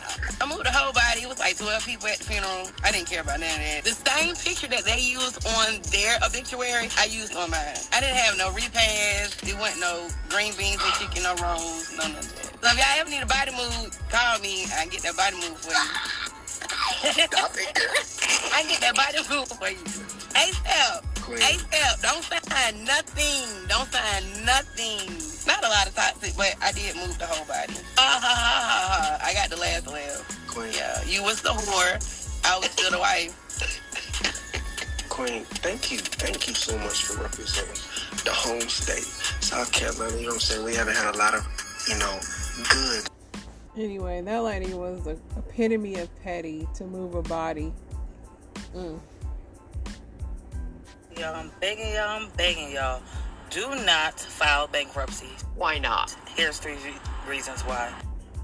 I 0.40 0.44
moved 0.46 0.66
the 0.66 0.72
whole 0.72 0.92
body. 0.92 1.22
It 1.22 1.28
was 1.28 1.38
like 1.38 1.56
12 1.56 1.86
people 1.86 2.08
at 2.08 2.18
the 2.18 2.24
funeral. 2.24 2.68
I 2.84 2.92
didn't 2.92 3.08
care 3.08 3.22
about 3.22 3.40
none 3.40 3.48
of 3.48 3.56
that. 3.56 3.84
The 3.84 3.96
same 3.96 4.34
picture 4.36 4.68
that 4.68 4.84
they 4.84 5.00
used 5.00 5.40
on 5.46 5.80
their 5.88 6.18
obituary, 6.20 6.88
I 6.98 7.08
used 7.08 7.34
on 7.36 7.50
mine. 7.50 7.80
I 7.92 8.00
didn't 8.00 8.16
have 8.20 8.36
no 8.36 8.52
repast. 8.52 9.40
There 9.40 9.56
wasn't 9.56 9.80
no 9.80 10.08
green 10.28 10.52
beans 10.56 10.80
and 10.84 10.92
chicken, 11.00 11.24
no 11.24 11.32
rolls, 11.40 11.88
none 11.96 12.12
of 12.12 12.20
that. 12.20 12.52
So 12.60 12.68
if 12.68 12.76
y'all 12.76 13.00
ever 13.00 13.10
need 13.10 13.24
a 13.24 13.26
body 13.26 13.52
move, 13.56 13.96
call 14.12 14.38
me. 14.40 14.68
I 14.76 14.84
can 14.84 14.90
get 14.92 15.02
that 15.08 15.16
body 15.16 15.36
move 15.36 15.56
for 15.56 15.72
you. 15.72 15.88
Stop 17.16 17.56
it. 17.56 17.72
I 18.52 18.60
can 18.60 18.70
get 18.70 18.80
that 18.84 18.96
body 18.96 19.18
move 19.32 19.48
for 19.48 19.70
you. 19.72 19.84
ASAP. 20.36 21.15
Queen. 21.26 21.38
ASAP. 21.38 22.02
Don't 22.02 22.22
sign 22.22 22.84
nothing. 22.84 23.66
Don't 23.66 23.90
sign 23.90 24.22
nothing. 24.46 25.10
Not 25.46 25.64
a 25.64 25.68
lot 25.68 25.88
of 25.88 25.94
toxic, 25.94 26.36
but 26.36 26.54
I 26.62 26.70
did 26.70 26.94
move 26.94 27.18
the 27.18 27.26
whole 27.26 27.44
body. 27.46 27.74
Ha 27.98 27.98
ha 27.98 28.18
ha 28.22 28.62
ha 28.62 29.18
ha. 29.18 29.26
I 29.26 29.34
got 29.34 29.50
the 29.50 29.56
last 29.56 29.88
laugh. 29.88 30.46
Queen. 30.46 30.70
Yeah, 30.72 31.02
you 31.04 31.24
was 31.24 31.42
the 31.42 31.50
whore. 31.50 31.98
I 32.46 32.58
was 32.58 32.70
still 32.70 32.92
the 32.92 33.00
wife. 33.00 33.34
Queen, 35.08 35.42
thank 35.66 35.90
you. 35.90 35.98
Thank 35.98 36.46
you 36.46 36.54
so 36.54 36.78
much 36.78 37.02
for 37.02 37.20
representing 37.20 37.74
the 38.24 38.30
home 38.30 38.68
state, 38.68 39.02
South 39.42 39.72
Carolina. 39.72 40.14
You 40.14 40.22
know 40.22 40.28
what 40.28 40.34
I'm 40.34 40.40
saying? 40.40 40.64
We 40.64 40.74
haven't 40.76 40.94
had 40.94 41.12
a 41.12 41.18
lot 41.18 41.34
of, 41.34 41.42
you 41.88 41.98
know, 41.98 42.20
good 42.70 43.08
Anyway, 43.76 44.22
that 44.22 44.38
lady 44.38 44.72
was 44.72 45.04
the 45.04 45.18
epitome 45.36 45.96
of 45.96 46.08
petty 46.22 46.66
to 46.74 46.84
move 46.84 47.14
a 47.14 47.22
body. 47.22 47.72
Mm. 48.74 48.98
Y'all, 51.18 51.34
I'm 51.34 51.50
begging 51.60 51.94
y'all, 51.94 52.20
I'm 52.20 52.28
begging 52.36 52.72
y'all. 52.72 53.00
Do 53.48 53.74
not 53.86 54.20
file 54.20 54.66
bankruptcy. 54.66 55.30
Why 55.54 55.78
not? 55.78 56.14
Here's 56.36 56.58
three 56.58 56.76
reasons 57.26 57.62
why. 57.62 57.90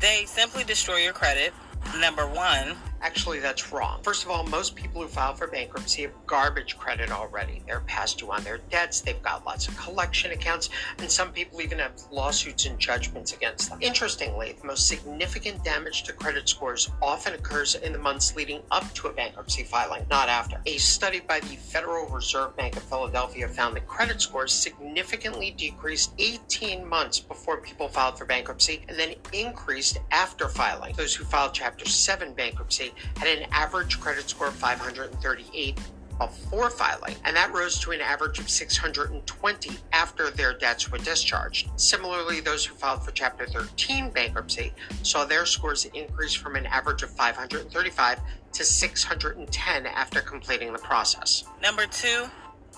They 0.00 0.24
simply 0.24 0.64
destroy 0.64 0.96
your 0.96 1.12
credit. 1.12 1.52
Number 1.98 2.26
one, 2.26 2.76
Actually, 3.02 3.40
that's 3.40 3.72
wrong. 3.72 4.00
First 4.04 4.24
of 4.24 4.30
all, 4.30 4.44
most 4.44 4.76
people 4.76 5.02
who 5.02 5.08
file 5.08 5.34
for 5.34 5.48
bankruptcy 5.48 6.02
have 6.02 6.12
garbage 6.26 6.78
credit 6.78 7.10
already. 7.10 7.60
They're 7.66 7.80
past 7.80 8.18
due 8.18 8.30
on 8.30 8.44
their 8.44 8.58
debts, 8.70 9.00
they've 9.00 9.20
got 9.22 9.44
lots 9.44 9.66
of 9.66 9.76
collection 9.76 10.30
accounts, 10.30 10.70
and 10.98 11.10
some 11.10 11.32
people 11.32 11.60
even 11.60 11.80
have 11.80 12.00
lawsuits 12.12 12.66
and 12.66 12.78
judgments 12.78 13.32
against 13.32 13.70
them. 13.70 13.78
Interestingly, 13.80 14.54
the 14.60 14.68
most 14.68 14.86
significant 14.86 15.64
damage 15.64 16.04
to 16.04 16.12
credit 16.12 16.48
scores 16.48 16.90
often 17.02 17.34
occurs 17.34 17.74
in 17.74 17.92
the 17.92 17.98
months 17.98 18.36
leading 18.36 18.62
up 18.70 18.92
to 18.94 19.08
a 19.08 19.12
bankruptcy 19.12 19.64
filing, 19.64 20.06
not 20.08 20.28
after. 20.28 20.60
A 20.66 20.76
study 20.78 21.18
by 21.18 21.40
the 21.40 21.56
Federal 21.56 22.06
Reserve 22.06 22.56
Bank 22.56 22.76
of 22.76 22.84
Philadelphia 22.84 23.48
found 23.48 23.74
that 23.74 23.88
credit 23.88 24.20
scores 24.22 24.52
significantly 24.52 25.50
decreased 25.50 26.12
18 26.18 26.86
months 26.88 27.18
before 27.18 27.56
people 27.56 27.88
filed 27.88 28.16
for 28.16 28.26
bankruptcy 28.26 28.84
and 28.88 28.96
then 28.96 29.16
increased 29.32 29.98
after 30.12 30.48
filing. 30.48 30.94
Those 30.94 31.14
who 31.14 31.24
filed 31.24 31.52
Chapter 31.52 31.84
7 31.84 32.32
bankruptcy 32.34 32.91
had 33.16 33.28
an 33.38 33.48
average 33.52 34.00
credit 34.00 34.28
score 34.28 34.48
of 34.48 34.54
538 34.54 35.78
before 36.18 36.70
filing, 36.70 37.16
and 37.24 37.36
that 37.36 37.52
rose 37.52 37.78
to 37.80 37.90
an 37.90 38.00
average 38.00 38.38
of 38.38 38.48
620 38.48 39.70
after 39.92 40.30
their 40.30 40.52
debts 40.52 40.90
were 40.90 40.98
discharged. 40.98 41.68
Similarly, 41.76 42.40
those 42.40 42.64
who 42.64 42.74
filed 42.74 43.04
for 43.04 43.10
Chapter 43.10 43.46
13 43.46 44.10
bankruptcy 44.10 44.72
saw 45.02 45.24
their 45.24 45.46
scores 45.46 45.84
increase 45.86 46.34
from 46.34 46.54
an 46.56 46.66
average 46.66 47.02
of 47.02 47.10
535 47.10 48.20
to 48.52 48.64
610 48.64 49.86
after 49.86 50.20
completing 50.20 50.72
the 50.72 50.78
process. 50.78 51.44
number 51.60 51.86
two, 51.86 52.26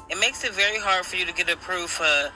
it 0.08 0.18
makes 0.18 0.44
it 0.44 0.52
very 0.52 0.78
hard 0.78 1.04
for 1.04 1.16
you 1.16 1.26
to 1.26 1.32
get 1.32 1.50
approved 1.50 1.90
for 1.90 2.04
an 2.04 2.30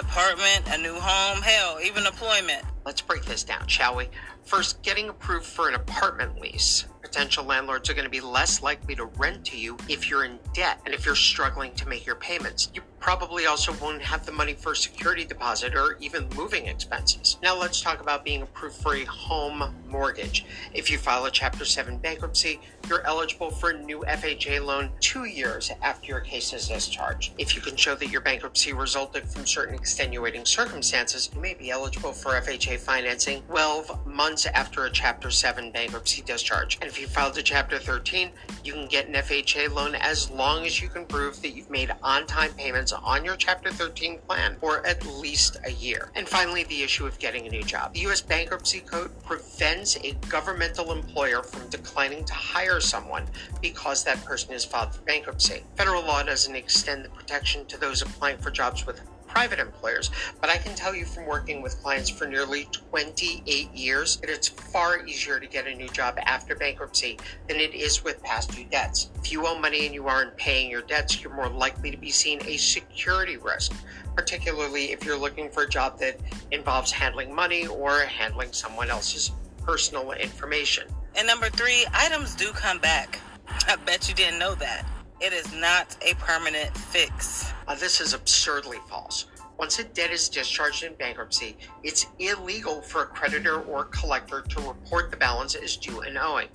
apartment, 0.00 0.62
a 0.68 0.78
new 0.78 0.94
home, 0.94 1.42
hell, 1.42 1.78
even 1.82 2.06
employment. 2.06 2.64
Let's 2.86 3.00
break 3.00 3.24
this 3.24 3.42
down, 3.44 3.66
shall 3.66 3.96
we? 3.96 4.08
First, 4.44 4.82
getting 4.82 5.08
approved 5.08 5.46
for 5.46 5.68
an 5.68 5.74
apartment 5.74 6.38
lease. 6.40 6.84
Potential 7.00 7.44
landlords 7.44 7.88
are 7.88 7.94
going 7.94 8.04
to 8.04 8.10
be 8.10 8.20
less 8.20 8.62
likely 8.62 8.94
to 8.96 9.04
rent 9.04 9.44
to 9.46 9.58
you 9.58 9.76
if 9.88 10.10
you're 10.10 10.24
in 10.24 10.38
debt 10.52 10.80
and 10.84 10.94
if 10.94 11.06
you're 11.06 11.14
struggling 11.14 11.72
to 11.74 11.88
make 11.88 12.04
your 12.04 12.16
payments. 12.16 12.70
You 12.74 12.82
probably 12.98 13.44
also 13.44 13.72
won't 13.74 14.00
have 14.00 14.24
the 14.24 14.32
money 14.32 14.54
for 14.54 14.72
a 14.72 14.76
security 14.76 15.24
deposit 15.24 15.74
or 15.74 15.98
even 16.00 16.26
moving 16.34 16.66
expenses. 16.66 17.36
Now, 17.42 17.58
let's 17.58 17.82
talk 17.82 18.00
about 18.00 18.24
being 18.24 18.42
approved 18.42 18.76
for 18.76 18.96
a 18.96 19.04
home 19.04 19.74
mortgage. 19.86 20.46
If 20.72 20.90
you 20.90 20.96
file 20.96 21.26
a 21.26 21.30
Chapter 21.30 21.64
7 21.66 21.98
bankruptcy, 21.98 22.60
you're 22.88 23.06
eligible 23.06 23.50
for 23.50 23.70
a 23.70 23.78
new 23.78 24.00
FHA 24.08 24.64
loan 24.64 24.90
two 25.00 25.24
years 25.24 25.70
after 25.82 26.06
your 26.08 26.20
case 26.20 26.52
is 26.54 26.68
discharged. 26.68 27.34
If 27.38 27.54
you 27.54 27.60
can 27.60 27.76
show 27.76 27.94
that 27.94 28.08
your 28.08 28.22
bankruptcy 28.22 28.72
resulted 28.72 29.28
from 29.28 29.46
certain 29.46 29.74
extenuating 29.74 30.46
circumstances, 30.46 31.30
you 31.34 31.40
may 31.40 31.54
be 31.54 31.70
eligible 31.70 32.12
for 32.12 32.32
FHA 32.32 32.78
financing 32.78 33.42
12 33.42 34.06
months 34.06 34.33
after 34.52 34.84
a 34.84 34.90
Chapter 34.90 35.30
7 35.30 35.70
bankruptcy 35.70 36.20
discharge. 36.22 36.76
And 36.80 36.90
if 36.90 37.00
you 37.00 37.06
filed 37.06 37.38
a 37.38 37.42
Chapter 37.42 37.78
13, 37.78 38.30
you 38.64 38.72
can 38.72 38.86
get 38.86 39.06
an 39.06 39.14
FHA 39.14 39.72
loan 39.72 39.94
as 39.94 40.28
long 40.30 40.66
as 40.66 40.82
you 40.82 40.88
can 40.88 41.06
prove 41.06 41.40
that 41.42 41.50
you've 41.50 41.70
made 41.70 41.92
on 42.02 42.26
time 42.26 42.52
payments 42.54 42.92
on 42.92 43.24
your 43.24 43.36
Chapter 43.36 43.70
13 43.70 44.18
plan 44.26 44.56
for 44.58 44.84
at 44.84 45.06
least 45.06 45.56
a 45.64 45.70
year. 45.70 46.10
And 46.16 46.28
finally, 46.28 46.64
the 46.64 46.82
issue 46.82 47.06
of 47.06 47.18
getting 47.20 47.46
a 47.46 47.50
new 47.50 47.62
job. 47.62 47.94
The 47.94 48.00
U.S. 48.00 48.20
Bankruptcy 48.20 48.80
Code 48.80 49.12
prevents 49.22 49.96
a 49.98 50.12
governmental 50.28 50.90
employer 50.90 51.42
from 51.44 51.68
declining 51.70 52.24
to 52.24 52.34
hire 52.34 52.80
someone 52.80 53.26
because 53.62 54.02
that 54.02 54.22
person 54.24 54.52
has 54.52 54.64
filed 54.64 54.94
for 54.94 55.02
bankruptcy. 55.02 55.62
Federal 55.76 56.02
law 56.02 56.24
doesn't 56.24 56.56
extend 56.56 57.04
the 57.04 57.10
protection 57.10 57.64
to 57.66 57.78
those 57.78 58.02
applying 58.02 58.38
for 58.38 58.50
jobs 58.50 58.84
with 58.84 59.00
private 59.34 59.58
employers, 59.58 60.12
but 60.40 60.48
I 60.48 60.58
can 60.58 60.76
tell 60.76 60.94
you 60.94 61.04
from 61.04 61.26
working 61.26 61.60
with 61.60 61.82
clients 61.82 62.08
for 62.08 62.26
nearly 62.26 62.68
28 62.70 63.72
years 63.74 64.18
that 64.18 64.30
it's 64.30 64.46
far 64.46 65.04
easier 65.04 65.40
to 65.40 65.46
get 65.46 65.66
a 65.66 65.74
new 65.74 65.88
job 65.88 66.16
after 66.24 66.54
bankruptcy 66.54 67.18
than 67.48 67.56
it 67.56 67.74
is 67.74 68.04
with 68.04 68.22
past 68.22 68.52
due 68.52 68.64
debts. 68.64 69.10
If 69.16 69.32
you 69.32 69.44
owe 69.44 69.58
money 69.58 69.86
and 69.86 69.94
you 69.94 70.06
aren't 70.06 70.36
paying 70.36 70.70
your 70.70 70.82
debts, 70.82 71.20
you're 71.20 71.34
more 71.34 71.48
likely 71.48 71.90
to 71.90 71.96
be 71.96 72.10
seen 72.10 72.40
a 72.46 72.56
security 72.56 73.36
risk, 73.36 73.72
particularly 74.14 74.92
if 74.92 75.04
you're 75.04 75.18
looking 75.18 75.50
for 75.50 75.64
a 75.64 75.68
job 75.68 75.98
that 75.98 76.20
involves 76.52 76.92
handling 76.92 77.34
money 77.34 77.66
or 77.66 78.00
handling 78.00 78.52
someone 78.52 78.88
else's 78.88 79.32
personal 79.64 80.12
information. 80.12 80.86
And 81.16 81.26
number 81.26 81.50
three, 81.50 81.84
items 81.92 82.36
do 82.36 82.52
come 82.52 82.78
back. 82.78 83.18
I 83.66 83.74
bet 83.76 84.08
you 84.08 84.14
didn't 84.14 84.38
know 84.38 84.54
that. 84.54 84.86
It 85.24 85.32
is 85.32 85.54
not 85.54 85.96
a 86.02 86.12
permanent 86.16 86.76
fix. 86.76 87.50
Uh, 87.66 87.74
this 87.74 88.02
is 88.02 88.12
absurdly 88.12 88.76
false. 88.90 89.24
Once 89.58 89.78
a 89.78 89.84
debt 89.84 90.10
is 90.10 90.28
discharged 90.28 90.84
in 90.84 90.92
bankruptcy, 90.96 91.56
it's 91.82 92.08
illegal 92.18 92.82
for 92.82 93.04
a 93.04 93.06
creditor 93.06 93.62
or 93.62 93.84
collector 93.86 94.42
to 94.42 94.60
report 94.60 95.10
the 95.10 95.16
balance 95.16 95.54
as 95.54 95.78
due 95.78 96.02
and 96.02 96.18
owing. 96.18 96.48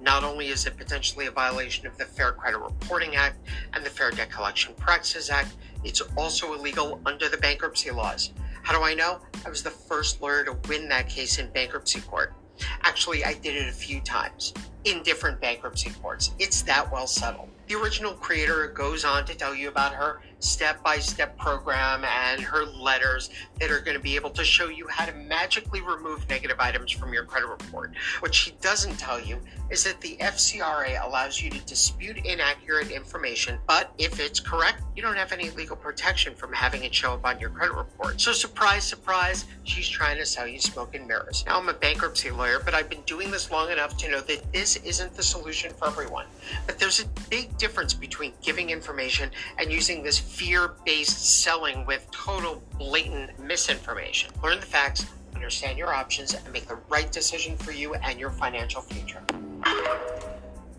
Not 0.00 0.24
only 0.24 0.48
is 0.48 0.66
it 0.66 0.76
potentially 0.76 1.26
a 1.26 1.30
violation 1.30 1.86
of 1.86 1.96
the 1.98 2.04
Fair 2.04 2.32
Credit 2.32 2.58
Reporting 2.58 3.14
Act 3.14 3.38
and 3.74 3.86
the 3.86 3.90
Fair 3.90 4.10
Debt 4.10 4.32
Collection 4.32 4.74
Practices 4.74 5.30
Act, 5.30 5.54
it's 5.84 6.00
also 6.16 6.54
illegal 6.54 7.00
under 7.06 7.28
the 7.28 7.36
bankruptcy 7.36 7.92
laws. 7.92 8.32
How 8.64 8.76
do 8.76 8.82
I 8.82 8.92
know? 8.92 9.20
I 9.44 9.50
was 9.50 9.62
the 9.62 9.70
first 9.70 10.20
lawyer 10.20 10.42
to 10.46 10.58
win 10.68 10.88
that 10.88 11.08
case 11.08 11.38
in 11.38 11.48
bankruptcy 11.52 12.00
court. 12.00 12.34
Actually, 12.82 13.24
I 13.24 13.34
did 13.34 13.56
it 13.56 13.68
a 13.68 13.72
few 13.72 14.00
times 14.00 14.54
in 14.84 15.02
different 15.02 15.40
bankruptcy 15.40 15.90
courts. 16.02 16.32
It's 16.38 16.62
that 16.62 16.90
well 16.92 17.06
settled. 17.06 17.48
The 17.68 17.74
original 17.74 18.12
creator 18.12 18.68
goes 18.68 19.04
on 19.04 19.24
to 19.26 19.34
tell 19.34 19.54
you 19.54 19.68
about 19.68 19.94
her 19.94 20.20
step 20.38 20.82
by 20.82 20.98
step 20.98 21.36
program 21.38 22.04
and 22.04 22.40
her 22.40 22.64
letters 22.64 23.30
that 23.60 23.70
are 23.70 23.80
going 23.80 23.96
to 23.96 24.02
be 24.02 24.16
able 24.16 24.30
to 24.30 24.44
show 24.44 24.68
you 24.68 24.86
how 24.88 25.06
to 25.06 25.12
magically 25.12 25.80
remove 25.80 26.28
negative 26.28 26.58
items 26.60 26.90
from 26.90 27.12
your 27.12 27.24
credit 27.24 27.48
report. 27.48 27.92
What 28.20 28.34
she 28.34 28.52
doesn't 28.60 28.98
tell 28.98 29.20
you 29.20 29.38
is 29.70 29.84
that 29.84 30.00
the 30.00 30.16
FCRA 30.20 31.04
allows 31.04 31.40
you 31.40 31.50
to 31.50 31.60
dispute 31.66 32.18
inaccurate 32.24 32.90
information, 32.90 33.58
but 33.66 33.92
if 33.98 34.20
it's 34.20 34.40
correct, 34.40 34.82
you 34.94 35.02
don't 35.02 35.16
have 35.16 35.32
any 35.32 35.50
legal 35.50 35.76
protection 35.76 36.34
from 36.34 36.52
having 36.52 36.84
it 36.84 36.94
show 36.94 37.12
up 37.14 37.24
on 37.24 37.40
your 37.40 37.50
credit 37.50 37.74
report. 37.74 38.20
So, 38.20 38.32
surprise, 38.32 38.84
surprise, 38.84 39.46
she's 39.64 39.88
trying 39.88 40.18
to 40.18 40.26
sell 40.26 40.46
you 40.46 40.60
smoke 40.60 40.94
and 40.94 41.06
mirrors. 41.06 41.44
Now, 41.46 41.58
I'm 41.58 41.68
a 41.68 41.74
bankruptcy 41.74 42.30
lawyer, 42.30 42.60
but 42.64 42.74
I've 42.74 42.88
been 42.88 43.02
doing 43.02 43.30
this 43.30 43.50
long 43.50 43.70
enough 43.70 43.96
to 43.98 44.10
know 44.10 44.20
that 44.20 44.52
this 44.52 44.76
isn't 44.76 45.14
the 45.14 45.22
solution 45.22 45.72
for 45.72 45.88
everyone. 45.88 46.26
But 46.66 46.78
there's 46.78 47.00
a 47.00 47.06
big 47.28 47.56
difference 47.58 47.94
between 47.94 48.32
giving 48.42 48.70
information 48.70 49.30
and 49.58 49.72
using 49.72 50.02
this 50.02 50.18
fear 50.36 50.74
based 50.84 51.40
selling 51.40 51.86
with 51.86 52.06
total 52.10 52.62
blatant 52.78 53.38
misinformation. 53.38 54.30
Learn 54.42 54.60
the 54.60 54.66
facts, 54.66 55.06
understand 55.34 55.78
your 55.78 55.94
options, 55.94 56.34
and 56.34 56.52
make 56.52 56.66
the 56.66 56.78
right 56.90 57.10
decision 57.10 57.56
for 57.56 57.72
you 57.72 57.94
and 57.94 58.20
your 58.20 58.28
financial 58.28 58.82
future. 58.82 59.22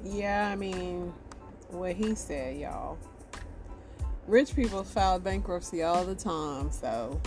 Yeah, 0.03 0.49
I 0.51 0.55
mean, 0.55 1.11
what 1.69 1.95
he 1.95 2.13
said, 2.13 2.57
y'all. 2.57 2.99
Rich 4.27 4.55
people 4.55 4.83
file 4.83 5.17
bankruptcy 5.17 5.81
all 5.81 6.03
the 6.03 6.13
time, 6.13 6.71
so 6.71 7.19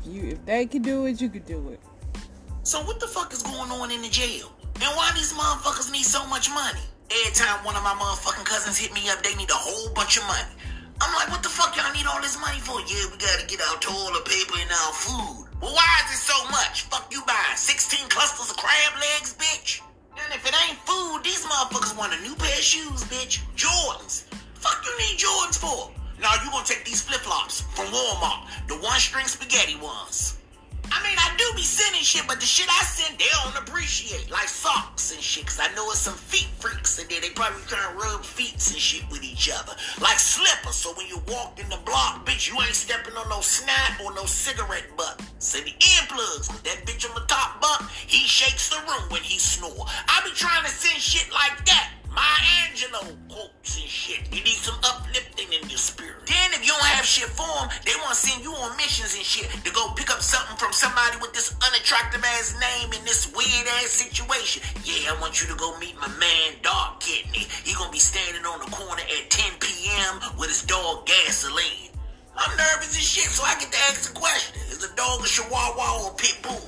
if 0.00 0.12
you 0.12 0.30
if 0.30 0.44
they 0.44 0.66
can 0.66 0.82
do 0.82 1.06
it, 1.06 1.20
you 1.20 1.28
could 1.28 1.46
do 1.46 1.68
it. 1.68 1.80
So 2.64 2.82
what 2.82 2.98
the 2.98 3.06
fuck 3.06 3.32
is 3.32 3.44
going 3.44 3.70
on 3.70 3.92
in 3.92 4.02
the 4.02 4.08
jail? 4.08 4.50
And 4.74 4.96
why 4.96 5.12
these 5.14 5.32
motherfuckers 5.34 5.92
need 5.92 6.04
so 6.04 6.26
much 6.26 6.50
money? 6.50 6.80
Every 7.12 7.32
time 7.32 7.64
one 7.64 7.76
of 7.76 7.84
my 7.84 7.94
motherfucking 7.94 8.44
cousins 8.44 8.76
hit 8.76 8.92
me 8.92 9.08
up, 9.08 9.22
they 9.22 9.36
need 9.36 9.50
a 9.50 9.54
whole 9.54 9.94
bunch 9.94 10.16
of 10.16 10.24
money. 10.24 10.50
I'm 11.00 11.12
like, 11.14 11.28
what 11.28 11.42
the 11.42 11.48
fuck 11.48 11.76
y'all 11.76 11.92
need 11.92 12.06
all 12.06 12.20
this 12.22 12.40
money 12.40 12.58
for? 12.60 12.80
Yeah, 12.88 13.04
we 13.12 13.16
gotta 13.18 13.46
get 13.46 13.60
our 13.60 13.76
toilet 13.80 14.24
paper 14.24 14.56
and 14.56 14.70
our 14.70 14.92
food. 14.92 15.48
Well, 15.60 15.74
why 15.74 15.88
is 16.04 16.16
it 16.16 16.22
so 16.24 16.36
much? 16.48 16.82
Fuck 16.88 17.12
you 17.12 17.22
buying 17.26 17.56
16 17.56 18.08
clusters 18.08 18.50
of 18.50 18.56
crab 18.56 18.92
legs, 18.96 19.36
bitch? 19.36 19.80
And 20.16 20.32
if 20.32 20.46
it 20.46 20.54
ain't 20.64 20.78
food, 20.88 21.20
these 21.22 21.44
motherfuckers 21.44 21.96
want 21.96 22.14
a 22.14 22.20
new 22.22 22.34
pair 22.34 22.56
of 22.56 22.64
shoes, 22.64 23.04
bitch. 23.04 23.44
Jordans. 23.56 24.24
Fuck 24.54 24.84
you 24.84 24.92
need 24.98 25.18
Jordans 25.18 25.58
for? 25.58 25.90
Now 26.20 26.32
you 26.42 26.50
gonna 26.50 26.64
take 26.64 26.84
these 26.84 27.02
flip-flops 27.02 27.60
from 27.76 27.86
Walmart, 27.86 28.48
the 28.68 28.76
one-string 28.76 29.26
spaghetti 29.26 29.76
ones. 29.76 30.38
I 30.92 31.02
mean, 31.02 31.18
I 31.18 31.34
do 31.36 31.44
be 31.56 31.62
sending 31.62 32.02
shit, 32.02 32.26
but 32.26 32.40
the 32.40 32.46
shit 32.46 32.68
I 32.68 32.84
send, 32.84 33.18
they 33.18 33.30
don't 33.42 33.56
appreciate. 33.62 34.30
Like 34.30 34.48
socks 34.48 35.12
and 35.12 35.22
shit, 35.22 35.46
cause 35.46 35.60
I 35.60 35.72
know 35.74 35.90
it's 35.90 36.00
some 36.00 36.14
feet 36.14 36.48
freaks 36.58 36.98
in 36.98 37.08
there. 37.08 37.20
They 37.20 37.30
probably 37.30 37.62
trying 37.66 37.92
to 37.92 37.98
rub 37.98 38.24
feet 38.24 38.54
and 38.54 38.80
shit 38.80 39.04
with 39.10 39.22
each 39.22 39.50
other. 39.50 39.74
Like 40.00 40.18
slippers, 40.18 40.76
so 40.76 40.92
when 40.94 41.06
you 41.06 41.20
walk 41.28 41.58
in 41.58 41.68
the 41.68 41.78
block, 41.84 42.26
bitch, 42.26 42.48
you 42.48 42.60
ain't 42.60 42.74
stepping 42.74 43.14
on 43.16 43.28
no 43.28 43.40
snap 43.40 44.00
or 44.04 44.14
no 44.14 44.24
cigarette 44.24 44.86
butt. 44.96 45.20
So 45.38 45.58
the 45.58 45.72
earplugs, 45.72 46.48
that 46.62 46.86
bitch 46.86 47.08
on 47.08 47.14
the 47.14 47.26
top 47.26 47.60
bunk, 47.60 47.90
he 47.90 48.26
shakes 48.26 48.68
the 48.70 48.76
room 48.88 49.10
when 49.10 49.22
he 49.22 49.38
snore. 49.38 49.86
I 50.08 50.22
be 50.24 50.32
trying 50.32 50.64
to 50.64 50.70
send 50.70 51.00
shit 51.00 51.32
like 51.32 51.64
that. 51.66 51.95
Maya 52.16 52.72
Angelou 52.72 53.12
quotes 53.28 53.76
and 53.76 53.84
shit. 53.84 54.24
You 54.32 54.40
need 54.40 54.56
some 54.56 54.80
uplifting 54.80 55.52
in 55.52 55.68
your 55.68 55.76
spirit. 55.76 56.24
Then 56.24 56.56
if 56.56 56.64
you 56.64 56.72
don't 56.72 56.88
have 56.96 57.04
shit 57.04 57.28
for 57.28 57.44
them, 57.44 57.68
they 57.84 57.92
want 58.00 58.16
to 58.16 58.20
send 58.24 58.40
you 58.40 58.56
on 58.56 58.72
missions 58.80 59.12
and 59.12 59.20
shit 59.20 59.52
to 59.52 59.70
go 59.76 59.92
pick 59.92 60.08
up 60.08 60.24
something 60.24 60.56
from 60.56 60.72
somebody 60.72 61.20
with 61.20 61.36
this 61.36 61.52
unattractive 61.60 62.24
ass 62.24 62.56
name 62.56 62.96
in 62.96 63.04
this 63.04 63.28
weird 63.36 63.68
ass 63.84 63.92
situation. 63.92 64.64
Yeah, 64.80 65.12
I 65.12 65.20
want 65.20 65.44
you 65.44 65.46
to 65.52 65.56
go 65.60 65.76
meet 65.76 65.92
my 66.00 66.08
man 66.16 66.56
Dog 66.64 67.04
Kidney. 67.04 67.44
He 67.68 67.76
gonna 67.76 67.92
be 67.92 68.00
standing 68.00 68.48
on 68.48 68.64
the 68.64 68.70
corner 68.72 69.04
at 69.04 69.28
10 69.28 69.60
p.m. 69.60 70.40
with 70.40 70.48
his 70.48 70.64
dog 70.64 71.04
Gasoline. 71.04 71.92
I'm 72.32 72.56
nervous 72.56 72.96
as 72.96 73.04
shit, 73.04 73.28
so 73.28 73.44
I 73.44 73.60
get 73.60 73.68
to 73.72 73.80
ask 73.92 74.08
the 74.08 74.16
question: 74.16 74.56
Is 74.72 74.80
the 74.80 74.88
dog 74.96 75.20
a 75.20 75.28
Chihuahua 75.28 76.00
or 76.00 76.12
a 76.12 76.14
pit 76.16 76.40
bull? 76.40 76.64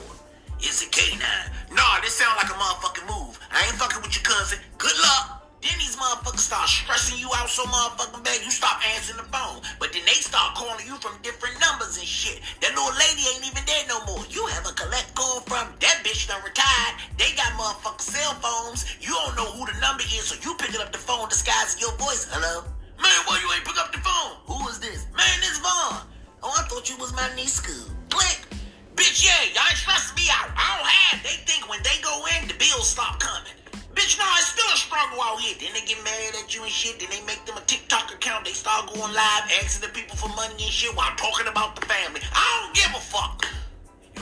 Is 0.61 0.85
it 0.85 0.93
K9? 0.93 1.25
Nah, 1.73 2.01
this 2.05 2.21
sound 2.21 2.37
like 2.37 2.53
a 2.53 2.57
motherfucking 2.61 3.09
move. 3.09 3.39
I 3.53 3.65
ain't 3.65 3.77
fucking 3.81 4.03
with 4.03 4.13
your 4.13 4.25
cousin. 4.25 4.59
Good 4.77 4.97
luck. 5.01 5.38
Then 5.59 5.75
these 5.79 5.99
motherfuckers 5.99 6.47
start 6.47 6.69
stressing 6.69 7.19
you 7.19 7.27
out 7.35 7.51
so 7.51 7.67
motherfucking 7.67 8.23
bad 8.23 8.39
you 8.47 8.51
stop 8.51 8.79
answering 8.95 9.19
the 9.19 9.27
phone. 9.35 9.59
But 9.83 9.93
then 9.93 10.07
they 10.07 10.15
start 10.23 10.55
calling 10.55 10.87
you 10.87 10.95
from 11.03 11.19
different 11.27 11.59
numbers 11.59 11.99
and 11.99 12.07
shit. 12.07 12.39
That 12.63 12.79
little 12.79 12.95
lady 12.95 13.27
ain't 13.35 13.43
even 13.43 13.67
there 13.67 13.83
no 13.91 13.99
more. 14.07 14.23
You 14.31 14.47
have 14.55 14.71
a 14.71 14.75
collect 14.79 15.19
call 15.19 15.43
from 15.51 15.67
that 15.83 15.97
bitch 16.07 16.31
done 16.31 16.43
retired. 16.47 16.95
They 17.19 17.35
got 17.35 17.59
motherfucking 17.59 18.07
cell 18.07 18.39
phones. 18.39 18.87
You 19.03 19.11
don't 19.11 19.35
know 19.35 19.51
who 19.59 19.67
the 19.67 19.75
number 19.83 20.07
is, 20.07 20.31
so 20.31 20.39
you 20.47 20.55
picking 20.55 20.81
up 20.81 20.95
the 20.95 21.03
phone 21.03 21.29
disguising 21.29 21.83
your 21.83 21.95
voice. 21.99 22.31
Hello? 22.31 22.63
Man, 23.03 23.19
why 23.27 23.43
you 23.43 23.51
ain't 23.51 23.67
pick 23.67 23.79
up 23.83 23.91
the 23.91 23.99
phone? 23.99 24.39
Who 24.47 24.63
is 24.71 24.79
this? 24.79 25.11
Man, 25.19 25.37
this 25.43 25.59
Vaughn. 25.59 26.07
Oh, 26.43 26.55
I 26.55 26.63
thought 26.71 26.87
you 26.87 26.97
was 27.03 27.11
my 27.19 27.27
niece 27.35 27.59
school. 27.59 27.91
Click. 28.15 28.47
Bitch, 28.95 29.27
yeah, 29.27 29.59
y'all 29.59 29.75
stressing 29.75 30.15
me 30.15 30.31
out. 30.31 30.55
I 30.55 30.79
don't 30.79 30.87
have. 30.87 31.23
They 31.27 31.35
think 31.51 31.67
when 31.67 31.83
they 31.83 31.99
go 32.03 32.15
in, 32.39 32.47
the 32.47 32.55
bills 32.55 32.91
stop 32.91 33.19
coming. 33.19 33.58
Bitch, 33.99 34.15
no, 34.17 34.31
it's 34.39 34.55
still 34.55 34.71
a 34.71 34.79
struggle 34.79 35.19
out 35.21 35.41
here. 35.41 35.57
Then 35.59 35.75
they 35.75 35.83
get 35.83 35.99
mad 36.05 36.39
at 36.39 36.55
you 36.55 36.63
and 36.63 36.71
shit. 36.71 37.01
Then 37.01 37.11
they 37.11 37.19
make 37.27 37.45
them 37.47 37.59
a 37.59 37.65
TikTok 37.67 38.15
account. 38.15 38.45
They 38.45 38.53
start 38.55 38.87
going 38.95 39.11
live, 39.11 39.45
asking 39.59 39.83
the 39.83 39.93
people 39.93 40.15
for 40.15 40.29
money 40.39 40.55
and 40.55 40.71
shit 40.71 40.95
while 40.95 41.11
talking 41.17 41.51
about 41.51 41.75
the 41.75 41.83
family. 41.85 42.21
I 42.31 42.47
don't 42.63 42.75
give 42.79 42.95
a 42.95 43.03
fuck. 43.03 43.43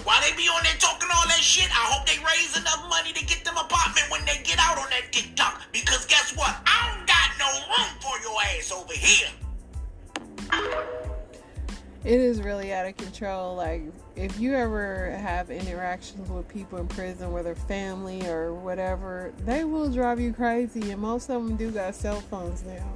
While 0.09 0.17
they 0.25 0.33
be 0.33 0.49
on 0.49 0.65
there 0.65 0.81
talking 0.81 1.11
all 1.13 1.29
that 1.29 1.45
shit, 1.45 1.69
I 1.69 1.93
hope 1.93 2.09
they 2.09 2.17
raise 2.25 2.57
enough 2.57 2.89
money 2.89 3.13
to 3.13 3.25
get 3.27 3.45
them 3.45 3.61
apartment 3.61 4.09
when 4.09 4.25
they 4.25 4.41
get 4.49 4.57
out 4.57 4.81
on 4.81 4.89
that 4.89 5.13
TikTok. 5.13 5.61
Because 5.73 6.07
guess 6.07 6.33
what? 6.35 6.57
I 6.65 6.97
don't 6.97 7.05
got 7.05 7.37
no 7.37 7.53
room 7.69 7.93
for 8.01 8.17
your 8.25 8.33
ass 8.57 8.73
over 8.73 8.97
here. 8.97 9.29
it 12.03 12.21
is 12.21 12.41
really 12.41 12.73
out 12.73 12.87
of 12.87 12.97
control. 12.97 13.57
Like, 13.57 13.83
if 14.17 14.41
you 14.41 14.55
ever 14.55 15.11
have 15.11 15.51
interactions 15.51 16.29
with 16.31 16.49
people 16.49 16.79
in 16.79 16.89
prison, 16.89 17.31
whether 17.33 17.55
family 17.55 18.27
or 18.27 18.55
whatever, 18.55 19.33
they 19.45 19.65
will 19.65 19.91
drive 19.91 20.19
you 20.19 20.33
crazy. 20.33 20.91
And 20.91 21.01
most 21.03 21.29
of 21.29 21.47
them 21.47 21.57
do 21.57 21.71
got 21.71 21.95
cell 21.95 22.23
phones 22.23 22.65
now. 22.65 22.93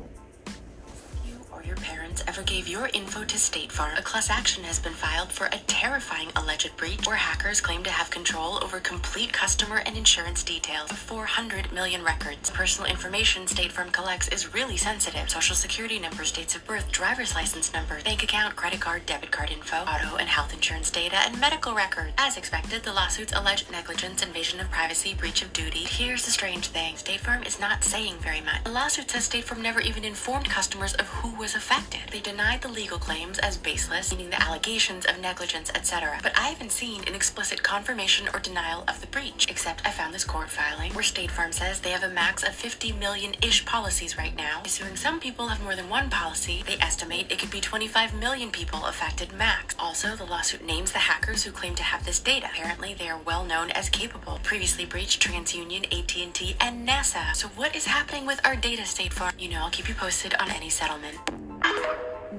You 1.27 1.37
or 1.53 1.63
your 1.63 1.77
parents 1.77 2.00
ever 2.27 2.43
gave 2.43 2.69
your 2.69 2.89
info 2.93 3.25
to 3.25 3.39
State 3.39 3.71
Farm, 3.71 3.97
a 3.97 4.03
class 4.03 4.31
action 4.31 4.65
has 4.65 4.79
been 4.79 4.93
filed 4.93 5.31
for 5.31 5.47
a 5.47 5.59
terrifying 5.67 6.29
alleged 6.37 6.77
breach 6.77 7.07
where 7.07 7.17
hackers 7.17 7.61
claim 7.61 7.83
to 7.85 7.91
have 7.91 8.11
control 8.11 8.63
over 8.63 8.81
complete 8.81 9.33
customer 9.33 9.83
and 9.87 9.97
insurance 9.97 10.43
details 10.43 10.91
of 10.91 10.99
400 10.99 11.73
million 11.73 12.03
records. 12.03 12.51
Personal 12.51 12.91
information 12.91 13.47
State 13.47 13.73
Farm 13.73 13.91
collects 13.91 14.29
is 14.29 14.53
really 14.55 14.77
sensitive. 14.77 15.31
Social 15.31 15.55
security 15.57 15.99
numbers, 15.99 16.33
dates 16.33 16.57
of 16.57 16.67
birth, 16.67 16.91
driver's 16.91 17.35
license 17.35 17.73
numbers, 17.73 18.03
bank 18.03 18.23
account, 18.23 18.57
credit 18.57 18.81
card, 18.81 19.07
debit 19.07 19.31
card 19.31 19.51
info, 19.51 19.77
auto 19.77 20.17
and 20.17 20.29
health 20.29 20.53
insurance 20.53 20.91
data, 20.91 21.17
and 21.17 21.41
medical 21.41 21.75
records. 21.75 22.13
As 22.19 22.37
expected, 22.37 22.83
the 22.83 22.93
lawsuits 22.93 23.33
allege 23.35 23.71
negligence, 23.71 24.23
invasion 24.23 24.61
of 24.61 24.71
privacy, 24.71 25.15
breach 25.15 25.43
of 25.43 25.53
duty. 25.53 25.81
Here's 25.85 26.25
the 26.25 26.31
strange 26.31 26.69
thing. 26.69 26.97
State 26.97 27.21
Farm 27.21 27.43
is 27.45 27.61
not 27.61 27.85
saying 27.85 28.17
very 28.19 28.41
much. 28.41 28.65
The 28.65 28.71
lawsuit 28.73 29.11
says 29.11 29.25
State 29.25 29.45
Farm 29.45 29.63
never 29.63 29.81
even 29.81 30.05
informed 30.05 30.49
customers 30.49 30.95
of 30.95 31.07
who 31.09 31.35
was 31.39 31.55
affected. 31.55 32.10
They 32.11 32.19
denied 32.19 32.63
the 32.63 32.69
legal 32.69 32.99
claims 32.99 33.39
as 33.39 33.57
baseless, 33.57 34.11
meaning 34.11 34.31
the 34.31 34.43
allegations 34.43 35.07
of 35.07 35.21
negligence, 35.21 35.71
etc. 35.77 36.19
But 36.25 36.37
I 36.37 36.49
haven't 36.49 36.73
seen 36.73 37.07
an 37.07 37.15
explicit 37.15 37.63
confirmation 37.63 38.29
or 38.35 38.41
denial 38.41 38.83
of 38.89 39.01
the 39.01 39.07
breach, 39.07 39.47
except 39.49 39.87
I 39.87 39.93
found 39.93 40.13
this 40.13 40.25
court 40.25 40.51
filing 40.51 40.93
where 40.93 41.05
State 41.05 41.31
Farm 41.31 41.53
says 41.53 41.79
they 41.79 41.91
have 41.91 42.03
a 42.03 42.09
max 42.09 42.43
of 42.43 42.53
50 42.55 42.93
million 42.93 43.35
ish 43.43 43.65
policies 43.65 44.19
right 44.19 44.37
now. 44.37 44.61
Assuming 44.65 44.97
some 44.97 45.21
people 45.21 45.47
have 45.49 45.63
more 45.63 45.77
than 45.77 45.89
one 45.89 46.11
policy, 46.11 46.65
they 46.67 46.79
estimate 46.81 47.31
it 47.31 47.39
could 47.39 47.51
be 47.51 47.61
25 47.61 48.13
million 48.15 48.51
people 48.51 48.87
affected 48.87 49.33
max. 49.33 49.77
Also, 49.79 50.17
the 50.17 50.25
lawsuit 50.25 50.65
names 50.65 50.91
the 50.91 50.99
hackers 50.99 51.45
who 51.45 51.53
claim 51.53 51.77
to 51.77 51.85
have 51.85 52.05
this 52.05 52.19
data. 52.19 52.49
Apparently, 52.51 52.93
they 52.93 53.09
are 53.09 53.21
well 53.25 53.45
known 53.45 53.71
as 53.71 53.89
capable. 53.89 54.41
Previously 54.43 54.85
breached 54.85 55.23
TransUnion, 55.23 55.85
AT&T, 55.97 56.57
and 56.61 56.89
NASA. 56.89 57.37
So 57.37 57.47
what 57.49 57.77
is 57.77 57.87
happening 57.87 58.27
with 58.27 58.41
our 58.45 58.57
data, 58.57 58.85
State 58.85 59.13
Farm? 59.13 59.33
You 59.39 59.51
know, 59.51 59.61
I'll 59.61 59.71
keep 59.71 59.89
you 59.89 59.95
posted 59.95 60.35
on 60.35 60.51
any 60.51 60.71
settlement. 60.71 61.17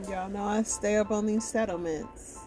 Y'all 0.10 0.30
know 0.30 0.44
I 0.44 0.64
stay 0.64 0.98
up 0.98 1.12
on 1.12 1.26
these 1.26 1.44
settlements. 1.44 2.40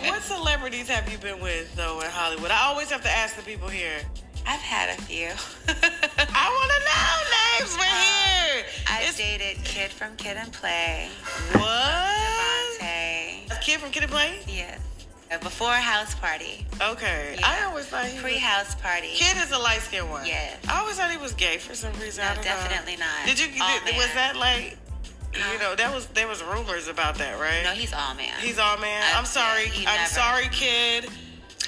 What 0.00 0.22
celebrities 0.22 0.88
have 0.88 1.10
you 1.10 1.18
been 1.18 1.40
with 1.40 1.74
though 1.74 2.00
in 2.00 2.06
Hollywood? 2.10 2.50
I 2.50 2.66
always 2.66 2.90
have 2.90 3.02
to 3.02 3.10
ask 3.10 3.36
the 3.36 3.42
people 3.42 3.68
here. 3.68 4.00
I've 4.46 4.60
had 4.60 4.96
a 4.98 5.02
few. 5.02 5.26
I 5.68 6.48
want 6.56 6.70
to 6.72 6.80
know 6.88 7.66
names. 7.66 7.76
We're 7.76 7.84
um, 7.84 7.98
here. 7.98 8.64
I 8.88 9.00
It's- 9.02 9.16
dated 9.18 9.62
Kid 9.64 9.90
from 9.90 10.16
Kid 10.16 10.36
and 10.36 10.52
Play. 10.52 11.08
What? 11.52 12.80
Devontae. 12.80 13.50
A 13.50 13.60
kid 13.60 13.80
from 13.80 13.90
Kid 13.90 14.04
and 14.04 14.12
Play? 14.12 14.38
Yes. 14.46 14.80
Before 15.42 15.70
House 15.72 16.14
Party. 16.14 16.66
Okay. 16.80 17.36
Yeah. 17.38 17.46
I 17.46 17.64
always 17.64 17.84
thought 17.86 18.06
he. 18.06 18.18
Pre 18.18 18.38
House 18.38 18.74
Party. 18.76 19.08
Kid 19.08 19.36
is 19.42 19.52
a 19.52 19.58
light 19.58 19.80
skinned 19.82 20.08
one. 20.10 20.24
Yes. 20.24 20.56
I 20.66 20.80
always 20.80 20.96
thought 20.96 21.10
he 21.10 21.18
was 21.18 21.34
gay 21.34 21.58
for 21.58 21.74
some 21.74 21.92
reason. 22.00 22.24
I 22.24 22.28
No, 22.30 22.34
don't 22.36 22.44
know. 22.44 22.50
definitely 22.50 22.96
not. 22.96 23.26
Did 23.26 23.38
you? 23.38 23.46
All 23.62 23.68
oh, 23.68 23.80
did, 23.84 23.96
was 23.96 24.12
that 24.14 24.36
like? 24.36 24.78
You 25.52 25.58
know, 25.58 25.74
that 25.76 25.94
was 25.94 26.06
there 26.08 26.28
was 26.28 26.42
rumors 26.42 26.88
about 26.88 27.16
that, 27.16 27.38
right? 27.40 27.62
No, 27.64 27.70
he's 27.70 27.92
all 27.92 28.14
man. 28.14 28.34
He's 28.40 28.58
all 28.58 28.78
man. 28.78 29.02
I- 29.14 29.18
I'm 29.18 29.24
sorry. 29.26 29.70
I'm 29.78 29.84
never- 29.84 30.06
sorry, 30.10 30.48
kid. 30.50 31.08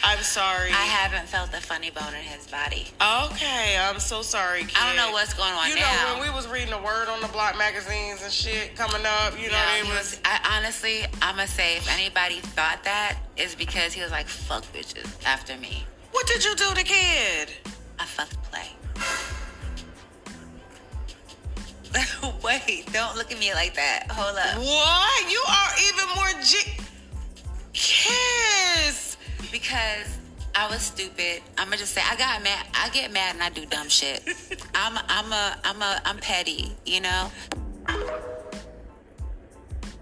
I'm 0.02 0.22
sorry. 0.22 0.70
I 0.72 0.86
haven't 0.86 1.28
felt 1.28 1.52
a 1.52 1.60
funny 1.60 1.90
bone 1.90 2.14
in 2.14 2.22
his 2.22 2.46
body. 2.46 2.88
Okay, 3.02 3.76
I'm 3.78 4.00
so 4.00 4.22
sorry, 4.22 4.64
kid. 4.64 4.74
I 4.80 4.86
don't 4.86 4.96
know 4.96 5.12
what's 5.12 5.34
going 5.34 5.52
on 5.52 5.68
You 5.68 5.74
now. 5.74 6.14
know, 6.14 6.14
when 6.20 6.28
we 6.30 6.34
was 6.34 6.48
reading 6.48 6.70
the 6.70 6.78
Word 6.78 7.08
on 7.08 7.20
the 7.20 7.28
Block 7.28 7.58
magazines 7.58 8.22
and 8.22 8.32
shit 8.32 8.76
coming 8.76 9.04
up, 9.04 9.38
you 9.38 9.50
know, 9.50 9.58
No, 9.58 9.72
they 9.72 9.84
he 9.84 9.92
was. 9.92 10.12
was. 10.12 10.20
I 10.24 10.56
honestly, 10.56 11.04
I'm 11.20 11.36
gonna 11.36 11.46
say 11.46 11.76
if 11.76 11.86
anybody 11.92 12.40
thought 12.40 12.82
that 12.84 13.18
is 13.36 13.54
because 13.54 13.92
he 13.92 14.00
was 14.00 14.10
like, 14.10 14.26
"Fuck 14.26 14.64
bitches" 14.72 15.06
after 15.26 15.56
me. 15.58 15.84
What 16.12 16.26
did 16.26 16.44
you 16.44 16.54
do 16.56 16.72
to 16.74 16.82
kid? 16.82 17.50
I 17.98 18.06
fucked 18.06 18.42
play. 18.50 18.70
Wait, 22.42 22.88
don't 22.92 23.16
look 23.16 23.32
at 23.32 23.38
me 23.38 23.52
like 23.54 23.74
that. 23.74 24.06
Hold 24.10 24.36
up. 24.36 24.58
What? 24.58 25.30
You 25.30 25.42
are 25.48 25.72
even 25.88 26.14
more 26.14 26.42
G. 26.42 26.58
Kiss. 27.72 29.16
Because 29.50 30.18
I 30.54 30.68
was 30.68 30.82
stupid. 30.82 31.42
I'ma 31.58 31.76
just 31.76 31.94
say 31.94 32.02
I 32.04 32.16
got 32.16 32.42
mad. 32.42 32.66
I 32.74 32.88
get 32.90 33.12
mad 33.12 33.34
and 33.34 33.42
I 33.42 33.50
do 33.50 33.66
dumb 33.66 33.88
shit. 33.88 34.22
I'm 34.74 34.98
I'm 35.08 35.32
a 35.32 35.56
I'm 35.64 35.82
a 35.82 36.00
I'm 36.04 36.18
petty, 36.18 36.72
you 36.84 37.00
know. 37.00 37.30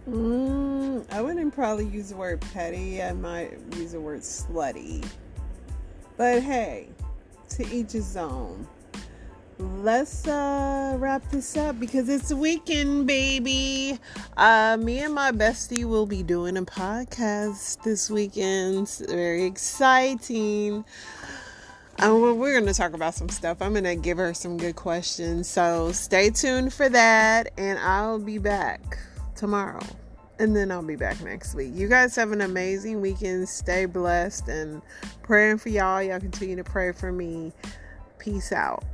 Mm, 0.08 1.04
I 1.12 1.20
wouldn't 1.20 1.54
probably 1.54 1.86
use 1.86 2.08
the 2.08 2.16
word 2.16 2.40
petty. 2.52 3.02
I 3.02 3.12
might 3.12 3.58
use 3.76 3.92
the 3.92 4.00
word 4.00 4.20
slutty. 4.20 5.06
But 6.16 6.42
hey, 6.42 6.88
to 7.50 7.66
each 7.66 7.92
his 7.92 8.16
own. 8.16 8.66
Let's 9.58 10.24
uh, 10.28 10.96
wrap 11.00 11.28
this 11.30 11.56
up 11.56 11.80
because 11.80 12.08
it's 12.08 12.28
the 12.28 12.36
weekend, 12.36 13.08
baby. 13.08 13.98
Uh, 14.36 14.76
me 14.78 15.00
and 15.00 15.12
my 15.12 15.32
bestie 15.32 15.84
will 15.84 16.06
be 16.06 16.22
doing 16.22 16.56
a 16.56 16.62
podcast 16.62 17.82
this 17.82 18.08
weekend. 18.08 18.82
It's 18.82 19.00
very 19.00 19.44
exciting. 19.44 20.84
Um, 21.98 22.20
well, 22.20 22.34
we're 22.34 22.52
going 22.52 22.72
to 22.72 22.78
talk 22.78 22.92
about 22.92 23.14
some 23.14 23.28
stuff. 23.28 23.60
I'm 23.60 23.72
going 23.72 23.82
to 23.82 23.96
give 23.96 24.18
her 24.18 24.32
some 24.32 24.58
good 24.58 24.76
questions. 24.76 25.48
So 25.48 25.90
stay 25.90 26.30
tuned 26.30 26.72
for 26.72 26.88
that, 26.88 27.50
and 27.58 27.80
I'll 27.80 28.20
be 28.20 28.38
back 28.38 28.98
tomorrow. 29.34 29.82
And 30.38 30.54
then 30.54 30.70
I'll 30.70 30.84
be 30.84 30.94
back 30.94 31.20
next 31.24 31.56
week. 31.56 31.72
You 31.74 31.88
guys 31.88 32.14
have 32.14 32.30
an 32.30 32.42
amazing 32.42 33.00
weekend. 33.00 33.48
Stay 33.48 33.86
blessed 33.86 34.46
and 34.46 34.82
praying 35.22 35.58
for 35.58 35.70
y'all. 35.70 36.00
Y'all 36.00 36.20
continue 36.20 36.54
to 36.54 36.62
pray 36.62 36.92
for 36.92 37.10
me. 37.10 37.52
Peace 38.20 38.52
out. 38.52 38.84